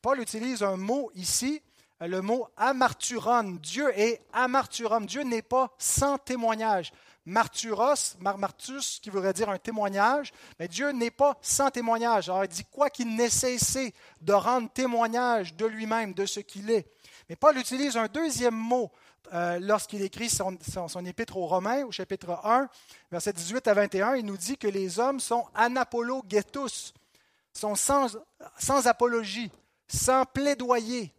Paul 0.00 0.20
utilise 0.20 0.62
un 0.62 0.76
mot 0.76 1.10
ici 1.14 1.62
le 2.06 2.20
mot 2.20 2.48
amarturon. 2.56 3.58
Dieu 3.62 3.90
est 3.98 4.22
amarturon. 4.32 5.00
Dieu 5.00 5.22
n'est 5.22 5.42
pas 5.42 5.74
sans 5.78 6.18
témoignage. 6.18 6.92
Marturos, 7.24 8.16
martus, 8.18 8.98
qui 9.00 9.08
voudrait 9.08 9.32
dire 9.32 9.48
un 9.48 9.58
témoignage, 9.58 10.32
mais 10.58 10.66
Dieu 10.66 10.90
n'est 10.90 11.12
pas 11.12 11.38
sans 11.40 11.70
témoignage. 11.70 12.28
Alors 12.28 12.44
il 12.44 12.48
dit 12.48 12.64
quoi 12.64 12.90
qu'il 12.90 13.14
n'ait 13.14 13.30
cessé 13.30 13.94
de 14.20 14.32
rendre 14.32 14.68
témoignage 14.70 15.54
de 15.54 15.64
lui-même, 15.66 16.14
de 16.14 16.26
ce 16.26 16.40
qu'il 16.40 16.68
est. 16.70 16.84
Mais 17.28 17.36
Paul 17.36 17.56
utilise 17.58 17.96
un 17.96 18.08
deuxième 18.08 18.56
mot 18.56 18.90
euh, 19.32 19.60
lorsqu'il 19.60 20.02
écrit 20.02 20.28
son, 20.28 20.56
épître 21.06 21.36
aux 21.36 21.46
Romains, 21.46 21.84
au 21.84 21.92
chapitre 21.92 22.40
1, 22.44 22.68
versets 23.12 23.32
18 23.32 23.68
à 23.68 23.74
21. 23.74 24.16
Il 24.16 24.26
nous 24.26 24.36
dit 24.36 24.58
que 24.58 24.66
les 24.66 24.98
hommes 24.98 25.20
sont 25.20 25.46
anapologetus, 25.54 26.92
sont 27.52 27.76
sans 27.76 28.86
apologie, 28.86 29.52
sans 29.86 30.24
plaidoyer, 30.24 31.12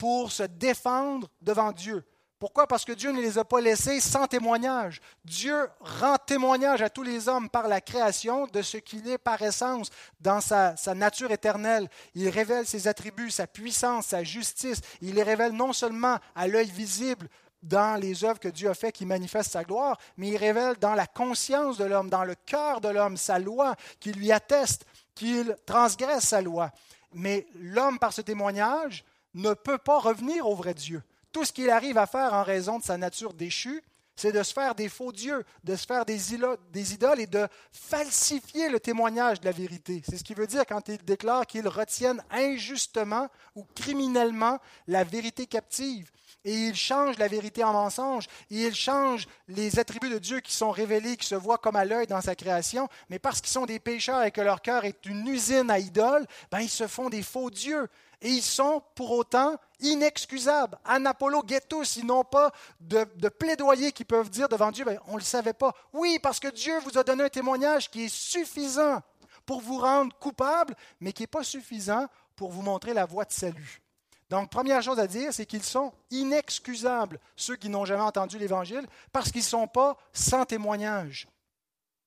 pour 0.00 0.32
se 0.32 0.44
défendre 0.44 1.28
devant 1.42 1.72
Dieu. 1.72 2.02
Pourquoi? 2.38 2.66
Parce 2.66 2.86
que 2.86 2.92
Dieu 2.92 3.12
ne 3.12 3.20
les 3.20 3.36
a 3.36 3.44
pas 3.44 3.60
laissés 3.60 4.00
sans 4.00 4.26
témoignage. 4.26 5.02
Dieu 5.26 5.68
rend 5.78 6.16
témoignage 6.16 6.80
à 6.80 6.88
tous 6.88 7.02
les 7.02 7.28
hommes 7.28 7.50
par 7.50 7.68
la 7.68 7.82
création 7.82 8.46
de 8.46 8.62
ce 8.62 8.78
qu'il 8.78 9.06
est 9.10 9.18
par 9.18 9.42
essence 9.42 9.90
dans 10.18 10.40
sa, 10.40 10.74
nature 10.94 11.32
éternelle. 11.32 11.86
Il 12.14 12.30
révèle 12.30 12.66
ses 12.66 12.88
attributs, 12.88 13.30
sa 13.30 13.46
puissance, 13.46 14.06
sa 14.06 14.24
justice. 14.24 14.80
Il 15.02 15.16
les 15.16 15.22
révèle 15.22 15.52
non 15.52 15.74
seulement 15.74 16.16
à 16.34 16.46
l'œil 16.48 16.70
visible 16.70 17.28
dans 17.62 18.00
les 18.00 18.24
œuvres 18.24 18.40
que 18.40 18.48
Dieu 18.48 18.70
a 18.70 18.74
faites 18.74 18.94
qui 18.94 19.04
manifestent 19.04 19.52
sa 19.52 19.64
gloire, 19.64 19.98
mais 20.16 20.28
il 20.28 20.38
révèle 20.38 20.76
dans 20.76 20.94
la 20.94 21.06
conscience 21.06 21.76
de 21.76 21.84
l'homme, 21.84 22.08
dans 22.08 22.24
le 22.24 22.36
cœur 22.46 22.80
de 22.80 22.88
l'homme, 22.88 23.18
sa 23.18 23.38
loi 23.38 23.76
qui 24.00 24.12
lui 24.12 24.32
atteste 24.32 24.86
qu'il 25.14 25.54
transgresse 25.66 26.28
sa 26.28 26.40
loi. 26.40 26.70
Mais 27.12 27.46
l'homme, 27.54 27.98
par 27.98 28.14
ce 28.14 28.22
témoignage, 28.22 29.04
ne 29.34 29.54
peut 29.54 29.78
pas 29.78 29.98
revenir 29.98 30.46
au 30.48 30.54
vrai 30.54 30.74
Dieu. 30.74 31.02
Tout 31.32 31.44
ce 31.44 31.52
qu'il 31.52 31.70
arrive 31.70 31.98
à 31.98 32.06
faire 32.06 32.34
en 32.34 32.42
raison 32.42 32.78
de 32.78 32.84
sa 32.84 32.96
nature 32.96 33.34
déchue, 33.34 33.82
c'est 34.20 34.32
de 34.32 34.42
se 34.42 34.52
faire 34.52 34.74
des 34.74 34.88
faux 34.88 35.12
dieux, 35.12 35.44
de 35.64 35.74
se 35.76 35.86
faire 35.86 36.04
des, 36.04 36.34
idoles 36.34 37.20
et 37.20 37.26
de 37.26 37.48
falsifier 37.72 38.68
le 38.68 38.78
témoignage 38.78 39.40
de 39.40 39.46
la 39.46 39.52
vérité. 39.52 40.02
C'est 40.06 40.18
ce 40.18 40.24
qu'il 40.24 40.36
veut 40.36 40.46
dire 40.46 40.66
quand 40.66 40.88
il 40.88 40.98
déclare 40.98 41.46
qu'ils 41.46 41.66
retiennent 41.66 42.22
injustement 42.30 43.28
ou 43.54 43.64
criminellement 43.74 44.58
la 44.86 45.04
vérité 45.04 45.46
captive. 45.46 46.10
Et 46.44 46.54
il 46.54 46.74
change 46.74 47.18
la 47.18 47.28
vérité 47.28 47.64
en 47.64 47.72
mensonge, 47.72 48.24
et 48.50 48.62
il 48.62 48.74
change 48.74 49.26
les 49.48 49.78
attributs 49.78 50.08
de 50.08 50.18
Dieu 50.18 50.40
qui 50.40 50.54
sont 50.54 50.70
révélés, 50.70 51.18
qui 51.18 51.26
se 51.26 51.34
voient 51.34 51.58
comme 51.58 51.76
à 51.76 51.84
l'œil 51.84 52.06
dans 52.06 52.22
sa 52.22 52.34
création, 52.34 52.88
mais 53.10 53.18
parce 53.18 53.42
qu'ils 53.42 53.52
sont 53.52 53.66
des 53.66 53.78
pécheurs 53.78 54.22
et 54.22 54.30
que 54.30 54.40
leur 54.40 54.62
cœur 54.62 54.86
est 54.86 55.04
une 55.04 55.26
usine 55.26 55.70
à 55.70 55.78
idoles, 55.78 56.26
ben 56.50 56.60
ils 56.60 56.70
se 56.70 56.86
font 56.86 57.10
des 57.10 57.22
faux 57.22 57.50
dieux 57.50 57.88
et 58.22 58.28
ils 58.28 58.42
sont 58.42 58.82
pour 58.94 59.10
autant 59.12 59.56
inexcusables. 59.80 60.78
Anapolo 60.84 61.42
Ghettos, 61.42 61.96
ils 61.96 62.04
n'ont 62.04 62.24
pas 62.24 62.52
de, 62.80 63.04
plaidoyer 63.28 63.92
qu'ils 63.92 64.06
peuvent 64.06 64.30
dire 64.30 64.48
devant 64.48 64.70
Dieu, 64.70 64.84
ben, 64.84 64.98
on 65.06 65.12
ne 65.12 65.18
le 65.18 65.24
savait 65.24 65.54
pas. 65.54 65.74
Oui, 65.92 66.18
parce 66.22 66.38
que 66.38 66.48
Dieu 66.48 66.78
vous 66.80 66.98
a 66.98 67.04
donné 67.04 67.24
un 67.24 67.28
témoignage 67.28 67.90
qui 67.90 68.04
est 68.04 68.14
suffisant 68.14 69.00
pour 69.46 69.60
vous 69.60 69.78
rendre 69.78 70.14
coupable, 70.18 70.76
mais 71.00 71.12
qui 71.12 71.22
n'est 71.22 71.28
pas 71.28 71.44
suffisant 71.44 72.06
pour 72.36 72.50
vous 72.50 72.62
montrer 72.62 72.92
la 72.92 73.06
voie 73.06 73.24
de 73.24 73.32
salut. 73.32 73.80
Donc, 74.28 74.50
première 74.50 74.82
chose 74.82 75.00
à 75.00 75.06
dire, 75.06 75.32
c'est 75.32 75.46
qu'ils 75.46 75.64
sont 75.64 75.92
inexcusables, 76.10 77.18
ceux 77.34 77.56
qui 77.56 77.68
n'ont 77.68 77.84
jamais 77.84 78.02
entendu 78.02 78.38
l'Évangile, 78.38 78.86
parce 79.12 79.32
qu'ils 79.32 79.40
ne 79.40 79.46
sont 79.46 79.66
pas 79.66 79.96
sans 80.12 80.44
témoignage. 80.44 81.26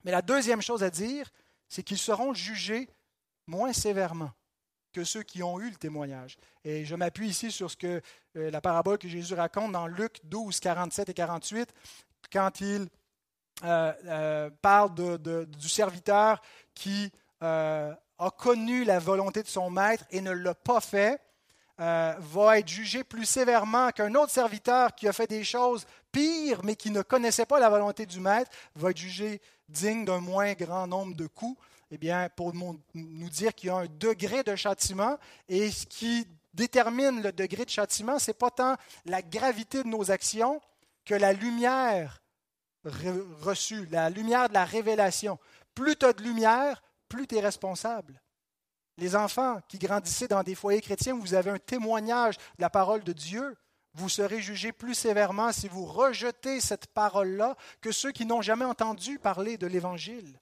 Mais 0.05 0.11
la 0.11 0.21
deuxième 0.21 0.61
chose 0.61 0.83
à 0.83 0.89
dire, 0.89 1.29
c'est 1.67 1.83
qu'ils 1.83 1.97
seront 1.97 2.33
jugés 2.33 2.87
moins 3.47 3.73
sévèrement 3.73 4.31
que 4.93 5.03
ceux 5.03 5.23
qui 5.23 5.43
ont 5.43 5.59
eu 5.59 5.69
le 5.69 5.75
témoignage. 5.75 6.37
Et 6.63 6.85
je 6.85 6.95
m'appuie 6.95 7.27
ici 7.27 7.51
sur 7.51 7.69
ce 7.69 7.75
que 7.75 8.01
euh, 8.37 8.51
la 8.51 8.61
parabole 8.61 8.97
que 8.97 9.07
Jésus 9.07 9.33
raconte 9.33 9.71
dans 9.71 9.87
Luc 9.87 10.19
12, 10.23 10.59
47 10.59 11.09
et 11.09 11.13
48, 11.13 11.73
quand 12.31 12.61
il 12.61 12.87
euh, 13.63 13.93
euh, 14.05 14.49
parle 14.61 14.93
du 14.93 15.69
serviteur 15.69 16.41
qui 16.73 17.11
a 17.41 18.29
connu 18.37 18.85
la 18.85 18.99
volonté 18.99 19.43
de 19.43 19.49
son 19.49 19.69
maître 19.69 20.05
et 20.11 20.21
ne 20.21 20.31
l'a 20.31 20.55
pas 20.55 20.79
fait, 20.79 21.19
va 21.77 22.57
être 22.57 22.69
jugé 22.69 23.03
plus 23.03 23.25
sévèrement 23.25 23.89
qu'un 23.91 24.15
autre 24.15 24.31
serviteur 24.31 24.95
qui 24.95 25.09
a 25.09 25.11
fait 25.11 25.27
des 25.27 25.43
choses 25.43 25.85
pires, 26.09 26.63
mais 26.63 26.77
qui 26.77 26.89
ne 26.89 27.01
connaissait 27.01 27.45
pas 27.45 27.59
la 27.59 27.69
volonté 27.69 28.05
du 28.05 28.21
maître, 28.21 28.49
va 28.75 28.91
être 28.91 28.97
jugé 28.97 29.41
digne 29.67 30.05
d'un 30.05 30.21
moins 30.21 30.53
grand 30.53 30.87
nombre 30.87 31.15
de 31.17 31.27
coups. 31.27 31.59
Eh 31.95 31.99
bien, 31.99 32.27
pour 32.35 32.55
nous 32.55 33.29
dire 33.29 33.53
qu'il 33.53 33.67
y 33.67 33.69
a 33.69 33.75
un 33.75 33.85
degré 33.85 34.41
de 34.41 34.55
châtiment, 34.55 35.19
et 35.47 35.69
ce 35.69 35.85
qui 35.85 36.27
détermine 36.51 37.21
le 37.21 37.31
degré 37.31 37.65
de 37.65 37.69
châtiment, 37.69 38.17
ce 38.17 38.31
n'est 38.31 38.35
pas 38.35 38.49
tant 38.49 38.77
la 39.05 39.21
gravité 39.21 39.83
de 39.83 39.87
nos 39.87 40.09
actions 40.09 40.59
que 41.05 41.13
la 41.13 41.33
lumière 41.33 42.23
reçue, 42.83 43.85
la 43.91 44.09
lumière 44.09 44.49
de 44.49 44.55
la 44.55 44.65
révélation. 44.65 45.37
Plus 45.75 45.95
tu 45.95 46.07
as 46.07 46.13
de 46.13 46.23
lumière, 46.23 46.81
plus 47.09 47.27
tu 47.27 47.35
es 47.35 47.41
responsable. 47.41 48.19
Les 48.97 49.15
enfants 49.15 49.59
qui 49.67 49.77
grandissaient 49.77 50.27
dans 50.27 50.41
des 50.41 50.55
foyers 50.55 50.81
chrétiens, 50.81 51.13
vous 51.13 51.35
avez 51.35 51.51
un 51.51 51.59
témoignage 51.59 52.37
de 52.57 52.63
la 52.63 52.71
parole 52.71 53.03
de 53.03 53.13
Dieu. 53.13 53.55
Vous 53.93 54.09
serez 54.09 54.41
jugés 54.41 54.71
plus 54.71 54.95
sévèrement 54.95 55.51
si 55.51 55.67
vous 55.67 55.85
rejetez 55.85 56.59
cette 56.59 56.87
parole-là 56.87 57.55
que 57.81 57.91
ceux 57.91 58.11
qui 58.11 58.25
n'ont 58.25 58.41
jamais 58.41 58.65
entendu 58.65 59.19
parler 59.19 59.57
de 59.57 59.67
l'Évangile. 59.67 60.39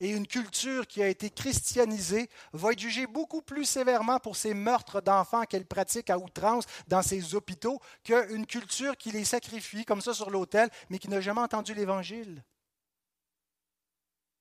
Et 0.00 0.10
une 0.10 0.26
culture 0.26 0.86
qui 0.86 1.02
a 1.02 1.08
été 1.08 1.28
christianisée 1.28 2.30
va 2.52 2.72
être 2.72 2.78
jugée 2.78 3.06
beaucoup 3.06 3.42
plus 3.42 3.64
sévèrement 3.64 4.20
pour 4.20 4.36
ces 4.36 4.54
meurtres 4.54 5.00
d'enfants 5.00 5.44
qu'elle 5.44 5.66
pratique 5.66 6.08
à 6.10 6.18
outrance 6.18 6.66
dans 6.86 7.02
ses 7.02 7.34
hôpitaux 7.34 7.80
qu'une 8.04 8.46
culture 8.46 8.96
qui 8.96 9.10
les 9.10 9.24
sacrifie 9.24 9.84
comme 9.84 10.00
ça 10.00 10.14
sur 10.14 10.30
l'autel, 10.30 10.70
mais 10.88 10.98
qui 10.98 11.08
n'a 11.08 11.20
jamais 11.20 11.40
entendu 11.40 11.74
l'Évangile. 11.74 12.44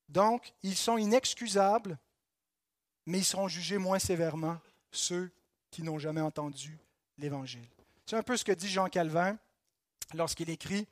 Donc, 0.10 0.54
ils 0.62 0.78
sont 0.78 0.98
inexcusables 0.98 1.98
mais 3.08 3.20
ils 3.20 3.26
seront 3.26 3.48
jugés 3.48 3.78
moins 3.80 4.00
sévèrement, 4.00 4.60
ceux 4.92 5.32
qui 5.72 5.82
n'ont 5.82 5.98
jamais 5.98 6.22
entendu 6.22 6.78
l'Évangile. 7.18 7.68
C'est 8.06 8.18
un 8.18 8.24
peu 8.24 8.38
ce 8.38 8.44
que 8.44 8.52
dit 8.52 8.68
Jean 8.68 8.90
Calvin 8.90 9.38
lorsqu'il 10.14 10.50
écrit 10.50 10.88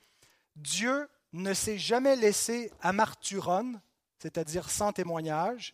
Dieu 0.55 1.07
ne 1.33 1.53
s'est 1.53 1.77
jamais 1.77 2.15
laissé 2.15 2.71
à 2.81 2.93
c'est-à-dire 4.19 4.69
sans 4.69 4.93
témoignage, 4.93 5.73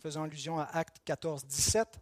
faisant 0.00 0.24
allusion 0.24 0.58
à 0.58 0.64
Acte 0.64 0.96
14, 1.04 1.44
17. 1.46 2.00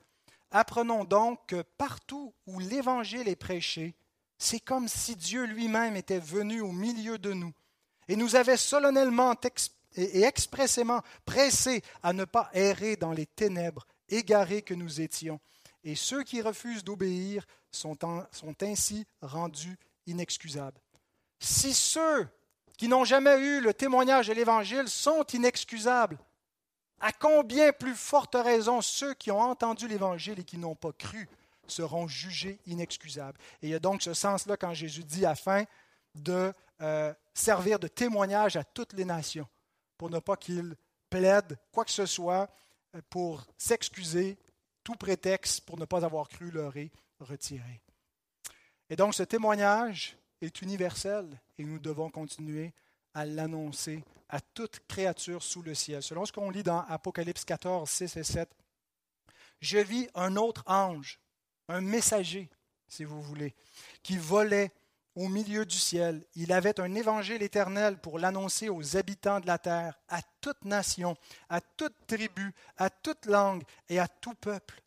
Apprenons 0.50 1.04
donc 1.04 1.46
que 1.46 1.62
partout 1.62 2.34
où 2.46 2.58
l'Évangile 2.58 3.28
est 3.28 3.36
prêché, 3.36 3.94
c'est 4.38 4.60
comme 4.60 4.88
si 4.88 5.16
Dieu 5.16 5.44
lui-même 5.44 5.96
était 5.96 6.20
venu 6.20 6.60
au 6.60 6.72
milieu 6.72 7.18
de 7.18 7.32
nous 7.32 7.52
et 8.06 8.16
nous 8.16 8.36
avait 8.36 8.56
solennellement 8.56 9.34
et 9.96 10.22
expressément 10.22 11.02
pressés 11.24 11.82
à 12.02 12.12
ne 12.12 12.24
pas 12.24 12.50
errer 12.52 12.96
dans 12.96 13.12
les 13.12 13.26
ténèbres, 13.26 13.86
égarés 14.08 14.62
que 14.62 14.74
nous 14.74 15.00
étions. 15.00 15.40
Et 15.84 15.94
ceux 15.94 16.22
qui 16.22 16.40
refusent 16.40 16.84
d'obéir 16.84 17.46
sont, 17.70 17.96
sont 18.32 18.62
ainsi 18.62 19.06
rendus 19.20 19.78
inexcusables. 20.06 20.80
Si 21.38 21.74
ceux 21.74 22.28
qui 22.78 22.88
n'ont 22.88 23.04
jamais 23.04 23.36
eu 23.38 23.60
le 23.60 23.74
témoignage 23.74 24.28
de 24.28 24.32
l'Évangile 24.32 24.88
sont 24.88 25.24
inexcusables, 25.34 26.16
à 27.00 27.12
combien 27.12 27.72
plus 27.72 27.94
forte 27.94 28.36
raison 28.36 28.80
ceux 28.80 29.14
qui 29.14 29.30
ont 29.30 29.40
entendu 29.40 29.86
l'Évangile 29.86 30.38
et 30.40 30.44
qui 30.44 30.58
n'ont 30.58 30.76
pas 30.76 30.92
cru 30.92 31.28
seront 31.66 32.08
jugés 32.08 32.58
inexcusables? 32.66 33.38
Et 33.62 33.66
il 33.66 33.70
y 33.70 33.74
a 33.74 33.80
donc 33.80 34.02
ce 34.02 34.14
sens-là 34.14 34.56
quand 34.56 34.72
Jésus 34.74 35.04
dit 35.04 35.26
afin 35.26 35.64
de 36.14 36.52
euh, 36.80 37.12
servir 37.34 37.78
de 37.78 37.88
témoignage 37.88 38.56
à 38.56 38.64
toutes 38.64 38.94
les 38.94 39.04
nations 39.04 39.46
pour 39.98 40.08
ne 40.08 40.20
pas 40.20 40.36
qu'il 40.36 40.76
plaide 41.10 41.58
quoi 41.72 41.84
que 41.84 41.90
ce 41.90 42.06
soit 42.06 42.48
euh, 42.94 43.00
pour 43.10 43.44
s'excuser, 43.58 44.38
tout 44.84 44.94
prétexte 44.94 45.62
pour 45.62 45.78
ne 45.78 45.84
pas 45.84 46.04
avoir 46.04 46.28
cru 46.28 46.50
leur 46.52 46.76
est 46.76 46.92
retiré. 47.20 47.80
Et 48.88 48.96
donc 48.96 49.14
ce 49.14 49.24
témoignage 49.24 50.16
est 50.40 50.62
universel 50.62 51.28
et 51.58 51.64
nous 51.64 51.78
devons 51.78 52.10
continuer 52.10 52.72
à 53.14 53.24
l'annoncer 53.24 54.04
à 54.28 54.40
toute 54.40 54.80
créature 54.86 55.42
sous 55.42 55.62
le 55.62 55.74
ciel. 55.74 56.02
Selon 56.02 56.24
ce 56.24 56.32
qu'on 56.32 56.50
lit 56.50 56.62
dans 56.62 56.80
Apocalypse 56.80 57.44
14, 57.44 57.88
6 57.88 58.16
et 58.16 58.24
7, 58.24 58.50
je 59.60 59.78
vis 59.78 60.08
un 60.14 60.36
autre 60.36 60.62
ange, 60.66 61.18
un 61.68 61.80
messager, 61.80 62.48
si 62.86 63.04
vous 63.04 63.20
voulez, 63.20 63.54
qui 64.02 64.16
volait 64.16 64.72
au 65.14 65.28
milieu 65.28 65.66
du 65.66 65.76
ciel. 65.76 66.24
Il 66.36 66.52
avait 66.52 66.78
un 66.78 66.94
évangile 66.94 67.42
éternel 67.42 67.98
pour 67.98 68.20
l'annoncer 68.20 68.68
aux 68.68 68.96
habitants 68.96 69.40
de 69.40 69.46
la 69.46 69.58
terre, 69.58 69.98
à 70.08 70.20
toute 70.40 70.64
nation, 70.64 71.16
à 71.48 71.60
toute 71.60 72.06
tribu, 72.06 72.54
à 72.76 72.88
toute 72.88 73.26
langue 73.26 73.64
et 73.88 73.98
à 73.98 74.06
tout 74.06 74.34
peuple. 74.34 74.80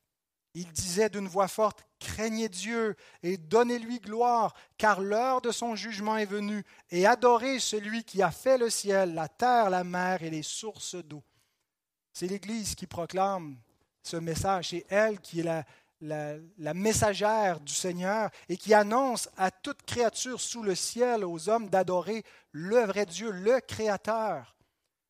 Il 0.53 0.71
disait 0.71 1.09
d'une 1.09 1.27
voix 1.27 1.49
forte, 1.49 1.85
Craignez 2.01 2.49
Dieu 2.49 2.95
et 3.21 3.37
donnez-lui 3.37 3.99
gloire, 3.99 4.55
car 4.77 5.01
l'heure 5.01 5.39
de 5.39 5.51
son 5.51 5.75
jugement 5.75 6.17
est 6.17 6.25
venue, 6.25 6.65
et 6.89 7.05
adorez 7.05 7.59
celui 7.59 8.03
qui 8.03 8.23
a 8.23 8.31
fait 8.31 8.57
le 8.57 8.71
ciel, 8.71 9.13
la 9.13 9.27
terre, 9.27 9.69
la 9.69 9.83
mer 9.83 10.23
et 10.23 10.31
les 10.31 10.41
sources 10.41 10.95
d'eau. 10.95 11.23
C'est 12.11 12.25
l'Église 12.25 12.73
qui 12.73 12.87
proclame 12.87 13.55
ce 14.01 14.17
message, 14.17 14.69
c'est 14.69 14.85
elle 14.89 15.19
qui 15.21 15.41
est 15.41 15.43
la, 15.43 15.63
la, 16.57 16.73
messagère 16.73 17.59
du 17.59 17.73
Seigneur 17.73 18.31
et 18.49 18.57
qui 18.57 18.73
annonce 18.73 19.29
à 19.37 19.51
toute 19.51 19.83
créature 19.83 20.41
sous 20.41 20.63
le 20.63 20.73
ciel, 20.73 21.23
aux 21.23 21.49
hommes, 21.49 21.69
d'adorer 21.69 22.23
le 22.51 22.79
vrai 22.79 23.05
Dieu, 23.05 23.29
le 23.29 23.59
Créateur, 23.61 24.55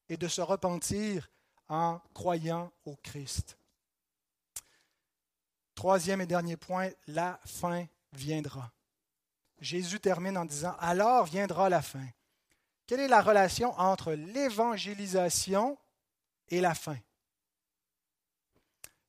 et 0.09 0.17
de 0.17 0.27
se 0.27 0.41
repentir 0.41 1.29
en 1.69 2.01
croyant 2.13 2.69
au 2.83 2.97
Christ. 2.97 3.57
Troisième 5.81 6.21
et 6.21 6.27
dernier 6.27 6.57
point, 6.57 6.91
la 7.07 7.39
fin 7.43 7.87
viendra. 8.13 8.71
Jésus 9.59 9.99
termine 9.99 10.37
en 10.37 10.45
disant, 10.45 10.75
alors 10.79 11.25
viendra 11.25 11.69
la 11.69 11.81
fin. 11.81 12.05
Quelle 12.85 12.99
est 12.99 13.07
la 13.07 13.23
relation 13.23 13.73
entre 13.79 14.11
l'évangélisation 14.11 15.79
et 16.49 16.61
la 16.61 16.75
fin? 16.75 16.97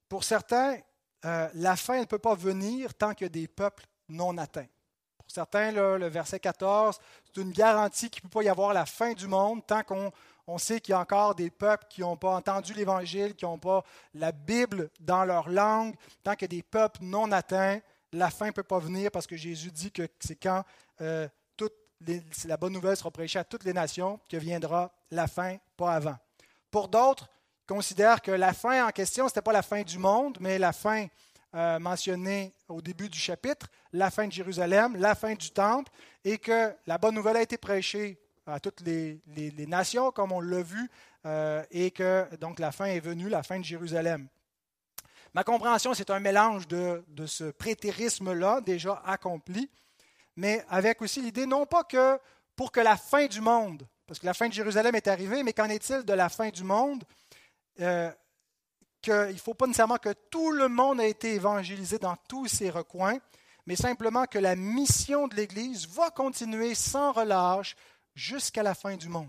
Pour 0.09 0.25
certains, 0.25 0.79
euh, 1.27 1.51
la 1.53 1.77
fin 1.77 2.01
ne 2.01 2.07
peut 2.07 2.19
pas 2.19 2.35
venir 2.35 2.95
tant 2.95 3.13
qu'il 3.13 3.27
y 3.27 3.27
a 3.27 3.29
des 3.29 3.49
peuples 3.49 3.85
non 4.09 4.39
atteints. 4.39 4.69
Pour 5.19 5.31
certains, 5.31 5.73
le 5.73 6.09
verset 6.09 6.41
14, 6.41 6.99
c'est 7.27 7.43
une 7.43 7.53
garantie 7.53 8.09
qu'il 8.09 8.25
ne 8.25 8.31
peut 8.31 8.39
pas 8.39 8.45
y 8.45 8.49
avoir 8.49 8.73
la 8.73 8.87
fin 8.87 9.13
du 9.13 9.27
monde 9.27 9.61
tant 9.67 9.83
qu'on 9.83 10.11
sait 10.59 10.81
qu'il 10.81 10.93
y 10.93 10.95
a 10.95 11.01
encore 11.01 11.35
des 11.35 11.51
peuples 11.51 11.87
qui 11.89 12.01
n'ont 12.01 12.17
pas 12.17 12.35
entendu 12.35 12.75
l'Évangile, 12.75 13.35
qui 13.35 13.45
n'ont 13.45 13.59
pas 13.59 13.85
la 14.15 14.33
Bible 14.33 14.91
dans 15.01 15.25
leur 15.25 15.49
langue, 15.49 15.95
tant 16.23 16.33
qu'il 16.33 16.43
y 16.43 16.57
a 16.57 16.59
des 16.59 16.63
peuples 16.63 16.99
non 17.03 17.31
atteints, 17.33 17.81
la 18.13 18.31
fin 18.31 18.47
ne 18.47 18.51
peut 18.51 18.63
pas 18.63 18.79
venir 18.79 19.11
parce 19.11 19.27
que 19.27 19.37
Jésus 19.37 19.71
dit 19.71 19.91
que 19.91 20.07
c'est 20.21 20.37
quand 20.37 20.65
euh, 21.01 21.29
la 22.47 22.57
bonne 22.57 22.73
nouvelle 22.73 22.97
sera 22.97 23.11
prêchée 23.11 23.39
à 23.39 23.45
toutes 23.45 23.65
les 23.65 23.73
nations 23.73 24.21
que 24.29 24.37
viendra 24.37 24.93
la 25.11 25.27
fin, 25.27 25.57
pas 25.77 25.95
avant. 25.95 26.17
Pour 26.71 26.89
d'autres, 26.89 27.29
considère 27.67 28.21
que 28.21 28.33
la 28.33 28.53
fin 28.53 28.87
en 28.87 28.91
question, 28.91 29.29
ce 29.29 29.33
n'était 29.33 29.43
pas 29.43 29.53
la 29.53 29.63
fin 29.63 29.83
du 29.83 29.99
monde, 29.99 30.37
mais 30.41 30.59
la 30.59 30.73
fin 30.73 31.07
euh, 31.55 31.79
mentionnée 31.79 32.53
au 32.69 32.81
début 32.81 33.09
du 33.09 33.19
chapitre, 33.19 33.67
la 33.93 34.11
fin 34.11 34.27
de 34.27 34.33
Jérusalem, 34.33 34.97
la 34.97 35.15
fin 35.15 35.35
du 35.35 35.51
temple, 35.51 35.91
et 36.25 36.39
que 36.39 36.75
la 36.87 36.99
bonne 36.99 37.15
nouvelle 37.15 37.37
a 37.37 37.43
été 37.43 37.59
prêchée 37.59 38.19
à 38.47 38.61
toutes 38.61 38.81
les, 38.81 39.21
nations, 39.67 40.11
comme 40.11 40.33
on 40.33 40.41
l'a 40.41 40.63
vu, 40.63 40.91
euh, 41.27 41.63
et 41.71 41.91
que 41.91 42.35
donc 42.37 42.59
la 42.59 42.73
fin 42.73 42.87
est 42.87 43.01
venue, 43.01 43.29
la 43.29 43.43
fin 43.43 43.59
de 43.59 43.65
Jérusalem. 43.65 44.29
Ma 45.35 45.45
compréhension, 45.45 45.95
c'est 45.95 46.11
un 46.11 46.21
mélange 46.21 46.69
de, 46.69 47.03
ce 47.27 47.45
prétérisme-là 47.45 48.61
déjà 48.61 49.03
accompli, 49.07 49.71
mais 50.37 50.65
avec 50.69 51.01
aussi 51.01 51.23
l'idée 51.23 51.47
non 51.47 51.65
pas 51.67 51.85
que 51.85 52.19
pour 52.55 52.71
que 52.71 52.81
la 52.81 52.97
fin 52.97 53.27
du 53.27 53.41
monde, 53.41 53.87
parce 54.07 54.19
que 54.19 54.27
la 54.27 54.35
fin 54.35 54.49
de 54.49 54.53
Jérusalem 54.53 54.95
est 54.95 55.09
arrivée, 55.09 55.43
mais 55.43 55.53
qu'en 55.53 55.69
est-il 55.69 56.05
de 56.05 56.13
la 56.13 56.29
fin 56.29 56.51
du 56.51 56.65
monde 56.65 57.05
euh, 57.81 58.11
qu'il 59.01 59.15
ne 59.15 59.33
faut 59.35 59.55
pas 59.55 59.67
nécessairement 59.67 59.97
que 59.97 60.13
tout 60.31 60.53
le 60.53 60.69
monde 60.69 61.01
ait 61.01 61.11
été 61.11 61.35
évangélisé 61.35 61.99
dans 61.99 62.17
tous 62.29 62.47
ces 62.47 62.71
recoins, 62.71 63.19
mais 63.67 63.77
simplement 63.77 64.27
que 64.27 64.39
la 64.39 64.55
mission 64.55 65.29
de 65.29 65.35
l'Église 65.35 65.89
va 65.89 66.11
continuer 66.11 66.75
sans 66.75 67.13
relâche 67.13 67.75
jusqu'à 68.15 68.63
la 68.63 68.75
fin 68.75 68.97
du 68.97 69.09
monde. 69.09 69.29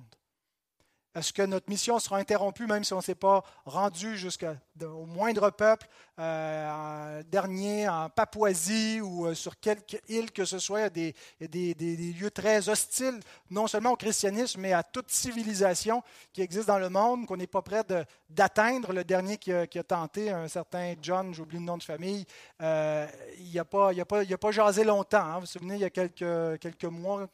Est-ce 1.16 1.32
que 1.32 1.44
notre 1.44 1.70
mission 1.70 2.00
sera 2.00 2.18
interrompue 2.18 2.66
même 2.66 2.84
si 2.84 2.92
on 2.94 2.98
ne 2.98 3.04
s'est 3.04 3.14
pas 3.14 3.44
rendu 3.66 4.18
jusqu'au 4.18 5.06
moindre 5.06 5.52
peuple 5.52 5.88
euh, 6.18 7.22
dernier 7.24 7.88
en 7.88 8.10
Papouasie 8.10 9.00
ou 9.00 9.28
euh, 9.28 9.36
sur 9.36 9.60
quelque 9.60 9.98
île 10.10 10.32
que 10.32 10.44
ce 10.44 10.58
soit, 10.58 10.90
des, 10.90 11.14
des, 11.40 11.76
des, 11.76 11.96
lieux 11.96 12.32
très 12.32 12.68
hostiles, 12.68 13.20
non 13.52 13.68
seulement 13.68 13.92
au 13.92 13.96
christianisme, 13.96 14.62
mais 14.62 14.74
à 14.74 14.82
toute 14.82 15.12
civilisation 15.12 16.02
qui 16.32 16.42
existe 16.42 16.68
dans 16.68 16.80
le 16.80 16.90
monde, 16.90 17.28
qu'on 17.28 17.38
n'est 17.38 17.46
pas 17.46 17.62
prêt 17.62 17.84
d'atteindre. 18.28 18.92
Le 18.92 19.04
dernier 19.04 19.38
qui 19.38 19.52
a, 19.52 19.68
tenté, 19.68 20.32
un 20.32 20.48
certain 20.48 20.96
John, 21.00 21.32
j'oublie 21.32 21.60
le 21.60 21.66
nom 21.66 21.78
de 21.78 21.84
famille, 21.84 22.26
euh, 22.60 23.06
il 23.38 23.54
n'a 23.54 23.66
pas, 23.66 23.92
a 23.92 24.06
pas, 24.06 24.26
pas 24.26 24.52
jasé 24.52 24.84
longtemps. 24.84 25.18
Hein. 25.20 25.36
Vous 25.36 25.42
vous 25.42 25.46
souvenez, 25.46 25.76
il 25.76 25.82
y 25.82 25.86
a 25.86 25.92
quelques, 25.92 26.60
quelques 26.60 26.86
mois, 26.86 27.28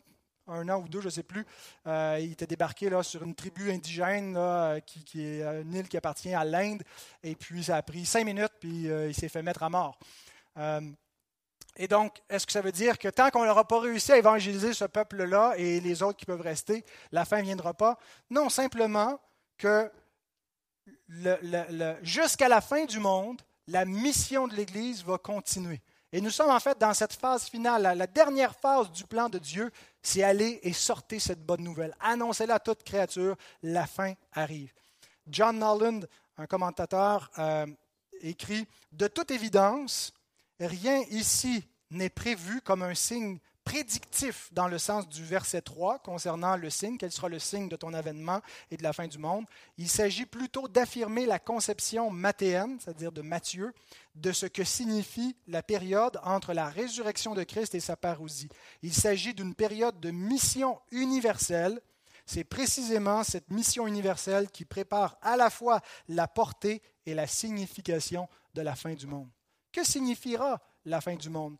un 0.49 0.67
an 0.69 0.81
ou 0.81 0.87
deux, 0.87 1.01
je 1.01 1.05
ne 1.05 1.11
sais 1.11 1.23
plus. 1.23 1.45
Euh, 1.87 2.17
il 2.21 2.31
était 2.31 2.47
débarqué 2.47 2.89
là, 2.89 3.03
sur 3.03 3.23
une 3.23 3.35
tribu 3.35 3.71
indigène 3.71 4.37
qui, 4.85 5.25
est 5.25 5.41
une 5.41 5.73
île 5.73 5.87
qui 5.87 5.97
appartient 5.97 6.33
à 6.33 6.43
l'Inde. 6.43 6.83
Et 7.23 7.35
puis, 7.35 7.63
ça 7.63 7.77
a 7.77 7.81
pris 7.81 8.05
cinq 8.05 8.25
minutes, 8.25 8.53
puis 8.59 8.85
il 8.85 9.13
s'est 9.13 9.29
fait 9.29 9.41
mettre 9.41 9.63
à 9.63 9.69
mort. 9.69 9.97
et 11.77 11.87
donc, 11.87 12.21
est-ce 12.29 12.45
que 12.45 12.51
ça 12.51 12.61
veut 12.61 12.71
dire 12.71 12.97
que 12.97 13.07
tant 13.07 13.29
qu'on 13.29 13.45
n'aura 13.45 13.67
pas 13.67 13.79
réussi 13.79 14.11
à 14.11 14.17
évangéliser 14.17 14.73
ce 14.73 14.85
peuple-là 14.85 15.53
et 15.57 15.79
les 15.79 16.03
autres 16.03 16.17
qui 16.17 16.25
peuvent 16.25 16.41
rester, 16.41 16.83
la 17.11 17.25
fin 17.25 17.37
ne 17.37 17.43
viendra 17.43 17.73
pas? 17.73 17.97
Non, 18.29 18.49
simplement 18.49 19.19
que 19.57 19.91
jusqu'à 22.03 22.47
la 22.47 22.61
fin 22.61 22.85
du 22.85 22.99
monde, 22.99 23.41
la 23.67 23.85
mission 23.85 24.47
de 24.47 24.55
l'Église 24.55 25.03
va 25.03 25.17
continuer. 25.17 25.81
Et 26.11 26.21
nous 26.21 26.31
sommes 26.31 26.49
en 26.49 26.59
fait 26.59 26.77
dans 26.79 26.93
cette 26.93 27.13
phase 27.13 27.45
finale. 27.47 27.97
La, 27.97 28.07
dernière 28.07 28.55
phase 28.55 28.91
du 28.91 29.03
plan 29.03 29.29
de 29.29 29.37
Dieu, 29.37 29.71
c'est 30.01 30.23
aller 30.23 30.59
et 30.63 30.73
sortir 30.73 31.21
cette 31.21 31.45
bonne 31.45 31.63
nouvelle. 31.63 31.95
Annoncez-la 31.99 32.55
à 32.55 32.59
toute 32.59 32.83
créature, 32.83 33.35
la 33.61 33.85
fin 33.85 34.13
arrive. 34.33 34.73
John 35.27 35.59
Noland, 35.59 36.01
un 36.37 36.47
commentateur, 36.47 37.29
euh, 37.37 37.67
écrit 38.21 38.67
De 38.91 39.07
toute 39.07 39.29
évidence, 39.29 40.11
rien 40.59 41.03
ici 41.11 41.63
n'est 41.91 42.09
prévu 42.09 42.61
comme 42.61 42.81
un 42.81 42.95
signe 42.95 43.39
dans 44.51 44.67
le 44.67 44.77
sens 44.77 45.07
du 45.07 45.23
verset 45.23 45.61
3 45.61 45.99
concernant 45.99 46.55
le 46.55 46.69
signe, 46.69 46.97
quel 46.97 47.11
sera 47.11 47.29
le 47.29 47.39
signe 47.39 47.69
de 47.69 47.75
ton 47.75 47.93
avènement 47.93 48.41
et 48.71 48.77
de 48.77 48.83
la 48.83 48.93
fin 48.93 49.07
du 49.07 49.17
monde? 49.17 49.45
Il 49.77 49.89
s'agit 49.89 50.25
plutôt 50.25 50.67
d'affirmer 50.67 51.25
la 51.25 51.39
conception 51.39 52.09
mathéenne, 52.09 52.77
c'est-à-dire 52.79 53.11
de 53.11 53.21
Matthieu, 53.21 53.73
de 54.15 54.31
ce 54.31 54.45
que 54.45 54.63
signifie 54.63 55.35
la 55.47 55.63
période 55.63 56.19
entre 56.23 56.53
la 56.53 56.69
résurrection 56.69 57.35
de 57.35 57.43
Christ 57.43 57.75
et 57.75 57.79
sa 57.79 57.95
parousie. 57.95 58.49
Il 58.81 58.93
s'agit 58.93 59.33
d'une 59.33 59.55
période 59.55 59.99
de 59.99 60.11
mission 60.11 60.79
universelle. 60.91 61.81
C'est 62.25 62.43
précisément 62.43 63.23
cette 63.23 63.49
mission 63.49 63.87
universelle 63.87 64.49
qui 64.51 64.65
prépare 64.65 65.17
à 65.21 65.37
la 65.37 65.49
fois 65.49 65.81
la 66.07 66.27
portée 66.27 66.81
et 67.05 67.13
la 67.13 67.27
signification 67.27 68.27
de 68.53 68.61
la 68.61 68.75
fin 68.75 68.93
du 68.93 69.07
monde. 69.07 69.29
Que 69.71 69.83
signifiera 69.83 70.61
la 70.85 71.01
fin 71.01 71.15
du 71.15 71.29
monde? 71.29 71.57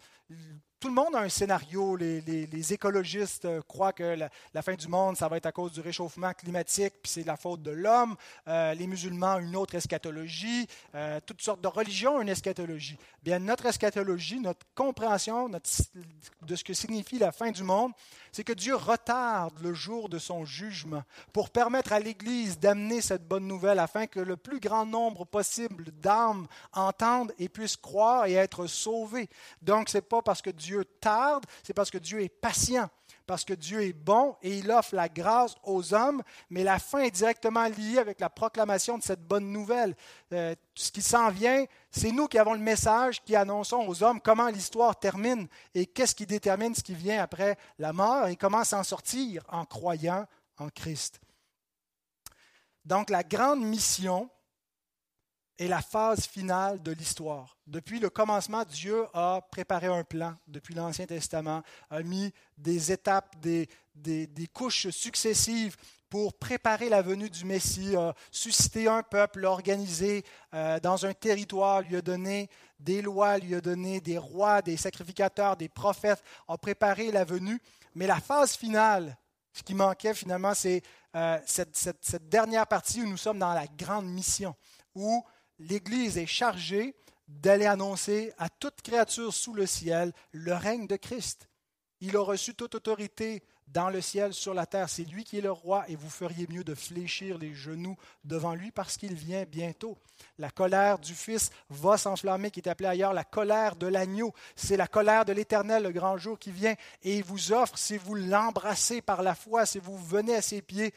Tout 0.80 0.88
le 0.88 0.94
monde 0.94 1.16
a 1.16 1.20
un 1.20 1.30
scénario. 1.30 1.96
Les, 1.96 2.74
écologistes 2.74 3.46
euh, 3.46 3.62
croient 3.68 3.94
que 3.94 4.18
la, 4.54 4.62
fin 4.62 4.76
du 4.76 4.88
monde, 4.88 5.18
ça 5.18 5.28
va 5.28 5.38
être 5.38 5.46
à 5.46 5.52
cause 5.52 5.72
du 5.72 5.82
réchauffement 5.82 6.34
climatique, 6.34 6.94
puis 7.02 7.12
c'est 7.12 7.26
la 7.26 7.36
faute 7.36 7.62
de 7.62 7.72
l'homme. 7.72 8.16
Euh, 8.48 8.74
les 8.74 8.88
musulmans, 8.88 9.40
une 9.40 9.56
autre 9.56 9.76
eschatologie. 9.76 10.68
Euh, 10.96 11.20
toutes 11.26 11.42
sortes 11.42 11.62
de 11.62 11.68
religions, 11.68 12.22
une 12.22 12.30
eschatologie. 12.30 12.98
Bien, 13.24 13.40
notre 13.40 13.66
eschatologie, 13.66 14.40
notre 14.40 14.66
compréhension 14.74 15.50
de 15.50 16.56
ce 16.56 16.64
que 16.64 16.74
signifie 16.74 17.20
la 17.20 17.32
fin 17.32 17.52
du 17.52 17.64
monde, 17.64 17.92
c'est 18.32 18.44
que 18.44 18.54
Dieu 18.54 18.76
retarde 18.76 19.60
le 19.62 19.74
jour 19.74 20.08
de 20.08 20.20
son 20.20 20.46
jugement 20.46 21.04
pour 21.34 21.50
permettre 21.50 21.94
à 21.94 22.00
l'Église 22.00 22.60
d'amener 22.60 23.02
cette 23.02 23.28
bonne 23.28 23.48
nouvelle 23.48 23.80
afin 23.80 24.08
que 24.08 24.20
le 24.20 24.38
plus 24.38 24.60
grand 24.60 24.86
nombre 24.86 25.26
possible 25.26 25.92
d'âmes 25.92 26.48
entendent 26.74 27.34
et 27.40 27.50
puissent 27.50 27.78
croire 27.78 28.28
et 28.28 28.34
être 28.34 28.68
sauvés. 28.68 29.30
Donc, 29.62 29.90
ce 29.90 29.98
n'est 29.98 30.02
pas 30.02 30.22
parce 30.22 30.42
que 30.42 30.50
Dieu 30.50 30.69
tarde, 30.84 31.46
c'est 31.64 31.74
parce 31.74 31.92
que 31.92 31.98
Dieu 31.98 32.22
est 32.22 32.30
patient 32.30 32.90
parce 33.30 33.46
que 33.46 33.54
Dieu 33.54 33.84
est 33.84 33.94
bon 33.94 34.36
et 34.42 34.58
il 34.58 34.72
offre 34.72 34.96
la 34.96 35.08
grâce 35.08 35.54
aux 35.64 35.94
hommes, 35.94 36.24
mais 36.50 36.64
la 36.64 36.80
fin 36.80 37.02
est 37.02 37.12
directement 37.12 37.66
liée 37.66 38.00
avec 38.00 38.20
la 38.20 38.28
proclamation 38.32 38.98
de 38.98 39.04
cette 39.04 39.22
bonne 39.22 39.52
nouvelle. 39.52 39.96
Euh, 40.34 40.56
ce 40.74 40.90
qui 40.90 41.04
s'en 41.04 41.30
vient, 41.30 41.64
c'est 41.92 42.12
nous 42.12 42.26
qui 42.28 42.40
avons 42.40 42.56
le 42.56 42.60
message, 42.60 43.24
qui 43.24 43.36
annonçons 43.36 43.86
aux 43.88 44.02
hommes 44.02 44.20
comment 44.20 44.48
l'histoire 44.48 44.98
termine 44.98 45.48
et 45.76 45.86
qu'est-ce 45.86 46.16
qui 46.16 46.26
détermine 46.26 46.74
ce 46.74 46.82
qui 46.82 46.96
vient 46.96 47.22
après 47.22 47.56
la 47.78 47.94
mort 47.94 48.26
et 48.26 48.36
comment 48.36 48.64
s'en 48.64 48.82
sortir 48.82 49.44
en 49.50 49.64
croyant 49.64 50.26
en 50.58 50.70
Christ. 50.70 51.22
Donc 52.84 53.12
la 53.12 53.22
grande 53.22 53.62
mission 53.62 54.28
est 55.60 55.68
la 55.68 55.82
phase 55.82 56.26
finale 56.26 56.82
de 56.82 56.92
l'histoire. 56.92 57.58
Depuis 57.68 58.00
le 58.00 58.10
commencement, 58.10 58.64
Dieu 58.64 59.06
a 59.14 59.42
préparé 59.52 59.88
un 59.88 60.06
plan 60.06 60.34
depuis 60.48 60.74
l'Ancien 60.74 61.06
Testament, 61.06 61.62
a 61.90 62.02
mis 62.02 62.32
des 62.58 62.94
étapes, 62.94 63.36
des, 63.42 63.68
des, 63.94 64.48
couches 64.48 64.90
successives 64.90 65.76
pour 66.10 66.34
préparer 66.34 66.88
la 66.88 67.02
venue 67.02 67.30
du 67.30 67.44
Messie, 67.44 67.96
a 67.96 68.16
suscité 68.32 68.88
un 68.88 69.04
peuple 69.04 69.44
organisé 69.46 70.24
euh, 70.54 70.80
dans 70.80 71.06
un 71.06 71.14
territoire, 71.14 71.82
lui 71.82 71.98
a 71.98 72.02
donné 72.02 72.50
des 72.80 73.02
lois, 73.02 73.38
lui 73.38 73.54
a 73.54 73.62
donné 73.62 74.00
des 74.00 74.18
rois, 74.18 74.62
des 74.62 74.78
sacrificateurs, 74.78 75.58
des 75.58 75.70
prophètes, 75.70 76.24
a 76.48 76.58
préparé 76.58 77.12
la 77.12 77.26
venue. 77.26 77.62
Mais 77.96 78.08
la 78.08 78.22
phase 78.22 78.56
finale, 78.56 79.18
ce 79.52 79.62
qui 79.62 79.76
manquait 79.76 80.14
finalement, 80.14 80.54
c'est 80.54 80.82
euh, 81.16 81.38
cette, 81.46 81.76
cette 81.76 82.30
dernière 82.30 82.66
partie 82.66 83.02
où 83.02 83.08
nous 83.08 83.18
sommes 83.18 83.40
dans 83.40 83.54
la 83.54 83.68
grande 83.68 84.08
mission, 84.08 84.56
où 84.96 85.24
l'Église 85.60 86.18
est 86.18 86.26
chargée 86.26 86.96
d'aller 87.28 87.66
annoncer 87.66 88.34
à 88.38 88.50
toute 88.50 88.82
créature 88.82 89.34
sous 89.34 89.54
le 89.54 89.66
ciel 89.66 90.14
le 90.32 90.54
règne 90.54 90.88
de 90.88 90.96
Christ. 90.96 91.48
Il 92.02 92.16
a 92.16 92.22
reçu 92.22 92.56
toute 92.56 92.76
autorité 92.76 93.44
dans 93.68 93.90
le 93.90 94.02
ciel, 94.02 94.34
sur 94.34 94.54
la 94.54 94.66
terre. 94.66 94.90
C'est 94.90 95.04
lui 95.04 95.24
qui 95.24 95.38
est 95.38 95.42
le 95.42 95.52
roi 95.52 95.86
et 95.88 95.96
vous 95.96 96.10
feriez 96.10 96.48
mieux 96.50 96.64
de 96.64 96.74
fléchir 96.74 97.38
les 97.38 97.54
genoux 97.54 97.96
devant 98.24 98.56
lui 98.56 98.72
parce 98.72 98.98
qu'il 98.98 99.14
vient 99.14 99.44
bientôt. 99.44 99.98
La 100.38 100.50
colère 100.50 100.98
du 100.98 101.14
Fils 101.14 101.52
va 101.70 101.98
s'enflammer, 101.98 102.52
qui 102.52 102.62
est 102.62 102.70
appelée 102.70 102.88
ailleurs 102.88 103.14
la 103.14 103.24
colère 103.24 103.76
de 103.76 103.88
l'agneau. 103.88 104.34
C'est 104.56 104.78
la 104.78 104.88
colère 104.88 105.26
de 105.26 105.34
l'Éternel, 105.34 105.84
le 105.84 105.92
grand 105.92 106.18
jour 106.18 106.40
qui 106.40 106.52
vient, 106.52 106.76
et 107.04 107.18
il 107.18 107.24
vous 107.24 107.52
offre, 107.52 107.78
si 107.78 107.98
vous 107.98 108.16
l'embrassez 108.16 109.02
par 109.02 109.22
la 109.22 109.36
foi, 109.36 109.66
si 109.66 109.80
vous 109.80 109.98
venez 109.98 110.36
à 110.36 110.42
ses 110.42 110.62
pieds, 110.62 110.94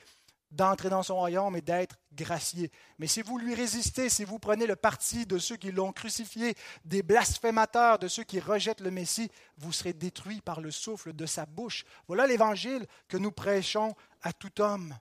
d'entrer 0.53 0.91
dans 0.91 1.03
son 1.03 1.17
royaume 1.17 1.57
et 1.57 1.63
d'être 1.63 1.97
gracié. 2.15 2.71
Mais 2.99 3.07
si 3.07 3.23
vous 3.23 3.39
lui 3.39 3.55
résistez, 3.55 4.09
si 4.09 4.25
vous 4.25 4.39
prenez 4.39 4.67
le 4.67 4.77
parti 4.77 5.27
de 5.27 5.39
ceux 5.39 5.57
qui 5.57 5.73
l'ont 5.73 5.93
crucifié, 5.93 6.55
des 6.85 7.03
blasphémateurs, 7.03 7.99
de 7.99 8.09
ceux 8.09 8.25
qui 8.25 8.39
rejettent 8.39 8.83
le 8.83 8.91
Messie, 8.91 9.31
vous 9.57 9.73
serez 9.73 9.93
détruits 9.93 10.41
par 10.41 10.61
le 10.61 10.71
souffle 10.71 11.13
de 11.13 11.27
sa 11.27 11.47
bouche. 11.47 11.85
Voilà 12.07 12.27
l'évangile 12.27 12.87
que 13.09 13.17
nous 13.17 13.33
prêchons 13.33 13.95
à 14.23 14.33
tout 14.33 14.61
homme. 14.61 14.95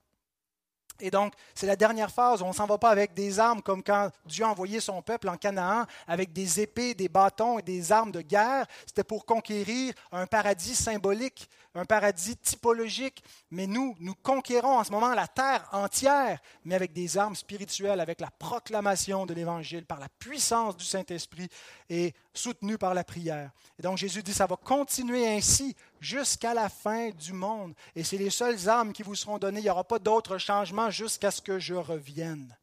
Et 1.00 1.10
donc, 1.10 1.34
c'est 1.56 1.68
la 1.68 1.76
dernière 1.76 2.12
phase. 2.12 2.42
On 2.42 2.50
ne 2.50 2.54
s'en 2.54 2.66
va 2.66 2.78
pas 2.78 2.90
avec 2.90 3.14
des 3.14 3.40
armes 3.40 3.62
comme 3.62 3.84
quand 3.84 4.10
Dieu 4.26 4.46
a 4.46 4.50
envoyé 4.50 4.80
son 4.80 5.02
peuple 5.02 5.30
en 5.30 5.38
Canaan 5.38 5.86
avec 6.08 6.32
des 6.32 6.62
épées, 6.62 6.94
des 6.94 7.10
bâtons 7.10 7.60
et 7.60 7.62
des 7.62 7.92
armes 7.92 8.12
de 8.12 8.22
guerre. 8.22 8.66
C'était 8.86 9.04
pour 9.04 9.26
conquérir 9.26 9.94
un 10.12 10.28
paradis 10.28 10.76
symbolique, 10.76 11.50
un 11.74 11.86
paradis 11.86 12.38
typologique. 12.38 13.24
Mais 13.50 13.68
nous, 13.68 13.96
nous 14.00 14.16
conquérons 14.16 14.78
en 14.78 14.84
ce 14.84 14.92
moment 14.92 15.14
la 15.14 15.28
terre 15.28 15.68
entière, 15.72 16.40
mais 16.66 16.76
avec 16.76 16.94
des 16.94 17.18
armes 17.18 17.36
spirituelles, 17.36 18.00
avec 18.00 18.22
la 18.22 18.30
proclamation 18.30 19.26
de 19.26 19.34
l'Évangile, 19.34 19.86
par 19.86 20.00
la 20.00 20.10
puissance 20.20 20.78
du 20.78 20.86
Saint-Esprit 20.86 21.50
et 21.90 22.14
soutenu 22.34 22.78
par 22.78 22.94
la 22.94 23.04
prière. 23.04 23.52
Et 23.80 23.82
donc 23.82 23.98
Jésus 23.98 24.22
dit, 24.22 24.34
ça 24.34 24.46
va 24.46 24.56
continuer 24.56 25.28
ainsi 25.28 25.76
jusqu'à 26.02 26.54
la 26.54 26.68
fin 26.68 27.12
du 27.12 27.32
monde. 27.32 27.74
Et 27.96 28.04
c'est 28.04 28.18
les 28.18 28.32
seules 28.32 28.68
armes 28.68 28.92
qui 28.92 29.04
vous 29.04 29.16
seront 29.16 29.38
données. 29.38 29.62
Il 29.62 29.64
n'y 29.64 29.70
aura 29.70 29.86
pas 29.86 30.00
d'autres 30.00 30.38
changements 30.38 30.90
jusqu'à 30.90 31.32
ce 31.32 31.42
que 31.42 31.60
je 31.60 31.76
revienne. 31.76 32.58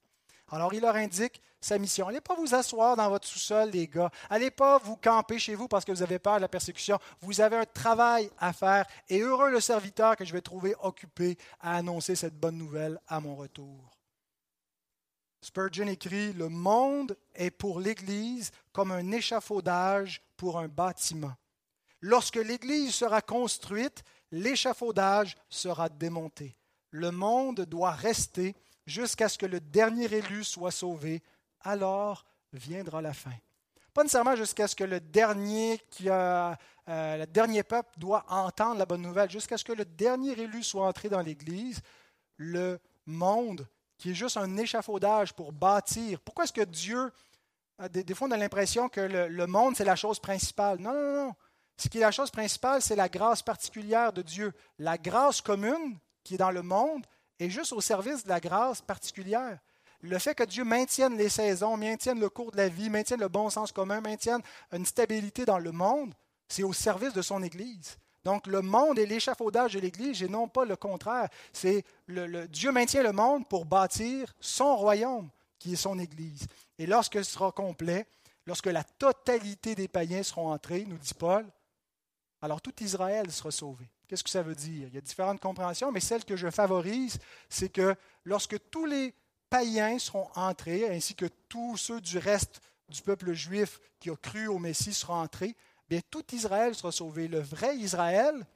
Alors 0.50 0.74
il 0.74 0.80
leur 0.80 0.96
indique 0.96 1.40
sa 1.60 1.78
mission. 1.78 2.08
Allez 2.08 2.20
pas 2.20 2.34
vous 2.34 2.54
asseoir 2.54 2.96
dans 2.96 3.08
votre 3.08 3.26
sous-sol, 3.26 3.70
les 3.70 3.86
gars. 3.86 4.10
Allez 4.28 4.50
pas 4.50 4.78
vous 4.78 4.96
camper 4.96 5.38
chez 5.38 5.54
vous 5.54 5.68
parce 5.68 5.84
que 5.84 5.92
vous 5.92 6.02
avez 6.02 6.18
peur 6.18 6.36
de 6.36 6.42
la 6.42 6.48
persécution. 6.48 6.98
Vous 7.20 7.40
avez 7.40 7.56
un 7.56 7.64
travail 7.64 8.30
à 8.38 8.52
faire 8.52 8.86
et 9.08 9.20
heureux 9.20 9.50
le 9.50 9.60
serviteur 9.60 10.16
que 10.16 10.24
je 10.24 10.32
vais 10.32 10.40
trouver 10.40 10.74
occupé 10.82 11.36
à 11.60 11.76
annoncer 11.76 12.16
cette 12.16 12.38
bonne 12.38 12.56
nouvelle 12.56 12.98
à 13.06 13.20
mon 13.20 13.36
retour. 13.36 13.98
Spurgeon 15.40 15.86
écrit 15.86 16.32
Le 16.32 16.48
monde 16.48 17.16
est 17.34 17.50
pour 17.50 17.78
l'Église 17.78 18.50
comme 18.72 18.90
un 18.90 19.12
échafaudage 19.12 20.22
pour 20.36 20.58
un 20.58 20.68
bâtiment. 20.68 21.34
Lorsque 22.00 22.36
l'Église 22.36 22.94
sera 22.94 23.20
construite, 23.20 24.04
l'échafaudage 24.30 25.36
sera 25.48 25.88
démonté. 25.88 26.56
Le 26.90 27.10
monde 27.10 27.62
doit 27.62 27.92
rester 27.92 28.54
jusqu'à 28.86 29.28
ce 29.28 29.38
que 29.38 29.46
le 29.46 29.60
dernier 29.60 30.12
élu 30.12 30.44
soit 30.44 30.70
sauvé. 30.70 31.22
Alors 31.60 32.24
viendra 32.52 33.02
la 33.02 33.12
fin. 33.12 33.34
Pas 33.92 34.02
nécessairement 34.02 34.36
jusqu'à 34.36 34.68
ce 34.68 34.76
que 34.76 34.84
le 34.84 35.00
dernier, 35.00 35.80
qui 35.90 36.08
a, 36.08 36.56
euh, 36.88 37.16
le 37.18 37.26
dernier 37.26 37.62
peuple 37.62 37.90
doit 37.98 38.24
entendre 38.28 38.78
la 38.78 38.86
bonne 38.86 39.02
nouvelle, 39.02 39.30
jusqu'à 39.30 39.58
ce 39.58 39.64
que 39.64 39.72
le 39.72 39.84
dernier 39.84 40.38
élu 40.38 40.62
soit 40.62 40.86
entré 40.86 41.08
dans 41.08 41.20
l'Église, 41.20 41.80
le 42.36 42.78
monde, 43.06 43.66
qui 43.96 44.10
est 44.10 44.14
juste 44.14 44.36
un 44.36 44.56
échafaudage 44.56 45.32
pour 45.34 45.52
bâtir. 45.52 46.20
Pourquoi 46.20 46.44
est-ce 46.44 46.52
que 46.52 46.62
Dieu, 46.62 47.10
euh, 47.80 47.88
des, 47.88 48.14
fois 48.14 48.28
on 48.28 48.30
a 48.30 48.36
l'impression 48.36 48.88
que 48.88 49.00
le, 49.00 49.46
monde, 49.46 49.74
c'est 49.76 49.84
la 49.84 49.96
chose 49.96 50.20
principale? 50.20 50.78
Non, 50.78 50.92
non, 50.92 51.26
non. 51.26 51.34
Ce 51.78 51.88
qui 51.88 51.98
est 51.98 52.02
la 52.02 52.10
chose 52.10 52.30
principale, 52.30 52.82
c'est 52.82 52.96
la 52.96 53.08
grâce 53.08 53.42
particulière 53.42 54.12
de 54.12 54.22
Dieu. 54.22 54.52
La 54.78 54.98
grâce 54.98 55.40
commune 55.40 55.96
qui 56.24 56.34
est 56.34 56.38
dans 56.38 56.50
le 56.50 56.62
monde 56.62 57.06
est 57.38 57.50
juste 57.50 57.72
au 57.72 57.80
service 57.80 58.24
de 58.24 58.28
la 58.28 58.40
grâce 58.40 58.82
particulière. 58.82 59.58
Le 60.00 60.18
fait 60.18 60.34
que 60.34 60.44
Dieu 60.44 60.64
maintienne 60.64 61.16
les 61.16 61.28
saisons, 61.28 61.76
maintienne 61.76 62.20
le 62.20 62.28
cours 62.28 62.50
de 62.50 62.56
la 62.56 62.68
vie, 62.68 62.90
maintienne 62.90 63.20
le 63.20 63.28
bon 63.28 63.48
sens 63.48 63.72
commun, 63.72 64.00
maintienne 64.00 64.42
une 64.72 64.86
stabilité 64.86 65.44
dans 65.44 65.58
le 65.58 65.72
monde, 65.72 66.14
c'est 66.48 66.64
au 66.64 66.72
service 66.72 67.12
de 67.12 67.22
son 67.22 67.42
Église. 67.42 67.96
Donc 68.24 68.46
le 68.48 68.60
monde 68.60 68.98
est 68.98 69.06
l'échafaudage 69.06 69.74
de 69.74 69.80
l'Église 69.80 70.22
et 70.22 70.28
non 70.28 70.48
pas 70.48 70.64
le 70.64 70.76
contraire. 70.76 71.28
C'est 71.52 71.84
Dieu 72.50 72.72
maintient 72.72 73.02
le 73.02 73.12
monde 73.12 73.48
pour 73.48 73.64
bâtir 73.64 74.34
son 74.40 74.76
royaume, 74.76 75.30
qui 75.58 75.74
est 75.74 75.76
son 75.76 75.98
Église. 75.98 76.46
Et 76.78 76.86
lorsque 76.86 77.24
ce 77.24 77.30
sera 77.30 77.52
complet, 77.52 78.06
lorsque 78.46 78.66
la 78.66 78.84
totalité 78.84 79.74
des 79.74 79.88
païens 79.88 80.22
seront 80.22 80.52
entrés, 80.52 80.84
nous 80.86 80.98
dit 80.98 81.14
Paul, 81.14 81.46
alors 82.40 82.60
tout 82.60 82.74
Israël 82.82 83.30
sera 83.30 83.50
sauvé. 83.50 83.88
Qu'est-ce 84.06 84.24
que 84.24 84.30
ça 84.30 84.42
veut 84.42 84.54
dire? 84.54 84.88
Il 84.88 84.94
y 84.94 84.98
a 84.98 85.02
différentes 85.02 85.40
compréhensions, 85.40 85.92
mais 85.92 86.00
celle 86.00 86.24
que 86.24 86.36
je 86.36 86.50
favorise, 86.50 87.18
c'est 87.48 87.68
que 87.68 87.94
lorsque 88.24 88.56
tous 88.70 88.86
les 88.86 89.14
païens 89.50 89.98
seront 89.98 90.28
entrés, 90.34 90.88
ainsi 90.88 91.14
que 91.14 91.26
tous 91.48 91.76
ceux 91.76 92.00
du 92.00 92.18
reste 92.18 92.60
du 92.88 93.02
peuple 93.02 93.32
juif 93.32 93.80
qui 94.00 94.10
a 94.10 94.16
cru 94.16 94.46
au 94.46 94.58
Messie 94.58 94.94
seront 94.94 95.20
entrés, 95.20 95.54
bien 95.88 96.00
tout 96.10 96.24
Israël 96.34 96.74
sera 96.74 96.92
sauvé. 96.92 97.28
Le 97.28 97.40
vrai 97.40 97.76
Israël, 97.76 98.46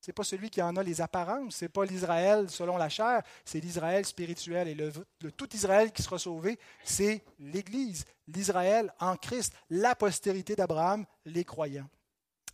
ce 0.00 0.10
n'est 0.10 0.14
pas 0.14 0.24
celui 0.24 0.50
qui 0.50 0.62
en 0.62 0.76
a 0.76 0.82
les 0.82 1.00
apparences, 1.00 1.56
ce 1.56 1.64
n'est 1.64 1.68
pas 1.68 1.84
l'Israël 1.84 2.48
selon 2.50 2.76
la 2.76 2.88
chair, 2.88 3.22
c'est 3.44 3.60
l'Israël 3.60 4.04
spirituel. 4.04 4.68
Et 4.68 4.74
le, 4.74 4.92
tout 5.32 5.54
Israël 5.54 5.92
qui 5.92 6.02
sera 6.02 6.18
sauvé, 6.18 6.58
c'est 6.84 7.24
l'Église, 7.38 8.04
l'Israël 8.26 8.92
en 9.00 9.16
Christ, 9.16 9.52
la 9.70 9.94
postérité 9.94 10.56
d'Abraham, 10.56 11.04
les 11.24 11.44
croyants. 11.44 11.88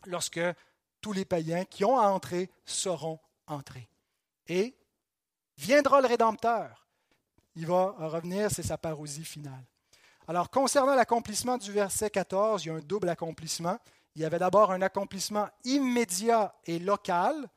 Lorsque 0.06 0.40
tous 1.00 1.12
les 1.12 1.24
païens 1.24 1.64
qui 1.64 1.84
ont 1.84 1.98
à 1.98 2.08
entrer 2.08 2.50
seront 2.64 3.18
entrés. 3.46 3.88
Et 4.46 4.74
viendra 5.56 6.00
le 6.00 6.06
Rédempteur. 6.06 6.86
Il 7.56 7.66
va 7.66 7.94
revenir, 7.98 8.50
c'est 8.50 8.62
sa 8.62 8.78
parousie 8.78 9.24
finale. 9.24 9.64
Alors, 10.26 10.50
concernant 10.50 10.94
l'accomplissement 10.94 11.58
du 11.58 11.70
verset 11.70 12.10
14, 12.10 12.64
il 12.64 12.68
y 12.68 12.70
a 12.70 12.74
un 12.74 12.80
double 12.80 13.10
accomplissement. 13.10 13.78
Il 14.14 14.22
y 14.22 14.24
avait 14.24 14.38
d'abord 14.38 14.72
un 14.72 14.80
accomplissement 14.80 15.48
immédiat 15.64 16.54
et 16.64 16.78
local 16.78 17.48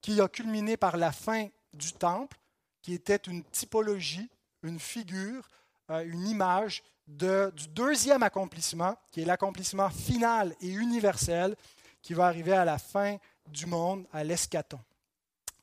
qui 0.00 0.20
a 0.20 0.28
culminé 0.28 0.76
par 0.76 0.96
la 0.96 1.12
fin 1.12 1.48
du 1.72 1.92
temple, 1.92 2.38
qui 2.82 2.94
était 2.94 3.16
une 3.16 3.42
typologie, 3.44 4.30
une 4.62 4.78
figure, 4.78 5.48
euh, 5.90 6.04
une 6.04 6.28
image 6.28 6.82
du 7.06 7.68
deuxième 7.68 8.22
accomplissement, 8.22 8.96
qui 9.10 9.22
est 9.22 9.24
l'accomplissement 9.26 9.90
final 9.90 10.54
et 10.60 10.68
universel, 10.68 11.56
qui 12.04 12.14
va 12.14 12.26
arriver 12.26 12.52
à 12.52 12.64
la 12.64 12.78
fin 12.78 13.16
du 13.48 13.66
monde, 13.66 14.06
à 14.12 14.22
l'escaton. 14.22 14.78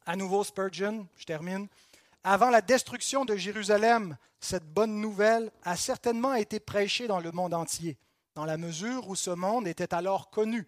À 0.06 0.16
nouveau, 0.16 0.44
Spurgeon, 0.44 1.08
je 1.16 1.24
termine. 1.24 1.68
Avant 2.24 2.50
la 2.50 2.62
destruction 2.62 3.26
de 3.26 3.36
Jérusalem, 3.36 4.18
cette 4.40 4.66
bonne 4.66 5.00
nouvelle 5.00 5.52
a 5.64 5.78
certainement 5.78 6.34
été 6.34 6.60
prêchée 6.60 7.08
dans 7.08 7.20
le 7.20 7.32
monde 7.32 7.54
entier 7.54 7.98
dans 8.36 8.46
la 8.46 8.58
mesure 8.58 9.08
où 9.08 9.16
ce 9.16 9.32
monde 9.32 9.68
était 9.68 9.94
alors 9.94 10.30
connu. 10.30 10.68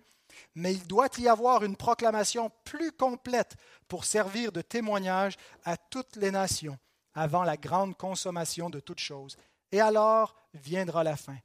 Mais 0.56 0.74
il 0.74 0.86
doit 0.88 1.10
y 1.18 1.28
avoir 1.28 1.64
une 1.64 1.76
proclamation 1.76 2.52
plus 2.64 2.92
complète 2.92 3.56
pour 3.88 4.06
servir 4.06 4.52
de 4.52 4.62
témoignage 4.62 5.38
à 5.64 5.78
toutes 5.78 6.16
les 6.16 6.32
nations 6.32 6.78
avant 7.14 7.44
la 7.44 7.58
grande 7.58 7.96
consommation 7.96 8.70
de 8.70 8.80
toutes 8.80 9.00
choses. 9.00 9.38
Et 9.72 9.80
alors 9.80 10.36
viendra 10.54 11.04
la 11.04 11.16
fin. 11.16 11.38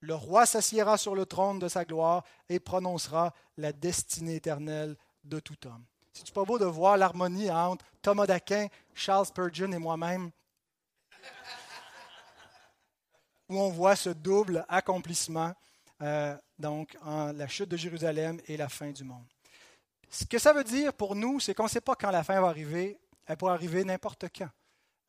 Le 0.00 0.14
roi 0.14 0.46
s'assiera 0.46 0.96
sur 0.96 1.14
le 1.14 1.26
trône 1.26 1.58
de 1.58 1.68
sa 1.68 1.84
gloire 1.84 2.24
et 2.48 2.58
prononcera 2.58 3.34
la 3.56 3.72
destinée 3.72 4.36
éternelle 4.36 4.96
de 5.24 5.40
tout 5.40 5.66
homme. 5.66 5.84
C'est 6.12 6.32
pas 6.32 6.44
beau 6.44 6.58
de 6.58 6.64
voir 6.64 6.96
l'harmonie 6.96 7.50
entre 7.50 7.84
Thomas 8.02 8.26
d'Aquin, 8.26 8.66
Charles 8.94 9.26
Spurgeon 9.26 9.72
et 9.72 9.78
moi-même 9.78 10.30
où 13.50 13.58
on 13.58 13.68
voit 13.68 13.96
ce 13.96 14.10
double 14.10 14.64
accomplissement, 14.68 15.52
euh, 16.02 16.36
donc 16.58 16.96
en 17.02 17.32
la 17.32 17.48
chute 17.48 17.68
de 17.68 17.76
Jérusalem 17.76 18.40
et 18.46 18.56
la 18.56 18.68
fin 18.68 18.90
du 18.90 19.04
monde. 19.04 19.26
Ce 20.08 20.24
que 20.24 20.38
ça 20.38 20.52
veut 20.52 20.64
dire 20.64 20.94
pour 20.94 21.16
nous, 21.16 21.40
c'est 21.40 21.52
qu'on 21.52 21.64
ne 21.64 21.68
sait 21.68 21.80
pas 21.80 21.96
quand 21.96 22.10
la 22.10 22.24
fin 22.24 22.40
va 22.40 22.46
arriver. 22.46 22.98
Elle 23.26 23.36
pourrait 23.36 23.52
arriver 23.52 23.84
n'importe 23.84 24.26
quand. 24.36 24.48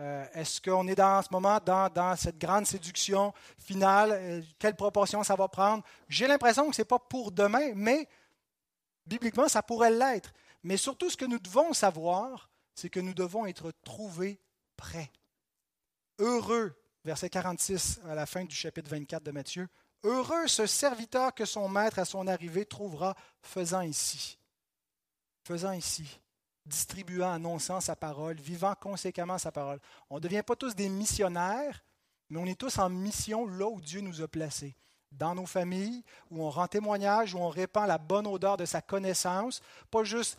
Euh, 0.01 0.25
est-ce 0.33 0.59
qu'on 0.59 0.87
est 0.87 0.95
dans 0.95 1.21
ce 1.21 1.27
moment 1.31 1.59
dans, 1.63 2.15
cette 2.17 2.37
grande 2.37 2.65
séduction 2.65 3.33
finale? 3.59 4.11
Euh, 4.11 4.41
quelle 4.57 4.75
proportion 4.75 5.23
ça 5.23 5.35
va 5.35 5.47
prendre? 5.47 5.83
J'ai 6.09 6.27
l'impression 6.27 6.69
que 6.69 6.75
ce 6.75 6.81
n'est 6.81 6.85
pas 6.85 6.99
pour 6.99 7.31
demain, 7.31 7.71
mais 7.75 8.07
bibliquement, 9.05 9.47
ça 9.47 9.61
pourrait 9.61 9.91
l'être. 9.91 10.33
Mais 10.63 10.77
surtout, 10.77 11.09
ce 11.09 11.17
que 11.17 11.25
nous 11.25 11.39
devons 11.39 11.71
savoir, 11.73 12.49
c'est 12.73 12.89
que 12.89 12.99
nous 12.99 13.13
devons 13.13 13.45
être 13.45 13.71
trouvés 13.83 14.41
prêts. 14.75 15.11
Heureux 16.17 16.75
verset 17.03 17.29
46 17.29 17.99
à 18.07 18.15
la 18.15 18.25
fin 18.25 18.43
du 18.45 18.55
chapitre 18.55 18.89
24 18.89 19.23
de 19.23 19.31
Matthieu. 19.31 19.67
Heureux 20.03 20.47
ce 20.47 20.65
serviteur 20.65 21.33
que 21.33 21.45
son 21.45 21.69
maître 21.69 21.99
à 21.99 22.05
son 22.05 22.27
arrivée 22.27 22.65
trouvera 22.65 23.15
faisant 23.41 23.81
ici. 23.81 24.37
Faisant 25.43 25.71
ici, 25.71 26.19
distribuant, 26.66 27.32
annonçant 27.32 27.82
sa 27.82 27.95
parole, 27.95 28.36
vivant 28.36 28.76
conséquemment 28.76 29.38
sa 29.38 29.51
parole. 29.51 29.80
On 30.09 30.16
ne 30.16 30.22
devient 30.22 30.43
pas 30.45 30.55
tous 30.55 30.76
des 30.76 30.89
missionnaires, 30.89 31.84
mais 32.30 32.39
on 32.39 32.45
est 32.45 32.59
tous 32.59 32.78
en 32.78 32.89
mission 32.89 33.45
là 33.45 33.68
où 33.68 33.82
Dieu 33.82 34.01
nous 34.01 34.22
a 34.22 34.28
placés. 34.28 34.76
Dans 35.12 35.36
nos 35.36 35.45
familles, 35.45 36.03
où 36.30 36.41
on 36.43 36.49
rend 36.49 36.68
témoignage, 36.68 37.36
où 37.36 37.39
on 37.39 37.49
répand 37.49 37.88
la 37.88 37.97
bonne 37.97 38.28
odeur 38.28 38.55
de 38.55 38.66
sa 38.66 38.82
connaissance, 38.82 39.62
pas 39.89 40.03
juste 40.03 40.38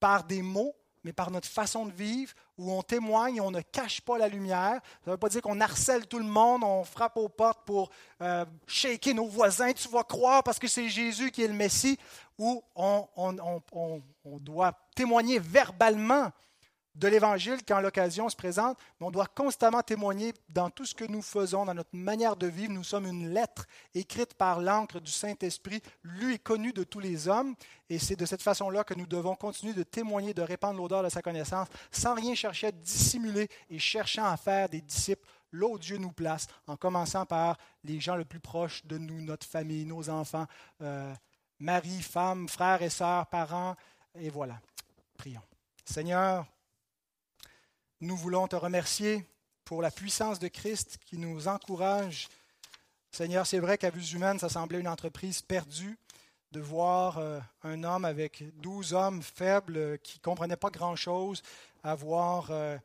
par 0.00 0.24
des 0.24 0.42
mots, 0.42 0.74
mais 1.04 1.12
par 1.12 1.30
notre 1.30 1.48
façon 1.48 1.86
de 1.86 1.92
vivre, 1.92 2.32
où 2.56 2.72
on 2.72 2.82
témoigne 2.82 3.40
on 3.40 3.50
ne 3.50 3.60
cache 3.60 4.00
pas 4.00 4.18
la 4.18 4.28
lumière. 4.28 4.80
Ça 5.04 5.10
ne 5.10 5.12
veut 5.12 5.18
pas 5.18 5.28
dire 5.28 5.42
qu'on 5.42 5.60
harcèle 5.60 6.06
tout 6.06 6.18
le 6.18 6.24
monde, 6.24 6.62
on 6.64 6.84
frappe 6.84 7.16
aux 7.16 7.28
portes 7.28 7.64
pour 7.64 7.90
euh, 8.22 8.44
shaker 8.66 9.14
nos 9.14 9.28
voisins, 9.28 9.72
tu 9.72 9.88
vas 9.88 10.04
croire 10.04 10.42
parce 10.42 10.58
que 10.58 10.68
c'est 10.68 10.88
Jésus 10.88 11.30
qui 11.30 11.42
est 11.42 11.48
le 11.48 11.54
Messie, 11.54 11.98
où 12.38 12.62
on 12.76 14.00
doit 14.40 14.72
témoigner 14.94 15.38
verbalement 15.38 16.30
de 16.98 17.06
l'Évangile 17.06 17.60
quand 17.66 17.80
l'occasion 17.80 18.28
se 18.28 18.34
présente, 18.34 18.76
mais 18.98 19.06
on 19.06 19.10
doit 19.10 19.26
constamment 19.26 19.82
témoigner 19.82 20.34
dans 20.48 20.68
tout 20.68 20.84
ce 20.84 20.94
que 20.94 21.04
nous 21.04 21.22
faisons, 21.22 21.64
dans 21.64 21.74
notre 21.74 21.94
manière 21.94 22.36
de 22.36 22.48
vivre. 22.48 22.72
Nous 22.72 22.84
sommes 22.84 23.06
une 23.06 23.32
lettre 23.32 23.66
écrite 23.94 24.34
par 24.34 24.60
l'encre 24.60 25.00
du 25.00 25.10
Saint-Esprit, 25.10 25.80
lui 26.02 26.34
est 26.34 26.42
connu 26.42 26.72
de 26.72 26.82
tous 26.82 26.98
les 26.98 27.28
hommes, 27.28 27.54
et 27.88 27.98
c'est 27.98 28.16
de 28.16 28.26
cette 28.26 28.42
façon-là 28.42 28.82
que 28.82 28.94
nous 28.94 29.06
devons 29.06 29.36
continuer 29.36 29.74
de 29.74 29.84
témoigner, 29.84 30.34
de 30.34 30.42
répandre 30.42 30.78
l'odeur 30.78 31.04
de 31.04 31.08
sa 31.08 31.22
connaissance, 31.22 31.68
sans 31.92 32.14
rien 32.14 32.34
chercher 32.34 32.68
à 32.68 32.72
dissimuler 32.72 33.48
et 33.70 33.78
cherchant 33.78 34.26
à 34.26 34.36
faire 34.36 34.68
des 34.68 34.80
disciples 34.80 35.26
là 35.52 35.66
où 35.66 35.78
Dieu 35.78 35.98
nous 35.98 36.12
place, 36.12 36.46
en 36.66 36.76
commençant 36.76 37.24
par 37.24 37.56
les 37.84 38.00
gens 38.00 38.16
les 38.16 38.24
plus 38.24 38.40
proches 38.40 38.84
de 38.84 38.98
nous, 38.98 39.22
notre 39.22 39.46
famille, 39.46 39.86
nos 39.86 40.10
enfants, 40.10 40.46
euh, 40.82 41.14
mari, 41.60 42.02
femme, 42.02 42.48
frères 42.48 42.82
et 42.82 42.90
sœurs, 42.90 43.26
parents, 43.28 43.76
et 44.14 44.30
voilà. 44.30 44.60
Prions. 45.16 45.42
Seigneur, 45.84 46.46
nous 48.00 48.16
voulons 48.16 48.46
te 48.46 48.56
remercier 48.56 49.24
pour 49.64 49.82
la 49.82 49.90
puissance 49.90 50.38
de 50.38 50.48
Christ 50.48 50.98
qui 51.04 51.18
nous 51.18 51.48
encourage. 51.48 52.28
Seigneur, 53.10 53.46
c'est 53.46 53.58
vrai 53.58 53.76
qu'à 53.76 53.90
vue 53.90 54.14
humaine, 54.14 54.38
ça 54.38 54.48
semblait 54.48 54.80
une 54.80 54.88
entreprise 54.88 55.42
perdue 55.42 55.98
de 56.52 56.60
voir 56.60 57.18
euh, 57.18 57.40
un 57.62 57.84
homme 57.84 58.04
avec 58.04 58.44
douze 58.60 58.94
hommes 58.94 59.22
faibles 59.22 59.98
qui 59.98 60.18
ne 60.18 60.22
comprenaient 60.22 60.56
pas 60.56 60.70
grand-chose 60.70 61.42
avoir 61.82 62.50
euh, 62.50 62.78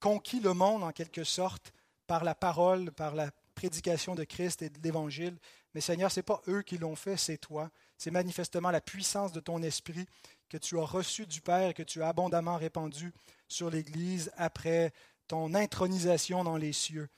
conquis 0.00 0.40
le 0.40 0.54
monde 0.54 0.82
en 0.82 0.92
quelque 0.92 1.24
sorte 1.24 1.72
par 2.06 2.24
la 2.24 2.34
parole, 2.34 2.90
par 2.92 3.14
la 3.14 3.30
prédication 3.54 4.14
de 4.14 4.24
Christ 4.24 4.62
et 4.62 4.70
de 4.70 4.78
l'Évangile. 4.82 5.36
Mais 5.74 5.80
Seigneur, 5.80 6.10
ce 6.10 6.20
n'est 6.20 6.24
pas 6.24 6.42
eux 6.48 6.62
qui 6.62 6.78
l'ont 6.78 6.96
fait, 6.96 7.16
c'est 7.16 7.38
toi. 7.38 7.70
C'est 7.98 8.10
manifestement 8.10 8.70
la 8.70 8.80
puissance 8.80 9.32
de 9.32 9.40
ton 9.40 9.62
esprit 9.62 10.06
que 10.48 10.56
tu 10.56 10.78
as 10.78 10.84
reçu 10.84 11.26
du 11.26 11.40
Père 11.40 11.70
et 11.70 11.74
que 11.74 11.82
tu 11.82 12.02
as 12.02 12.08
abondamment 12.08 12.56
répandu 12.56 13.12
sur 13.48 13.70
l'Église 13.70 14.30
après 14.36 14.92
ton 15.28 15.54
intronisation 15.54 16.44
dans 16.44 16.56
les 16.56 16.72
cieux, 16.72 17.08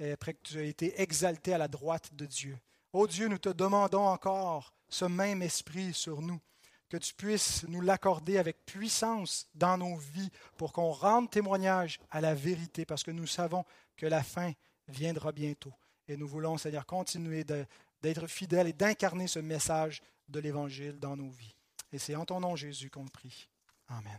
après 0.00 0.34
que 0.34 0.42
tu 0.42 0.58
as 0.58 0.64
été 0.64 1.00
exalté 1.00 1.52
à 1.52 1.58
la 1.58 1.68
droite 1.68 2.14
de 2.14 2.26
Dieu. 2.26 2.58
Ô 2.92 3.06
Dieu, 3.06 3.28
nous 3.28 3.38
te 3.38 3.50
demandons 3.50 4.06
encore 4.06 4.72
ce 4.88 5.04
même 5.04 5.42
esprit 5.42 5.94
sur 5.94 6.22
nous, 6.22 6.40
que 6.88 6.96
tu 6.96 7.14
puisses 7.14 7.64
nous 7.68 7.80
l'accorder 7.80 8.38
avec 8.38 8.64
puissance 8.66 9.48
dans 9.54 9.78
nos 9.78 9.96
vies 9.96 10.30
pour 10.56 10.72
qu'on 10.72 10.90
rende 10.90 11.30
témoignage 11.30 12.00
à 12.10 12.20
la 12.20 12.34
vérité, 12.34 12.84
parce 12.84 13.04
que 13.04 13.12
nous 13.12 13.28
savons 13.28 13.64
que 13.96 14.06
la 14.06 14.22
fin 14.22 14.52
viendra 14.88 15.30
bientôt. 15.30 15.72
Et 16.08 16.16
nous 16.16 16.26
voulons, 16.26 16.58
Seigneur, 16.58 16.86
continuer 16.86 17.44
d'être 17.44 18.26
fidèles 18.26 18.66
et 18.66 18.72
d'incarner 18.72 19.28
ce 19.28 19.38
message 19.38 20.02
de 20.28 20.40
l'Évangile 20.40 20.98
dans 20.98 21.16
nos 21.16 21.30
vies. 21.30 21.54
Et 21.92 21.98
c'est 21.98 22.16
en 22.16 22.24
ton 22.24 22.40
nom, 22.40 22.56
Jésus, 22.56 22.90
qu'on 22.90 23.06
prie. 23.06 23.48
Amen. 23.88 24.18